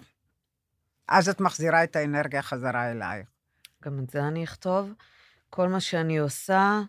אז 1.08 1.28
את 1.28 1.40
מחזירה 1.40 1.84
את 1.84 1.96
האנרגיה 1.96 2.42
חזרה 2.42 2.90
אלייך. 2.90 3.26
גם 3.84 3.98
את 3.98 4.10
זה 4.10 4.22
אני 4.22 4.44
אכתוב. 4.44 4.92
כל 5.50 5.68
מה 5.68 5.80
שאני 5.80 6.18
עושה... 6.18 6.80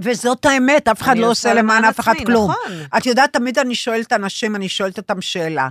וזאת 0.00 0.44
האמת, 0.44 0.88
אף 0.88 1.02
אחד 1.02 1.18
לא 1.18 1.30
עושה 1.30 1.54
למען 1.54 1.84
אף 1.84 2.00
אחד 2.00 2.14
כלום. 2.26 2.50
נכון. 2.50 2.72
את 2.98 3.06
יודעת, 3.06 3.32
תמיד 3.32 3.58
אני 3.58 3.74
שואלת 3.74 4.12
אנשים, 4.12 4.56
אני 4.56 4.68
שואלת 4.68 4.98
אותם 4.98 5.20
שאלה. 5.20 5.68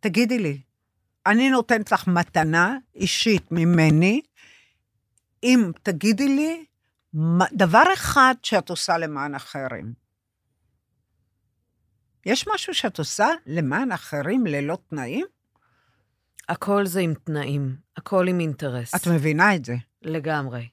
תגידי 0.00 0.38
לי, 0.38 0.60
אני 1.26 1.50
נותנת 1.50 1.92
לך 1.92 2.06
מתנה 2.06 2.76
אישית 2.94 3.52
ממני, 3.52 4.20
אם 5.42 5.70
תגידי 5.82 6.28
לי 6.28 6.64
דבר 7.52 7.82
אחד 7.94 8.34
שאת 8.42 8.70
עושה 8.70 8.98
למען 8.98 9.34
אחרים. 9.34 9.92
יש 12.26 12.48
משהו 12.54 12.74
שאת 12.74 12.98
עושה 12.98 13.28
למען 13.46 13.92
אחרים 13.92 14.46
ללא 14.46 14.78
תנאים? 14.88 15.26
הכל 16.48 16.86
זה 16.86 17.00
עם 17.00 17.14
תנאים, 17.14 17.76
הכל 17.96 18.28
עם 18.28 18.40
אינטרס. 18.40 18.94
את 18.94 19.06
מבינה 19.06 19.54
את 19.54 19.64
זה. 19.64 19.74
לגמרי. 20.02 20.66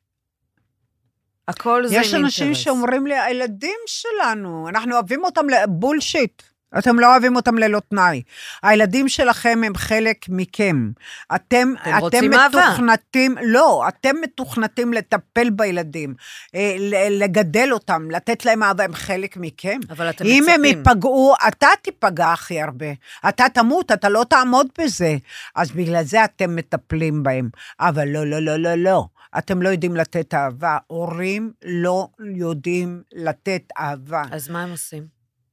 הכל 1.49 1.87
זה 1.87 1.95
יש 1.95 2.13
אינטרס. 2.13 2.23
אנשים 2.25 2.55
שאומרים 2.55 3.07
לי, 3.07 3.19
הילדים 3.19 3.79
שלנו, 3.85 4.69
אנחנו 4.69 4.93
אוהבים 4.93 5.23
אותם 5.23 5.49
לבולשיט. 5.49 6.41
אתם 6.77 6.99
לא 6.99 7.11
אוהבים 7.11 7.35
אותם 7.35 7.57
ללא 7.57 7.81
תנאי. 7.89 8.21
הילדים 8.63 9.09
שלכם 9.09 9.61
הם 9.65 9.75
חלק 9.75 10.25
מכם. 10.29 10.91
אתם, 11.35 11.73
אתם 11.83 12.07
אתם 12.07 12.33
אהבה. 12.33 12.67
מתוכנתים, 12.67 13.35
לא, 13.41 13.87
אתם 13.87 14.15
מתוכנתים 14.21 14.93
לטפל 14.93 15.49
בילדים, 15.49 16.13
אה, 16.55 16.75
לגדל 17.09 17.69
אותם, 17.71 18.11
לתת 18.11 18.45
להם 18.45 18.63
אהבה, 18.63 18.83
הם 18.83 18.93
חלק 18.93 19.37
מכם. 19.37 19.79
אבל 19.89 20.09
אתם 20.09 20.25
אם 20.25 20.43
הם 20.49 20.61
מצפים. 20.61 20.77
ייפגעו, 20.77 21.33
אתה 21.47 21.67
תיפגע 21.81 22.31
הכי 22.31 22.61
הרבה. 22.61 22.87
אתה 23.29 23.45
תמות, 23.53 23.91
אתה 23.91 24.09
לא 24.09 24.25
תעמוד 24.29 24.67
בזה. 24.79 25.17
אז 25.55 25.71
בגלל 25.71 26.03
זה 26.03 26.23
אתם 26.23 26.55
מטפלים 26.55 27.23
בהם. 27.23 27.49
אבל 27.79 28.07
לא, 28.07 28.25
לא, 28.25 28.39
לא, 28.39 28.55
לא, 28.55 28.75
לא. 28.75 29.05
אתם 29.37 29.61
לא 29.61 29.69
יודעים 29.69 29.95
לתת 29.95 30.33
אהבה. 30.33 30.77
הורים 30.87 31.51
לא 31.65 32.07
יודעים 32.35 33.03
לתת 33.13 33.63
אהבה. 33.77 34.23
אז 34.31 34.49
מה 34.49 34.63
הם 34.63 34.71
עושים? 34.71 35.07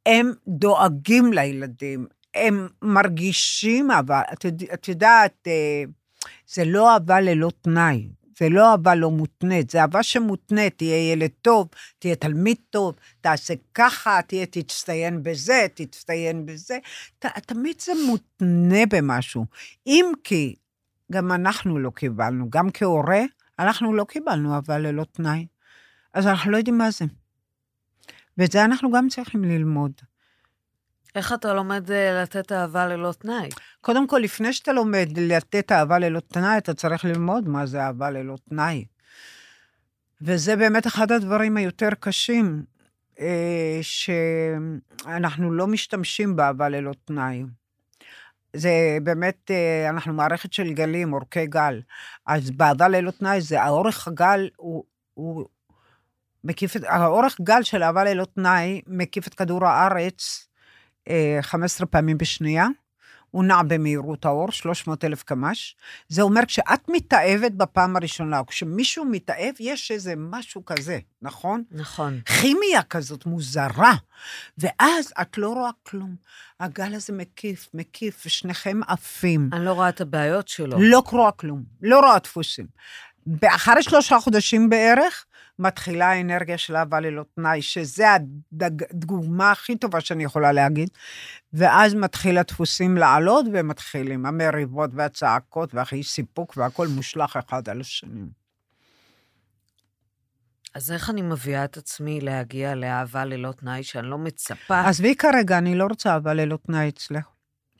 הם 0.07 0.33
דואגים 0.49 1.33
לילדים, 1.33 2.07
הם 2.35 2.69
מרגישים 2.83 3.91
אהבה. 3.91 4.23
את, 4.33 4.47
את 4.75 4.89
יודעת, 4.89 5.35
אה, 5.47 5.85
זה 6.49 6.65
לא 6.65 6.93
אהבה 6.93 7.21
ללא 7.21 7.51
תנאי. 7.63 8.09
זה 8.39 8.49
לא 8.49 8.71
אהבה 8.71 8.95
לא 8.95 9.11
מותנית, 9.11 9.71
זה 9.71 9.81
אהבה 9.81 10.03
שמותנית, 10.03 10.79
תהיה 10.79 11.13
ילד 11.13 11.31
טוב, 11.43 11.69
תהיה 11.99 12.17
תלמיד 12.17 12.57
טוב, 12.71 12.95
תעשה 13.21 13.55
ככה, 13.75 14.21
תהיה, 14.27 14.47
תצטיין 14.47 15.23
בזה, 15.23 15.67
תצטיין 15.75 16.47
בזה. 16.47 16.79
ת, 17.19 17.27
תמיד 17.27 17.81
זה 17.81 17.93
מותנה 18.07 18.87
במשהו. 18.89 19.47
אם 19.87 20.13
כי, 20.25 20.55
גם 21.13 21.33
אנחנו 21.33 21.79
לא 21.79 21.91
קיבלנו, 21.91 22.51
גם 22.51 22.69
כהורה, 22.75 23.23
אנחנו 23.59 23.95
לא 23.95 24.05
קיבלנו 24.05 24.55
אהבה 24.55 24.79
ללא 24.79 25.05
תנאי. 25.13 25.47
אז 26.15 26.27
אנחנו 26.27 26.51
לא 26.51 26.57
יודעים 26.57 26.79
מה 26.79 26.91
זה. 26.91 27.05
ואת 28.39 28.53
זה 28.53 28.65
אנחנו 28.65 28.91
גם 28.91 29.09
צריכים 29.09 29.45
ללמוד. 29.45 29.93
איך 31.15 31.33
אתה 31.33 31.55
לומד 31.55 31.91
אה, 31.91 32.23
לתת 32.23 32.53
אהבה 32.53 32.87
ללא 32.87 33.13
תנאי? 33.13 33.49
קודם 33.81 34.07
כל, 34.07 34.19
לפני 34.19 34.53
שאתה 34.53 34.73
לומד 34.73 35.09
לתת 35.17 35.73
אהבה 35.73 35.99
ללא 35.99 36.21
תנאי, 36.21 36.59
אתה 36.59 36.75
צריך 36.75 37.05
ללמוד 37.05 37.49
מה 37.49 37.67
זה 37.67 37.83
אהבה 37.83 38.11
ללא 38.11 38.37
תנאי. 38.49 38.85
וזה 40.23 40.57
באמת 40.57 40.87
אחד 40.87 41.13
הדברים 41.13 41.57
היותר 41.57 41.89
קשים, 42.01 42.65
אה, 43.21 43.79
שאנחנו 43.83 45.53
לא 45.53 45.67
משתמשים 45.67 46.37
באהבה 46.37 46.69
ללא 46.69 46.93
תנאי. 47.05 47.45
זה 48.57 48.99
באמת, 49.03 49.51
אה, 49.51 49.91
אנחנו 49.91 50.13
מערכת 50.13 50.53
של 50.53 50.73
גלים, 50.73 51.13
אורכי 51.13 51.47
גל. 51.47 51.81
אז 52.27 52.51
באהבה 52.51 52.89
ללא 52.89 53.11
תנאי, 53.11 53.41
זה 53.41 53.63
האורך 53.63 54.09
הגל 54.09 54.49
הוא, 54.57 54.85
הוא 55.15 55.47
מקיף 56.45 56.77
את, 56.77 56.83
האורך 56.85 57.37
גל 57.41 57.63
של 57.63 57.83
אהבה 57.83 58.05
ללא 58.05 58.25
תנאי 58.35 58.81
מקיף 58.87 59.27
את 59.27 59.35
כדור 59.35 59.67
הארץ 59.67 60.49
אה, 61.09 61.39
15 61.41 61.87
פעמים 61.87 62.19
בשנייה. 62.19 62.67
הוא 63.31 63.45
נע 63.45 63.63
במהירות 63.63 64.25
האור, 64.25 64.53
300 64.53 65.05
אלף 65.05 65.23
קמ"ש. 65.23 65.77
זה 66.09 66.23
אומר 66.23 66.45
כשאת 66.47 66.89
מתאהבת 66.89 67.53
בפעם 67.53 67.97
הראשונה, 67.97 68.39
או 68.39 68.47
כשמישהו 68.47 69.05
מתאהב, 69.05 69.55
יש 69.61 69.91
איזה 69.91 70.15
משהו 70.17 70.65
כזה, 70.65 70.99
נכון? 71.23 71.63
נכון. 71.71 72.21
כימיה 72.25 72.83
כזאת 72.83 73.27
מוזרה. 73.27 73.93
ואז 74.59 75.13
את 75.21 75.39
לא 75.39 75.49
רואה 75.49 75.71
כלום. 75.83 76.17
הגל 76.61 76.95
הזה 76.95 77.13
מקיף, 77.13 77.69
מקיף, 77.75 78.23
ושניכם 78.27 78.81
עפים. 78.87 79.51
אני 79.53 79.65
לא 79.65 79.73
רואה 79.73 79.89
את 79.89 80.01
הבעיות 80.01 80.49
שלו. 80.49 80.77
לא 80.81 81.03
רואה 81.07 81.33
כלום, 81.33 81.63
לא 81.83 82.01
רואה 82.01 82.19
דפוסים. 82.19 82.67
אחרי 83.47 83.83
שלושה 83.83 84.21
חודשים 84.21 84.71
בערך, 84.71 85.27
מתחילה 85.59 86.07
האנרגיה 86.11 86.59
של 86.59 86.77
אהבה 86.77 87.01
ללא 87.01 87.25
תנאי, 87.35 87.63
שזה 87.63 88.07
הדוגמה 88.61 89.51
הכי 89.51 89.77
טובה 89.77 90.01
שאני 90.01 90.25
יכולה 90.25 90.53
להגיד, 90.53 90.91
ואז 91.53 91.95
מתחיל 91.95 92.39
הדפוסים 92.39 92.97
לעלות, 92.97 93.47
ומתחילים 93.53 94.27
המריבות 94.27 94.91
והצעקות, 94.95 95.75
והכי 95.75 96.03
סיפוק, 96.03 96.55
והכל 96.57 96.89
מושלך 96.89 97.37
אחד 97.37 97.69
על 97.69 97.81
השני. 97.81 98.27
אז 100.75 100.93
איך 100.93 101.11
אני 101.11 101.23
מביאה 101.23 101.65
את 101.65 101.77
עצמי 101.77 102.21
להגיע 102.21 102.75
לאהבה 102.75 103.25
ללא 103.25 103.53
תנאי, 103.53 103.83
שאני 103.83 104.07
לא 104.07 104.19
מצפה? 104.19 104.81
עזבי 104.81 105.15
כרגע, 105.15 105.59
אני 105.59 105.75
לא 105.75 105.85
רוצה 105.85 106.13
אהבה 106.13 106.35
ללא 106.35 106.59
תנאי 106.67 106.89
אצלך. 106.89 107.27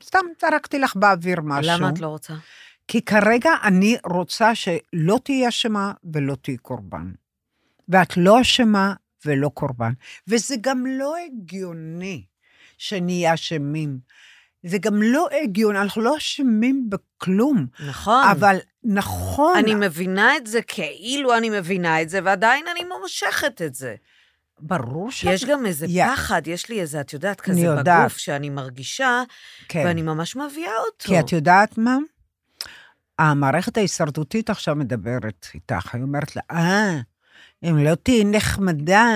סתם 0.03 0.19
זרקתי 0.41 0.79
לך 0.79 0.95
באוויר 0.95 1.41
משהו. 1.41 1.71
למה 1.73 1.89
את 1.89 1.99
לא 1.99 2.07
רוצה? 2.07 2.33
כי 2.87 3.01
כרגע 3.01 3.51
אני 3.63 3.97
רוצה 4.05 4.55
שלא 4.55 5.19
תהיי 5.23 5.47
אשמה 5.47 5.93
ולא 6.13 6.35
תהיי 6.35 6.57
קורבן. 6.57 7.11
ואת 7.89 8.17
לא 8.17 8.41
אשמה 8.41 8.93
ולא 9.25 9.49
קורבן. 9.49 9.93
וזה 10.27 10.55
גם 10.61 10.85
לא 10.85 11.15
הגיוני 11.25 12.25
שנהיה 12.77 13.33
אשמים. 13.33 13.99
זה 14.63 14.77
גם 14.77 15.01
לא 15.01 15.27
הגיוני, 15.43 15.81
אנחנו 15.81 16.01
לא 16.01 16.17
אשמים 16.17 16.89
בכלום. 16.89 17.67
נכון. 17.87 18.27
אבל 18.31 18.57
נכון. 18.83 19.57
אני 19.57 19.75
מבינה 19.75 20.37
את 20.37 20.47
זה 20.47 20.61
כאילו 20.61 21.37
אני 21.37 21.49
מבינה 21.49 22.01
את 22.01 22.09
זה, 22.09 22.19
ועדיין 22.23 22.65
אני 22.67 22.81
מושכת 23.01 23.61
את 23.61 23.75
זה. 23.75 23.95
ברור 24.59 25.11
שאת... 25.11 25.33
יש 25.33 25.45
גם 25.45 25.65
איזה 25.65 25.85
יא. 25.89 26.05
פחד, 26.05 26.47
יש 26.47 26.69
לי 26.69 26.81
איזה, 26.81 27.01
את 27.01 27.13
יודעת, 27.13 27.41
כזה 27.41 27.59
יודעת. 27.59 27.99
בגוף 28.01 28.17
שאני 28.17 28.49
מרגישה, 28.49 29.23
כן. 29.67 29.83
ואני 29.85 30.01
ממש 30.01 30.35
מביאה 30.35 30.77
אותו. 30.85 31.05
כי 31.07 31.19
את 31.19 31.31
יודעת 31.31 31.77
מה? 31.77 31.97
המערכת 33.19 33.77
ההישרדותית 33.77 34.49
עכשיו 34.49 34.75
מדברת 34.75 35.47
איתך, 35.53 35.95
היא 35.95 36.03
אומרת 36.03 36.35
לה, 36.35 36.41
אה, 36.51 36.99
אם 37.63 37.77
לא 37.77 37.95
תהיי 37.95 38.23
נחמדה, 38.25 39.07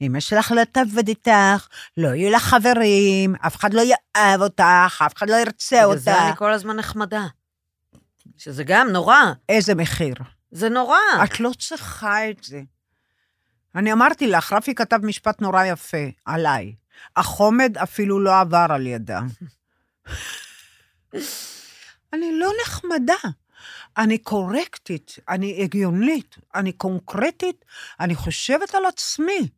אמא 0.00 0.20
שלך 0.20 0.52
לא 0.52 0.64
תעבוד 0.64 1.08
איתך, 1.08 1.68
לא 1.96 2.08
יהיו 2.08 2.30
לך 2.30 2.42
חברים, 2.42 3.34
אף 3.46 3.56
אחד 3.56 3.74
לא 3.74 3.80
יאהב 3.80 4.40
אותך, 4.40 5.02
אף 5.06 5.16
אחד 5.16 5.30
לא 5.30 5.36
ירצה 5.36 5.76
בגלל 5.76 5.90
אותך. 5.90 6.00
זה 6.00 6.22
אני 6.26 6.36
כל 6.36 6.52
הזמן 6.52 6.76
נחמדה. 6.76 7.26
שזה 8.36 8.64
גם 8.64 8.88
נורא, 8.88 9.16
איזה 9.48 9.74
מחיר. 9.74 10.14
זה 10.50 10.68
נורא. 10.68 10.98
את 11.24 11.40
לא 11.40 11.50
צריכה 11.58 12.30
את 12.30 12.44
זה. 12.44 12.62
אני 13.74 13.92
אמרתי 13.92 14.26
לך, 14.26 14.52
רפי 14.52 14.74
כתב 14.74 14.98
משפט 15.02 15.40
נורא 15.40 15.64
יפה 15.64 16.06
עליי. 16.24 16.74
החומד 17.16 17.78
אפילו 17.78 18.20
לא 18.20 18.40
עבר 18.40 18.66
על 18.70 18.86
ידה. 18.86 19.20
אני 22.12 22.38
לא 22.38 22.52
נחמדה. 22.62 23.14
אני 23.96 24.18
קורקטית, 24.18 25.16
אני 25.28 25.62
הגיונית, 25.62 26.36
אני 26.54 26.72
קונקרטית, 26.72 27.64
אני 28.00 28.14
חושבת 28.14 28.74
על 28.74 28.86
עצמי. 28.86 29.48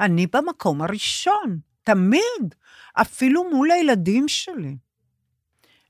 אני 0.00 0.26
במקום 0.26 0.82
הראשון, 0.82 1.58
תמיד, 1.84 2.54
אפילו 2.94 3.50
מול 3.50 3.70
הילדים 3.70 4.28
שלי. 4.28 4.76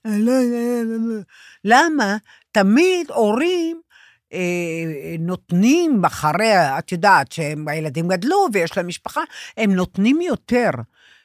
לא, 0.04 0.32
למה? 1.64 2.16
תמיד 2.52 3.10
הורים 3.10 3.80
אה, 4.32 5.16
נותנים 5.18 6.04
אחרי, 6.04 6.54
את 6.78 6.92
יודעת, 6.92 7.32
שהילדים 7.32 8.08
גדלו 8.08 8.46
ויש 8.52 8.76
להם 8.76 8.88
משפחה, 8.88 9.20
הם 9.56 9.72
נותנים 9.72 10.20
יותר. 10.20 10.70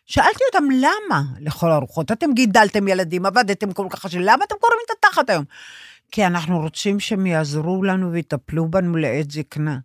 שאלתי 0.06 0.44
אותם, 0.54 0.66
למה 0.72 1.22
לכל 1.40 1.72
הרוחות? 1.72 2.12
אתם 2.12 2.34
גידלתם 2.34 2.88
ילדים, 2.88 3.26
עבדתם 3.26 3.72
כל 3.74 3.88
כך 3.90 4.06
קשה, 4.06 4.18
למה 4.22 4.46
אתם 4.46 4.56
קוראים 4.60 4.80
את 4.86 4.92
התחת 4.98 5.30
היום? 5.30 5.46
כי 6.12 6.26
אנחנו 6.26 6.60
רוצים 6.60 7.00
שהם 7.00 7.26
יעזרו 7.26 7.84
לנו 7.84 8.12
ויטפלו 8.12 8.72
בנו 8.72 8.98
לעת 8.98 9.32
זקנה. 9.32 9.78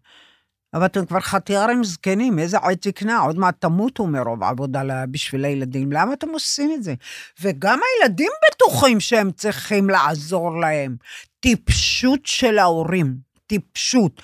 אבל 0.74 0.86
אתם 0.86 1.06
כבר 1.06 1.20
חתיארים 1.20 1.84
זקנים, 1.84 2.38
איזה 2.38 2.58
עת 2.58 2.82
זקנה? 2.82 3.18
עוד 3.18 3.38
מעט 3.38 3.60
תמותו 3.60 4.06
מרוב 4.06 4.42
עבודה 4.42 5.06
בשביל 5.10 5.44
הילדים. 5.44 5.92
למה 5.92 6.12
אתם 6.12 6.28
עושים 6.28 6.72
את 6.74 6.82
זה? 6.82 6.94
וגם 7.40 7.80
הילדים 7.82 8.30
בטוחים 8.46 9.00
שהם 9.00 9.30
צריכים 9.30 9.90
לעזור 9.90 10.60
להם. 10.60 10.96
טיפשות 11.40 12.26
של 12.26 12.58
ההורים, 12.58 13.16
טיפשות. 13.46 14.22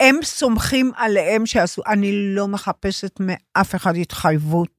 הם 0.00 0.16
סומכים 0.22 0.92
עליהם 0.96 1.46
שיעשו, 1.46 1.82
אני 1.86 2.34
לא 2.34 2.48
מחפשת 2.48 3.20
מאף 3.20 3.74
אחד 3.74 3.96
התחייבות. 3.96 4.77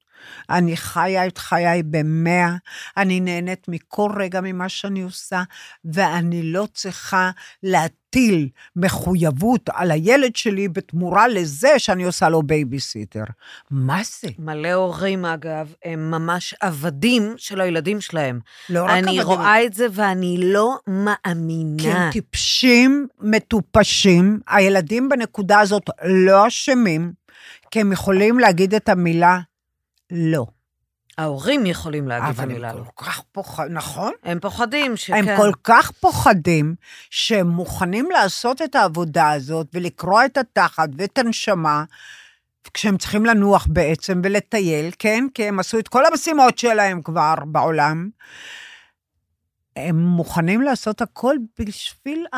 אני 0.49 0.77
חיה 0.77 1.27
את 1.27 1.37
חיי 1.37 1.83
במאה, 1.83 2.55
אני 2.97 3.19
נהנית 3.19 3.67
מכל 3.67 4.11
רגע 4.19 4.41
ממה 4.41 4.69
שאני 4.69 5.01
עושה, 5.01 5.43
ואני 5.85 6.43
לא 6.43 6.67
צריכה 6.73 7.31
להטיל 7.63 8.49
מחויבות 8.75 9.69
על 9.73 9.91
הילד 9.91 10.35
שלי 10.35 10.67
בתמורה 10.67 11.27
לזה 11.27 11.69
שאני 11.79 12.03
עושה 12.03 12.29
לו 12.29 12.43
בייביסיטר. 12.43 13.23
מה 13.71 14.01
זה? 14.21 14.27
מלא 14.39 14.73
הורים, 14.73 15.25
אגב, 15.25 15.73
הם 15.85 16.11
ממש 16.11 16.55
עבדים 16.61 17.33
של 17.37 17.61
הילדים 17.61 18.01
שלהם. 18.01 18.39
לא 18.69 18.83
רק 18.83 18.89
אני 18.89 18.99
עבדים. 18.99 19.21
רואה 19.21 19.65
את 19.65 19.73
זה 19.73 19.87
ואני 19.91 20.37
לא 20.41 20.77
כי 20.85 20.91
הם 20.91 21.05
מאמינה. 21.05 22.09
טיפשים, 22.11 23.07
מטופשים, 23.21 24.39
הילדים 24.47 25.09
בנקודה 25.09 25.59
הזאת 25.59 25.89
לא 26.03 26.47
אשמים, 26.47 27.11
כי 27.71 27.81
הם 27.81 27.91
יכולים 27.91 28.39
להגיד 28.39 28.75
את 28.75 28.89
המילה 28.89 29.39
לא. 30.11 30.45
ההורים 31.17 31.65
יכולים 31.65 32.07
להגיד 32.07 32.29
את 32.29 32.35
אבל 32.35 32.43
המילה 32.43 32.69
הם 32.69 32.77
לא. 32.77 32.83
כל 32.95 33.05
כך 33.05 33.21
פוחדים, 33.31 33.73
נכון? 33.73 34.13
הם 34.23 34.39
פוחדים 34.39 34.97
שכן. 34.97 35.29
הם 35.29 35.37
כל 35.37 35.51
כך 35.63 35.91
פוחדים, 35.91 36.75
שהם 37.09 37.47
מוכנים 37.47 38.09
לעשות 38.11 38.61
את 38.61 38.75
העבודה 38.75 39.31
הזאת 39.31 39.67
ולקרוע 39.73 40.25
את 40.25 40.37
התחת 40.37 40.89
ואת 40.97 41.17
הנשמה, 41.17 41.83
כשהם 42.73 42.97
צריכים 42.97 43.25
לנוח 43.25 43.67
בעצם 43.69 44.21
ולטייל, 44.23 44.91
כן? 44.99 45.25
כי 45.33 45.43
הם 45.47 45.59
עשו 45.59 45.79
את 45.79 45.87
כל 45.87 46.05
המשימות 46.05 46.57
שלהם 46.57 47.01
כבר 47.01 47.33
בעולם. 47.47 48.09
הם 49.75 49.99
מוכנים 49.99 50.61
לעשות 50.61 51.01
הכל 51.01 51.35
בשביל 51.59 52.25
ה... 52.33 52.37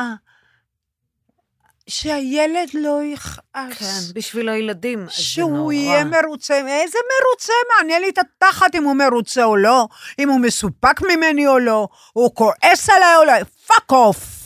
שהילד 1.86 2.68
לא 2.74 3.00
יכעס. 3.04 3.78
כן, 3.78 4.14
בשביל 4.14 4.48
הילדים. 4.48 5.06
שהוא 5.08 5.72
יהיה 5.72 6.04
מרוצה, 6.04 6.54
איזה 6.54 6.98
מרוצה? 6.98 7.52
מעניין 7.78 8.02
לי 8.02 8.08
את 8.08 8.18
התחת 8.18 8.74
אם 8.74 8.84
הוא 8.84 8.96
מרוצה 8.96 9.44
או 9.44 9.56
לא, 9.56 9.88
אם 10.18 10.28
הוא 10.28 10.40
מסופק 10.40 11.00
ממני 11.02 11.46
או 11.46 11.58
לא, 11.58 11.88
הוא 12.12 12.34
כועס 12.34 12.90
עליי 12.90 13.16
או 13.16 13.24
לא, 13.24 13.44
fuck 13.66 13.92
off. 13.92 14.42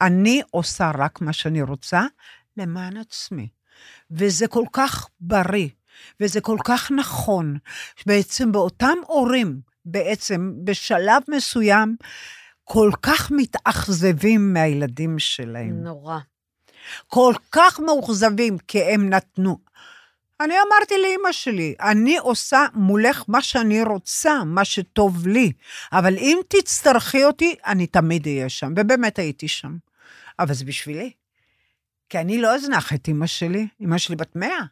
אני 0.00 0.42
עושה 0.50 0.90
רק 0.98 1.20
מה 1.20 1.32
שאני 1.32 1.62
רוצה 1.62 2.02
למען 2.56 2.96
עצמי. 2.96 3.48
וזה 4.10 4.48
כל 4.48 4.64
כך 4.72 5.08
בריא, 5.20 5.68
וזה 6.20 6.40
כל 6.40 6.58
כך 6.64 6.90
נכון. 6.90 7.56
בעצם 8.06 8.52
באותם 8.52 8.96
הורים, 9.06 9.60
בעצם 9.84 10.52
בשלב 10.64 11.22
מסוים, 11.28 11.96
כל 12.64 12.90
כך 13.02 13.30
מתאכזבים 13.30 14.52
מהילדים 14.52 15.18
שלהם. 15.18 15.82
נורא. 15.82 16.18
כל 17.06 17.34
כך 17.52 17.80
מאוכזבים, 17.80 18.58
כי 18.58 18.82
הם 18.82 19.08
נתנו. 19.08 19.58
אני 20.40 20.54
אמרתי 20.54 20.94
לאימא 21.02 21.32
שלי, 21.32 21.74
אני 21.80 22.18
עושה 22.18 22.66
מולך 22.74 23.24
מה 23.28 23.42
שאני 23.42 23.82
רוצה, 23.82 24.44
מה 24.44 24.64
שטוב 24.64 25.26
לי, 25.26 25.52
אבל 25.92 26.16
אם 26.18 26.38
תצטרכי 26.48 27.24
אותי, 27.24 27.54
אני 27.66 27.86
תמיד 27.86 28.26
אהיה 28.26 28.48
שם, 28.48 28.72
ובאמת 28.76 29.18
הייתי 29.18 29.48
שם. 29.48 29.76
אבל 30.38 30.54
זה 30.54 30.64
בשבילי. 30.64 31.12
כי 32.08 32.18
אני 32.18 32.38
לא 32.38 32.54
אזנח 32.54 32.92
את 32.92 33.08
אימא 33.08 33.26
שלי, 33.26 33.68
אימא 33.80 33.98
שלי 33.98 34.16
בת 34.16 34.36
מאה, 34.36 34.64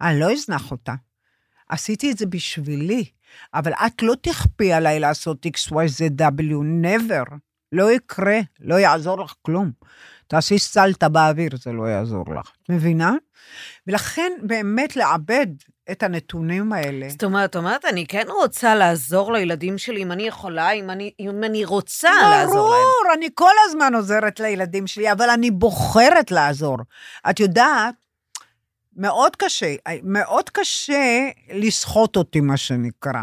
אני 0.00 0.20
לא 0.20 0.32
אזנח 0.32 0.70
אותה. 0.70 0.94
עשיתי 1.68 2.12
את 2.12 2.18
זה 2.18 2.26
בשבילי, 2.26 3.04
אבל 3.54 3.72
את 3.72 4.02
לא 4.02 4.14
תכפי 4.20 4.72
עליי 4.72 5.00
לעשות 5.00 5.46
XYZW, 5.46 6.84
never. 6.84 7.34
לא 7.72 7.92
יקרה, 7.92 8.38
לא 8.60 8.74
יעזור 8.74 9.18
לך 9.18 9.34
כלום. 9.42 9.70
תעשי 10.28 10.58
סלטה 10.58 11.08
באוויר, 11.08 11.50
זה 11.62 11.72
לא 11.72 11.82
יעזור 11.82 12.24
לך. 12.34 12.50
מבינה? 12.68 13.14
ולכן 13.86 14.32
באמת 14.42 14.96
לעבד 14.96 15.46
את 15.90 16.02
הנתונים 16.02 16.72
האלה. 16.72 17.08
זאת 17.08 17.24
אומרת, 17.24 17.56
אומרת, 17.56 17.84
אני 17.84 18.06
כן 18.06 18.26
רוצה 18.28 18.74
לעזור 18.74 19.32
לילדים 19.32 19.78
שלי, 19.78 20.02
אם 20.02 20.12
אני 20.12 20.22
יכולה, 20.22 20.70
אם 20.70 20.90
אני, 20.90 21.12
אם 21.20 21.44
אני 21.44 21.64
רוצה 21.64 22.10
לעזור 22.30 22.70
להם. 22.70 22.82
ברור, 22.82 23.14
אני 23.14 23.28
כל 23.34 23.52
הזמן 23.68 23.94
עוזרת 23.94 24.40
לילדים 24.40 24.86
שלי, 24.86 25.12
אבל 25.12 25.30
אני 25.30 25.50
בוחרת 25.50 26.30
לעזור. 26.30 26.76
את 27.30 27.40
יודעת, 27.40 27.94
מאוד 28.96 29.36
קשה, 29.36 29.74
מאוד 30.02 30.50
קשה 30.50 31.28
לסחוט 31.52 32.16
אותי, 32.16 32.40
מה 32.40 32.56
שנקרא. 32.56 33.22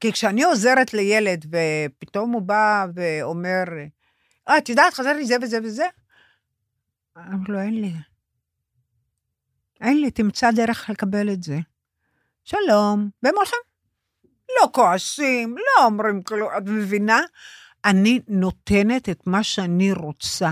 כי 0.00 0.12
כשאני 0.12 0.42
עוזרת 0.42 0.94
לילד, 0.94 1.46
ופתאום 1.46 2.32
הוא 2.32 2.42
בא 2.42 2.86
ואומר, 2.94 3.64
אה, 4.48 4.58
את 4.58 4.68
יודעת, 4.68 4.94
חסר 4.94 5.12
לי 5.12 5.26
זה 5.26 5.36
וזה 5.42 5.58
וזה, 5.62 5.86
אומרת 7.16 7.48
לו, 7.48 7.60
אין 7.60 7.80
לי. 7.80 7.92
אין 9.80 10.00
לי, 10.00 10.10
תמצא 10.10 10.50
דרך 10.50 10.90
לקבל 10.90 11.32
את 11.32 11.42
זה. 11.42 11.58
שלום, 12.44 13.10
והם 13.22 13.34
הולכים. 13.36 13.58
לא 14.60 14.68
כועסים, 14.72 15.56
לא 15.56 15.84
אומרים 15.84 16.22
כלום, 16.22 16.48
את 16.58 16.62
מבינה? 16.66 17.20
אני 17.84 18.20
נותנת 18.28 19.08
את 19.08 19.26
מה 19.26 19.42
שאני 19.42 19.92
רוצה. 19.92 20.50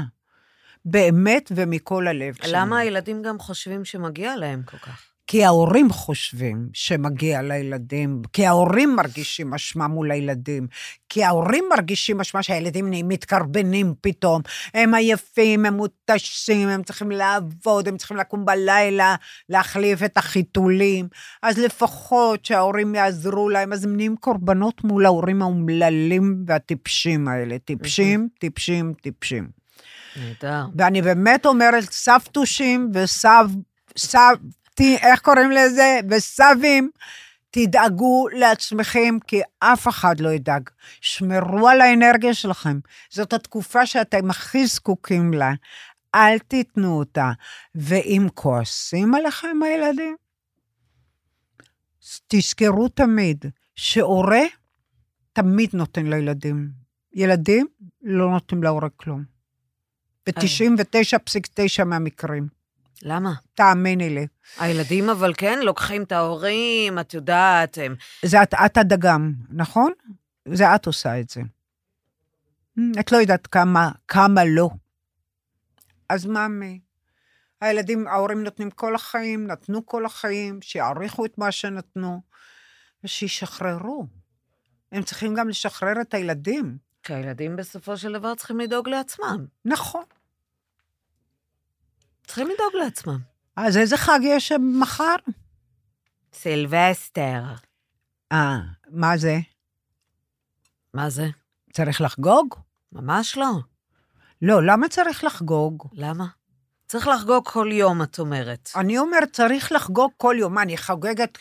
באמת 0.84 1.52
ומכל 1.54 2.08
הלב. 2.08 2.34
למה 2.48 2.78
הילדים 2.78 3.22
גם 3.22 3.38
חושבים 3.38 3.84
שמגיע 3.84 4.36
להם 4.36 4.62
כל 4.62 4.78
כך? 4.78 5.09
כי 5.31 5.45
ההורים 5.45 5.91
חושבים 5.91 6.68
שמגיע 6.72 7.43
לילדים, 7.43 8.22
כי 8.33 8.47
ההורים 8.47 8.97
מרגישים 8.97 9.55
אשמה 9.55 9.89
מול 9.89 10.11
הילדים, 10.11 10.66
כי 11.09 11.24
ההורים 11.24 11.64
מרגישים 11.70 12.20
אשמה 12.20 12.43
שהילדים 12.43 12.89
נהיים 12.89 13.09
מתקרבנים 13.09 13.95
פתאום. 14.01 14.43
הם 14.74 14.95
עייפים, 14.95 15.66
הם 15.66 15.74
מותשים, 15.74 16.68
הם 16.68 16.83
צריכים 16.83 17.11
לעבוד, 17.11 17.89
הם 17.89 17.97
צריכים 17.97 18.16
לקום 18.16 18.45
בלילה, 18.45 19.14
להחליף 19.49 20.03
את 20.03 20.16
החיתולים. 20.16 21.09
אז 21.43 21.59
לפחות 21.59 22.45
שההורים 22.45 22.95
יעזרו 22.95 23.49
להם, 23.49 23.72
אז 23.72 23.85
הם 23.85 23.97
נהיים 23.97 24.16
קורבנות 24.16 24.85
מול 24.85 25.07
ההורים 25.07 25.43
האומללים 25.43 26.45
והטיפשים 26.47 27.28
האלה. 27.28 27.59
טיפשים, 27.59 28.28
טיפשים, 28.39 28.93
טיפשים. 29.03 29.49
נהדר. 30.16 30.64
ואני 30.78 31.03
באמת 31.03 31.47
אומרת, 31.47 31.85
סבתושים 31.91 32.91
וסב... 32.95 33.49
סב... 33.97 34.37
איך 34.81 35.20
קוראים 35.20 35.51
לזה? 35.51 36.01
וסבים, 36.11 36.91
תדאגו 37.51 38.28
לעצמכם, 38.33 39.18
כי 39.26 39.41
אף 39.59 39.89
אחד 39.89 40.20
לא 40.20 40.28
ידאג. 40.28 40.70
שמרו 41.01 41.68
על 41.68 41.81
האנרגיה 41.81 42.35
שלכם. 42.35 42.78
זאת 43.11 43.33
התקופה 43.33 43.87
שאתם 43.87 44.31
הכי 44.31 44.66
זקוקים 44.66 45.35
לה. 45.35 45.53
אל 46.14 46.39
תיתנו 46.39 46.99
אותה. 46.99 47.31
ואם 47.74 48.26
כועסים 48.35 49.14
עליכם 49.14 49.57
הילדים, 49.62 50.16
תזכרו 52.28 52.89
תמיד 52.89 53.45
שהורה 53.76 54.43
תמיד 55.33 55.70
נותן 55.72 56.07
לילדים. 56.07 56.68
ילדים 57.12 57.66
לא 58.03 58.31
נותנים 58.31 58.62
להורה 58.62 58.89
כלום. 58.89 59.24
ב-99.9 60.26 61.85
מהמקרים. 61.85 62.59
למה? 63.03 63.32
תאמיני 63.55 64.11
לי. 64.11 64.26
הילדים 64.59 65.11
אבל 65.11 65.34
כן 65.36 65.59
לוקחים 65.62 66.03
את 66.03 66.12
ההורים, 66.12 66.98
את 66.98 67.14
יודעת, 67.14 67.78
הם... 67.78 67.94
זה 68.24 68.42
את, 68.42 68.55
את 68.66 68.76
הדגם, 68.76 69.32
נכון? 69.51 69.92
זה 70.48 70.74
את 70.74 70.86
עושה 70.86 71.20
את 71.20 71.30
זה. 71.30 71.40
את 73.01 73.12
לא 73.12 73.16
יודעת 73.16 73.46
כמה, 73.46 73.90
כמה 74.09 74.44
לא. 74.44 74.70
אז 76.09 76.26
מאמי, 76.26 76.80
הילדים, 77.61 78.07
ההורים 78.07 78.44
נותנים 78.44 78.70
כל 78.70 78.94
החיים, 78.94 79.46
נתנו 79.46 79.86
כל 79.86 80.07
החיים, 80.07 80.62
שיעריכו 80.62 81.24
את 81.24 81.38
מה 81.38 81.53
שנתנו, 81.53 82.20
ושישחררו. 83.05 84.07
הם 84.92 85.03
צריכים 85.03 85.34
גם 85.34 85.48
לשחרר 85.48 86.01
את 86.01 86.14
הילדים. 86.14 86.78
כי 87.03 87.14
הילדים 87.14 87.57
בסופו 87.57 87.96
של 87.96 88.12
דבר 88.12 88.34
צריכים 88.34 88.61
לדאוג 88.61 88.88
לעצמם. 88.88 89.46
נכון. 89.64 90.05
צריכים 92.31 92.49
לדאוג 92.55 92.74
לעצמם. 92.85 93.18
אז 93.57 93.76
איזה 93.76 93.97
חג 93.97 94.18
יש 94.22 94.53
מחר? 94.81 95.14
סילבסטר. 96.33 97.43
אה, 98.33 98.59
מה 98.91 99.16
זה? 99.16 99.39
מה 100.95 101.11
זה? 101.11 101.26
צריך 101.72 102.01
לחגוג? 102.01 102.55
ממש 102.93 103.37
לא. 103.37 103.51
לא, 104.43 104.62
למה 104.62 104.89
צריך 104.89 105.24
לחגוג? 105.24 105.89
למה? 105.93 106.26
צריך 106.87 107.09
לחגוג 107.09 107.49
כל 107.49 107.68
יום, 107.72 108.03
את 108.03 108.18
אומרת. 108.18 108.70
אני 108.76 108.99
אומרת, 108.99 109.33
צריך 109.33 109.72
לחגוג 109.72 110.11
כל 110.16 110.37
יום. 110.39 110.59
אני 110.59 110.76
חוגגת 110.76 111.39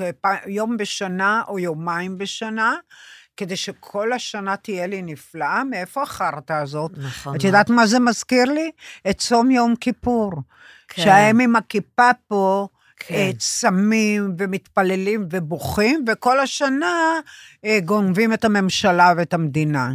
יום 0.48 0.78
בשנה 0.78 1.42
או 1.48 1.60
יומיים 1.60 2.18
בשנה, 2.18 2.76
כדי 3.38 3.56
שכל 3.56 4.14
השנה 4.14 4.58
תהיה 4.58 4.88
לי 4.88 5.02
נפלאה? 5.02 5.64
מאיפה 5.64 6.02
החרטא 6.02 6.54
הזאת? 6.54 6.92
נכון. 6.98 7.36
את 7.36 7.44
יודעת 7.44 7.70
מה 7.70 7.88
זה 7.88 8.00
מזכיר 8.00 8.46
לי? 8.46 8.72
את 9.10 9.18
צום 9.18 9.52
יום 9.52 9.76
כיפור. 9.76 10.32
כן. 10.90 11.04
שהם 11.04 11.40
עם 11.40 11.56
הכיפה 11.56 12.10
פה, 12.28 12.68
כן. 13.00 13.32
צמים 13.38 14.36
ומתפללים 14.38 15.28
ובוכים, 15.32 16.06
וכל 16.08 16.40
השנה 16.40 17.20
אה, 17.66 17.80
גונבים 17.86 18.34
את 18.34 18.46
הממשלה 18.46 19.14
ואת 19.18 19.34
המדינה. 19.34 19.92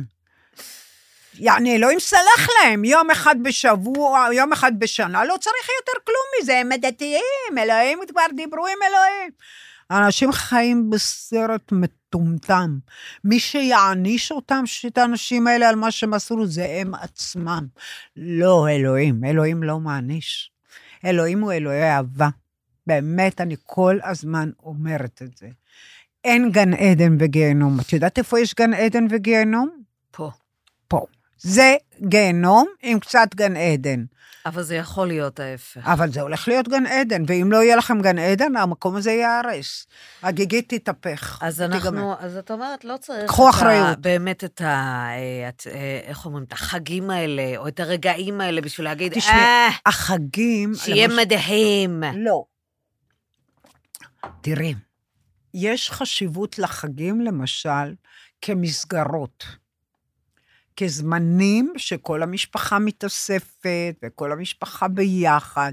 יעני, 1.38 1.76
אלוהים 1.76 2.00
סלח 2.00 2.48
להם, 2.60 2.84
יום 2.84 3.10
אחד 3.10 3.36
בשבוע, 3.42 4.28
יום 4.32 4.52
אחד 4.52 4.72
בשנה, 4.78 5.24
לא 5.24 5.36
צריך 5.40 5.68
יותר 5.80 6.00
כלום 6.04 6.42
מזה, 6.42 6.58
הם 6.58 6.68
דתיים, 6.80 7.58
אלוהים 7.58 7.98
כבר 8.08 8.22
דיברו 8.36 8.66
עם 8.66 8.78
אלוהים. 8.88 9.30
אנשים 9.90 10.32
חיים 10.32 10.90
בסרט 10.90 11.72
מטומטם. 11.72 12.78
מי 13.24 13.40
שיעניש 13.40 14.32
אותם, 14.32 14.64
את 14.86 14.98
האנשים 14.98 15.46
האלה, 15.46 15.68
על 15.68 15.76
מה 15.76 15.90
שהם 15.90 16.14
עשו, 16.14 16.46
זה 16.46 16.66
הם 16.80 16.94
עצמם. 16.94 17.66
לא 18.16 18.68
אלוהים, 18.68 19.24
אלוהים 19.24 19.62
לא 19.62 19.78
מעניש. 19.78 20.53
אלוהים 21.04 21.40
הוא 21.40 21.52
אלוהי 21.52 21.82
אהבה. 21.82 22.28
באמת, 22.86 23.40
אני 23.40 23.56
כל 23.62 23.98
הזמן 24.04 24.50
אומרת 24.62 25.22
את 25.22 25.36
זה. 25.36 25.48
אין 26.24 26.50
גן 26.52 26.74
עדן 26.74 27.16
וגיהנום. 27.20 27.80
את 27.80 27.92
יודעת 27.92 28.18
איפה 28.18 28.40
יש 28.40 28.54
גן 28.54 28.74
עדן 28.74 29.06
וגיהנום? 29.10 29.82
פה. 30.10 30.30
פה. 30.88 31.06
זה 31.38 31.76
גיהנום 32.00 32.66
עם 32.82 32.98
קצת 32.98 33.28
גן 33.34 33.56
עדן. 33.56 34.04
אבל 34.46 34.62
זה 34.62 34.76
יכול 34.76 35.06
להיות 35.08 35.40
ההפך. 35.40 35.80
אבל 35.84 36.12
זה 36.12 36.20
הולך 36.20 36.48
להיות 36.48 36.68
גן 36.68 36.86
עדן, 36.86 37.22
ואם 37.26 37.52
לא 37.52 37.62
יהיה 37.62 37.76
לכם 37.76 38.00
גן 38.02 38.18
עדן, 38.18 38.56
המקום 38.56 38.96
הזה 38.96 39.10
ייהרס. 39.10 39.86
הגיגית 40.22 40.74
תתהפך. 40.74 41.38
אז 41.42 41.56
תיגמר. 41.56 41.74
אנחנו, 41.76 42.14
אז 42.18 42.36
את 42.36 42.50
אומרת, 42.50 42.84
לא 42.84 42.96
צריך... 43.00 43.26
קחו 43.26 43.50
אחריות. 43.50 43.98
באמת 43.98 44.44
את 44.44 44.60
ה... 44.60 44.64
אה, 45.10 45.48
את, 45.48 45.66
אה, 45.70 46.00
איך 46.04 46.24
אומרים? 46.26 46.44
את 46.44 46.52
החגים 46.52 47.10
האלה, 47.10 47.42
או 47.56 47.68
את 47.68 47.80
הרגעים 47.80 48.40
האלה 48.40 48.60
בשביל 48.60 48.84
להגיד, 48.86 49.12
תשמעי, 49.14 49.36
אה, 49.36 49.68
החגים... 49.86 50.74
שיהיה 50.74 51.06
למשל- 51.06 51.20
מדהים. 51.20 52.02
לא. 52.16 52.44
תראי, 54.40 54.74
יש 55.54 55.90
חשיבות 55.90 56.58
לחגים, 56.58 57.20
למשל, 57.20 57.94
כמסגרות. 58.42 59.44
כזמנים 60.76 61.72
שכל 61.76 62.22
המשפחה 62.22 62.78
מתאספת 62.78 63.94
וכל 64.02 64.32
המשפחה 64.32 64.88
ביחד. 64.88 65.72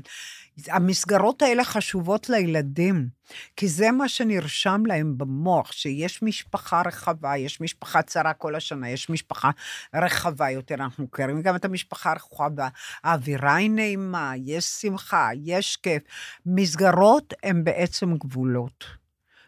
המסגרות 0.68 1.42
האלה 1.42 1.64
חשובות 1.64 2.30
לילדים, 2.30 3.08
כי 3.56 3.68
זה 3.68 3.92
מה 3.92 4.10
שנרשם 4.10 4.84
להם 4.86 5.18
במוח, 5.18 5.72
שיש 5.72 6.22
משפחה 6.24 6.82
רחבה, 6.86 7.38
יש 7.38 7.62
משפחה 7.62 8.02
צרה 8.02 8.34
כל 8.34 8.56
השנה, 8.56 8.90
יש 8.90 9.10
משפחה 9.10 9.50
רחבה 9.94 10.50
יותר, 10.50 10.76
אנחנו 10.76 11.04
מכירים 11.04 11.42
גם 11.42 11.56
את 11.56 11.66
המשפחה 11.66 12.12
הרחבה, 12.12 12.68
האווירה 13.04 13.56
היא 13.56 13.70
נעימה, 13.70 14.34
יש 14.46 14.66
שמחה, 14.66 15.30
יש 15.44 15.78
כיף. 15.78 16.04
מסגרות 16.46 17.34
הן 17.44 17.64
בעצם 17.64 18.18
גבולות, 18.18 18.86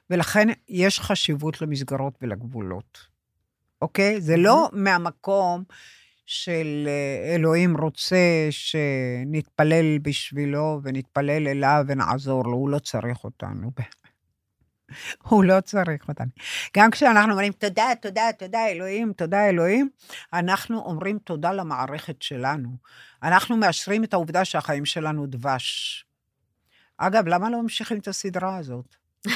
ולכן 0.09 0.47
יש 0.69 0.99
חשיבות 0.99 1.61
למסגרות 1.61 2.13
ולגבולות. 2.21 3.12
אוקיי? 3.83 4.21
זה 4.21 4.37
לא 4.37 4.69
מהמקום 4.73 5.63
של 6.25 6.87
אה, 6.87 7.35
אלוהים 7.35 7.77
רוצה 7.77 8.47
שנתפלל 8.49 9.97
בשבילו 10.01 10.79
ונתפלל 10.83 11.47
אליו 11.47 11.83
ונעזור 11.87 12.43
לו, 12.43 12.51
הוא 12.57 12.69
לא 12.69 12.79
צריך 12.79 13.23
אותנו. 13.23 13.71
הוא 15.29 15.43
לא 15.43 15.61
צריך 15.61 16.07
אותנו. 16.07 16.27
גם 16.77 16.91
כשאנחנו 16.91 17.31
אומרים 17.31 17.53
תודה, 17.53 17.87
תודה, 18.01 18.29
תודה 18.39 18.67
אלוהים, 18.67 19.13
תודה 19.13 19.49
אלוהים, 19.49 19.89
אנחנו 20.33 20.79
אומרים 20.79 21.19
תודה 21.19 21.53
למערכת 21.53 22.21
שלנו. 22.21 22.69
אנחנו 23.23 23.57
מאשרים 23.57 24.03
את 24.03 24.13
העובדה 24.13 24.45
שהחיים 24.45 24.85
שלנו 24.85 25.25
דבש. 25.25 26.05
אגב, 26.97 27.27
למה 27.27 27.49
לא 27.49 27.61
ממשיכים 27.61 27.99
את 27.99 28.07
הסדרה 28.07 28.57
הזאת? 28.57 28.95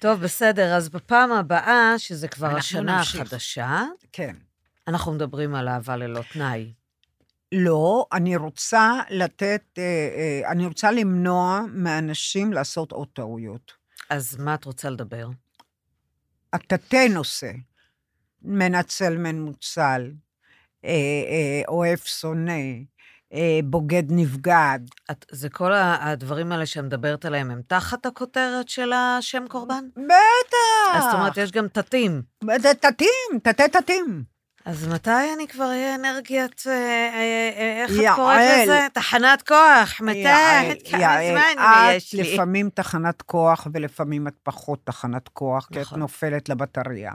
טוב, 0.00 0.20
בסדר, 0.20 0.74
אז 0.74 0.88
בפעם 0.88 1.32
הבאה, 1.32 1.94
שזה 1.98 2.28
כבר 2.28 2.56
השנה 2.56 2.98
נמשיך. 2.98 3.20
החדשה, 3.20 3.84
כן. 4.12 4.36
אנחנו 4.88 5.12
מדברים 5.12 5.54
על 5.54 5.68
אהבה 5.68 5.96
ללא 5.96 6.20
תנאי. 6.32 6.72
לא, 7.52 8.06
אני 8.12 8.36
רוצה 8.36 9.00
לתת, 9.10 9.62
אה, 9.78 9.82
אה, 9.82 10.50
אני 10.52 10.66
רוצה 10.66 10.90
למנוע 10.90 11.60
מאנשים 11.72 12.52
לעשות 12.52 12.92
עוד 12.92 13.08
טעויות. 13.12 13.72
אז 14.10 14.36
מה 14.36 14.54
את 14.54 14.64
רוצה 14.64 14.90
לדבר? 14.90 15.28
התתי 16.52 17.08
נושא, 17.08 17.52
מנצל 18.42 19.16
מנוצל, 19.16 20.12
אה, 20.84 21.62
אוהב 21.68 21.98
שונא, 21.98 22.62
בוגד 23.64 24.02
נבגד. 24.08 24.78
את, 25.10 25.26
זה 25.30 25.48
כל 25.48 25.72
הדברים 25.74 26.52
האלה 26.52 26.66
שאת 26.66 26.84
מדברת 26.84 27.24
עליהם, 27.24 27.50
הם 27.50 27.60
תחת 27.66 28.06
הכותרת 28.06 28.68
של 28.68 28.92
השם 28.92 29.44
קורבן? 29.48 29.84
בטח. 29.96 30.94
אז 30.94 31.02
זאת 31.04 31.14
אומרת, 31.14 31.36
יש 31.36 31.50
גם 31.50 31.68
תתים. 31.68 32.22
זה 32.58 32.74
תתים, 32.74 33.38
תתי 33.42 33.68
תתים. 33.68 34.24
אז 34.64 34.88
מתי 34.88 35.10
אני 35.36 35.48
כבר 35.48 35.64
אהיה 35.64 35.94
אנרגיית, 35.94 36.62
אה, 36.66 36.72
אה, 36.72 37.50
אה, 37.56 37.82
איך 37.82 37.90
את 37.90 37.96
יעל. 38.02 38.16
קוראת 38.16 38.62
לזה? 38.62 38.86
תחנת 38.92 39.42
כוח. 39.42 40.00
מתי? 40.00 40.18
יעל, 40.18 40.66
יעל, 40.98 41.96
את 41.96 42.12
לי? 42.12 42.34
לפעמים 42.34 42.70
תחנת 42.74 43.22
כוח 43.22 43.66
ולפעמים 43.72 44.28
את 44.28 44.34
פחות 44.42 44.78
תחנת 44.84 45.28
כוח, 45.28 45.68
כי 45.72 45.80
את 45.80 45.86
נכון. 45.86 45.98
נופלת 45.98 46.48
לבטריה. 46.48 47.12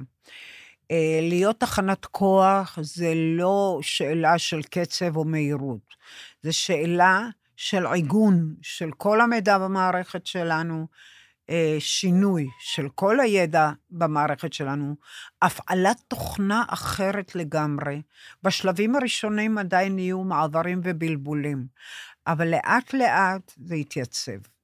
אה, 0.91 1.19
להיות 1.21 1.59
תחנת 1.59 2.05
כוח 2.05 2.79
זה 2.81 3.13
לא 3.15 3.79
שאלה 3.81 4.37
של 4.37 4.61
קצב 4.61 5.17
או 5.17 5.25
מהירות, 5.25 5.95
זה 6.43 6.51
שאלה 6.53 7.27
של 7.55 7.87
עיגון 7.87 8.55
של 8.61 8.91
כל 8.97 9.21
המידע 9.21 9.57
במערכת 9.57 10.25
שלנו, 10.25 10.87
אה, 11.49 11.75
שינוי 11.79 12.47
של 12.59 12.89
כל 12.95 13.19
הידע 13.19 13.71
במערכת 13.89 14.53
שלנו, 14.53 14.95
הפעלת 15.41 16.01
תוכנה 16.07 16.63
אחרת 16.67 17.35
לגמרי. 17.35 18.01
בשלבים 18.43 18.95
הראשונים 18.95 19.57
עדיין 19.57 19.99
יהיו 19.99 20.23
מעברים 20.23 20.81
ובלבולים, 20.83 21.67
אבל 22.27 22.47
לאט-לאט 22.47 23.51
זה 23.57 23.75
יתייצב. 23.75 24.54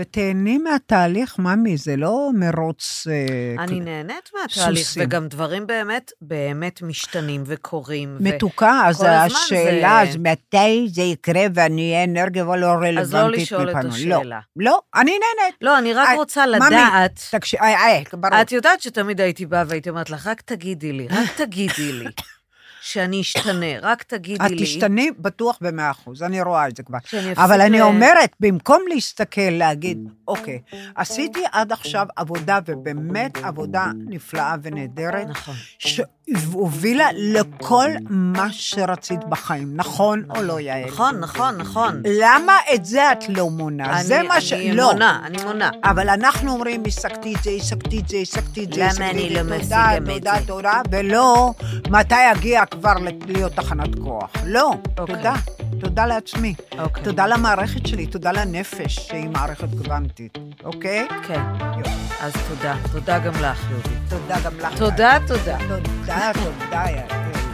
ותהני 0.00 0.58
מהתהליך, 0.58 1.38
ממי, 1.38 1.76
זה 1.76 1.96
לא 1.96 2.30
מרוץ... 2.34 3.06
אה, 3.10 3.64
אני 3.64 3.80
נהנית 3.80 4.30
מהתהליך, 4.40 4.86
סוסים. 4.86 5.02
וגם 5.06 5.28
דברים 5.28 5.66
באמת, 5.66 6.10
באמת 6.20 6.82
משתנים 6.82 7.42
וקורים. 7.46 8.16
ו- 8.20 8.22
מתוקה, 8.24 8.82
אז 8.86 8.98
כל 8.98 9.06
הזמן 9.06 9.36
השאלה, 9.44 10.00
זה- 10.04 10.10
אז 10.10 10.16
מתי 10.16 10.88
זה 10.92 11.02
יקרה 11.02 11.42
ואני 11.54 11.92
אהיה 11.92 12.04
אנרגיה 12.04 12.48
ולא 12.48 12.66
רלוונטית 12.66 12.98
אז 12.98 13.14
לא 13.14 13.30
לשאול 13.30 13.70
את 13.70 13.76
מפנו? 13.76 13.88
השאלה. 13.90 14.16
לא, 14.56 14.64
לא, 14.64 14.80
אני 14.94 15.10
נהנית. 15.10 15.54
לא, 15.60 15.78
אני 15.78 15.92
רק 15.94 16.08
אה, 16.08 16.14
רוצה 16.14 16.44
ממי, 16.46 16.56
לדעת... 16.66 17.20
תקשיב, 17.30 17.60
אה, 17.62 17.68
אה, 17.88 18.00
ברור. 18.12 18.40
את 18.42 18.52
יודעת 18.52 18.80
שתמיד 18.82 19.20
הייתי 19.20 19.46
באה 19.46 19.64
והייתי 19.66 19.90
אומרת 19.90 20.10
לך, 20.10 20.26
רק 20.26 20.40
תגידי 20.40 20.92
לי, 20.92 21.06
רק 21.10 21.30
תגידי 21.36 21.92
לי 21.92 22.04
שאני 22.86 23.20
אשתנה, 23.20 23.66
רק 23.82 24.02
תגידי 24.02 24.46
את 24.46 24.50
לי. 24.50 24.62
תשתני 24.62 25.10
בטוח 25.18 25.58
במאה 25.60 25.90
אחוז, 25.90 26.22
אני 26.22 26.42
רואה 26.42 26.68
את 26.68 26.76
זה 26.76 26.82
כבר. 26.82 26.98
אבל 27.36 27.60
אני 27.60 27.78
ל- 27.78 27.82
אומרת, 27.82 28.30
במקום 28.40 28.82
להסתכל, 28.88 29.40
להגיד, 29.50 29.98
אוקיי, 30.28 30.60
עשיתי 30.94 31.40
עד 31.52 31.72
עכשיו 31.72 32.06
עבודה, 32.16 32.58
ובאמת 32.66 33.36
עבודה 33.42 33.86
נפלאה 34.06 34.54
ונהדרת, 34.62 35.26
נכון. 35.28 35.54
שהובילה 35.78 37.08
לכל 37.14 37.88
מה 38.10 38.46
שרצית 38.52 39.20
בחיים, 39.28 39.76
נכון 39.76 40.24
או 40.36 40.42
לא, 40.42 40.60
יעל? 40.60 40.84
נכון, 40.88 41.20
נכון, 41.20 41.56
נכון. 41.56 42.02
למה 42.20 42.52
את 42.74 42.84
זה 42.84 43.12
את 43.12 43.28
לא 43.28 43.50
מונה? 43.50 44.02
זה 44.02 44.20
אני- 44.20 44.28
מה 44.28 44.40
ש... 44.40 44.52
אני 44.52 44.72
לא. 44.72 44.92
מונה, 44.92 45.20
אני 45.24 45.38
מונה. 45.44 45.70
אבל 45.84 46.08
אנחנו 46.08 46.52
אומרים, 46.52 46.82
השגתי 46.86 47.34
את 47.38 47.42
זה, 47.42 47.50
השגתי 47.50 47.98
את 48.00 48.08
זה, 48.08 48.16
השגתי 48.16 48.64
את 48.64 48.72
זה, 48.72 48.80
למה 48.98 49.10
אני 49.10 49.26
את 49.26 49.32
לא 49.32 49.42
זה, 49.42 49.56
משיגה 49.58 49.86
תודה, 49.96 49.96
את 49.96 50.02
תודה, 50.12 50.34
זה? 50.40 50.46
תודה, 50.46 50.80
ולא 50.90 51.52
מתי 51.90 52.14
אגיע 52.32 52.62
כבר 52.80 52.94
להיות 53.26 53.52
תחנת 53.52 53.98
כוח. 54.04 54.30
לא, 54.44 54.70
אוקיי. 54.98 55.16
תודה. 55.16 55.34
תודה 55.80 56.06
לעצמי. 56.06 56.54
אוקיי. 56.78 57.04
תודה 57.04 57.26
למערכת 57.26 57.86
שלי, 57.86 58.06
תודה 58.06 58.32
לנפש, 58.32 58.94
שהיא 58.94 59.28
מערכת 59.28 59.68
קוונטית, 59.82 60.38
אוקיי? 60.64 61.08
כן, 61.28 61.40
יופי. 61.78 61.90
אז 62.20 62.32
תודה. 62.48 62.76
תודה 62.92 63.18
גם 63.18 63.32
לך, 63.42 63.70
יהודית. 63.70 63.98
תודה 64.08 64.40
גם 64.44 64.58
לך. 64.58 64.78
תודה, 64.78 65.18
תודה. 65.26 65.58
תודה, 65.68 66.30
תודה, 66.34 66.84
יעל. 66.90 67.45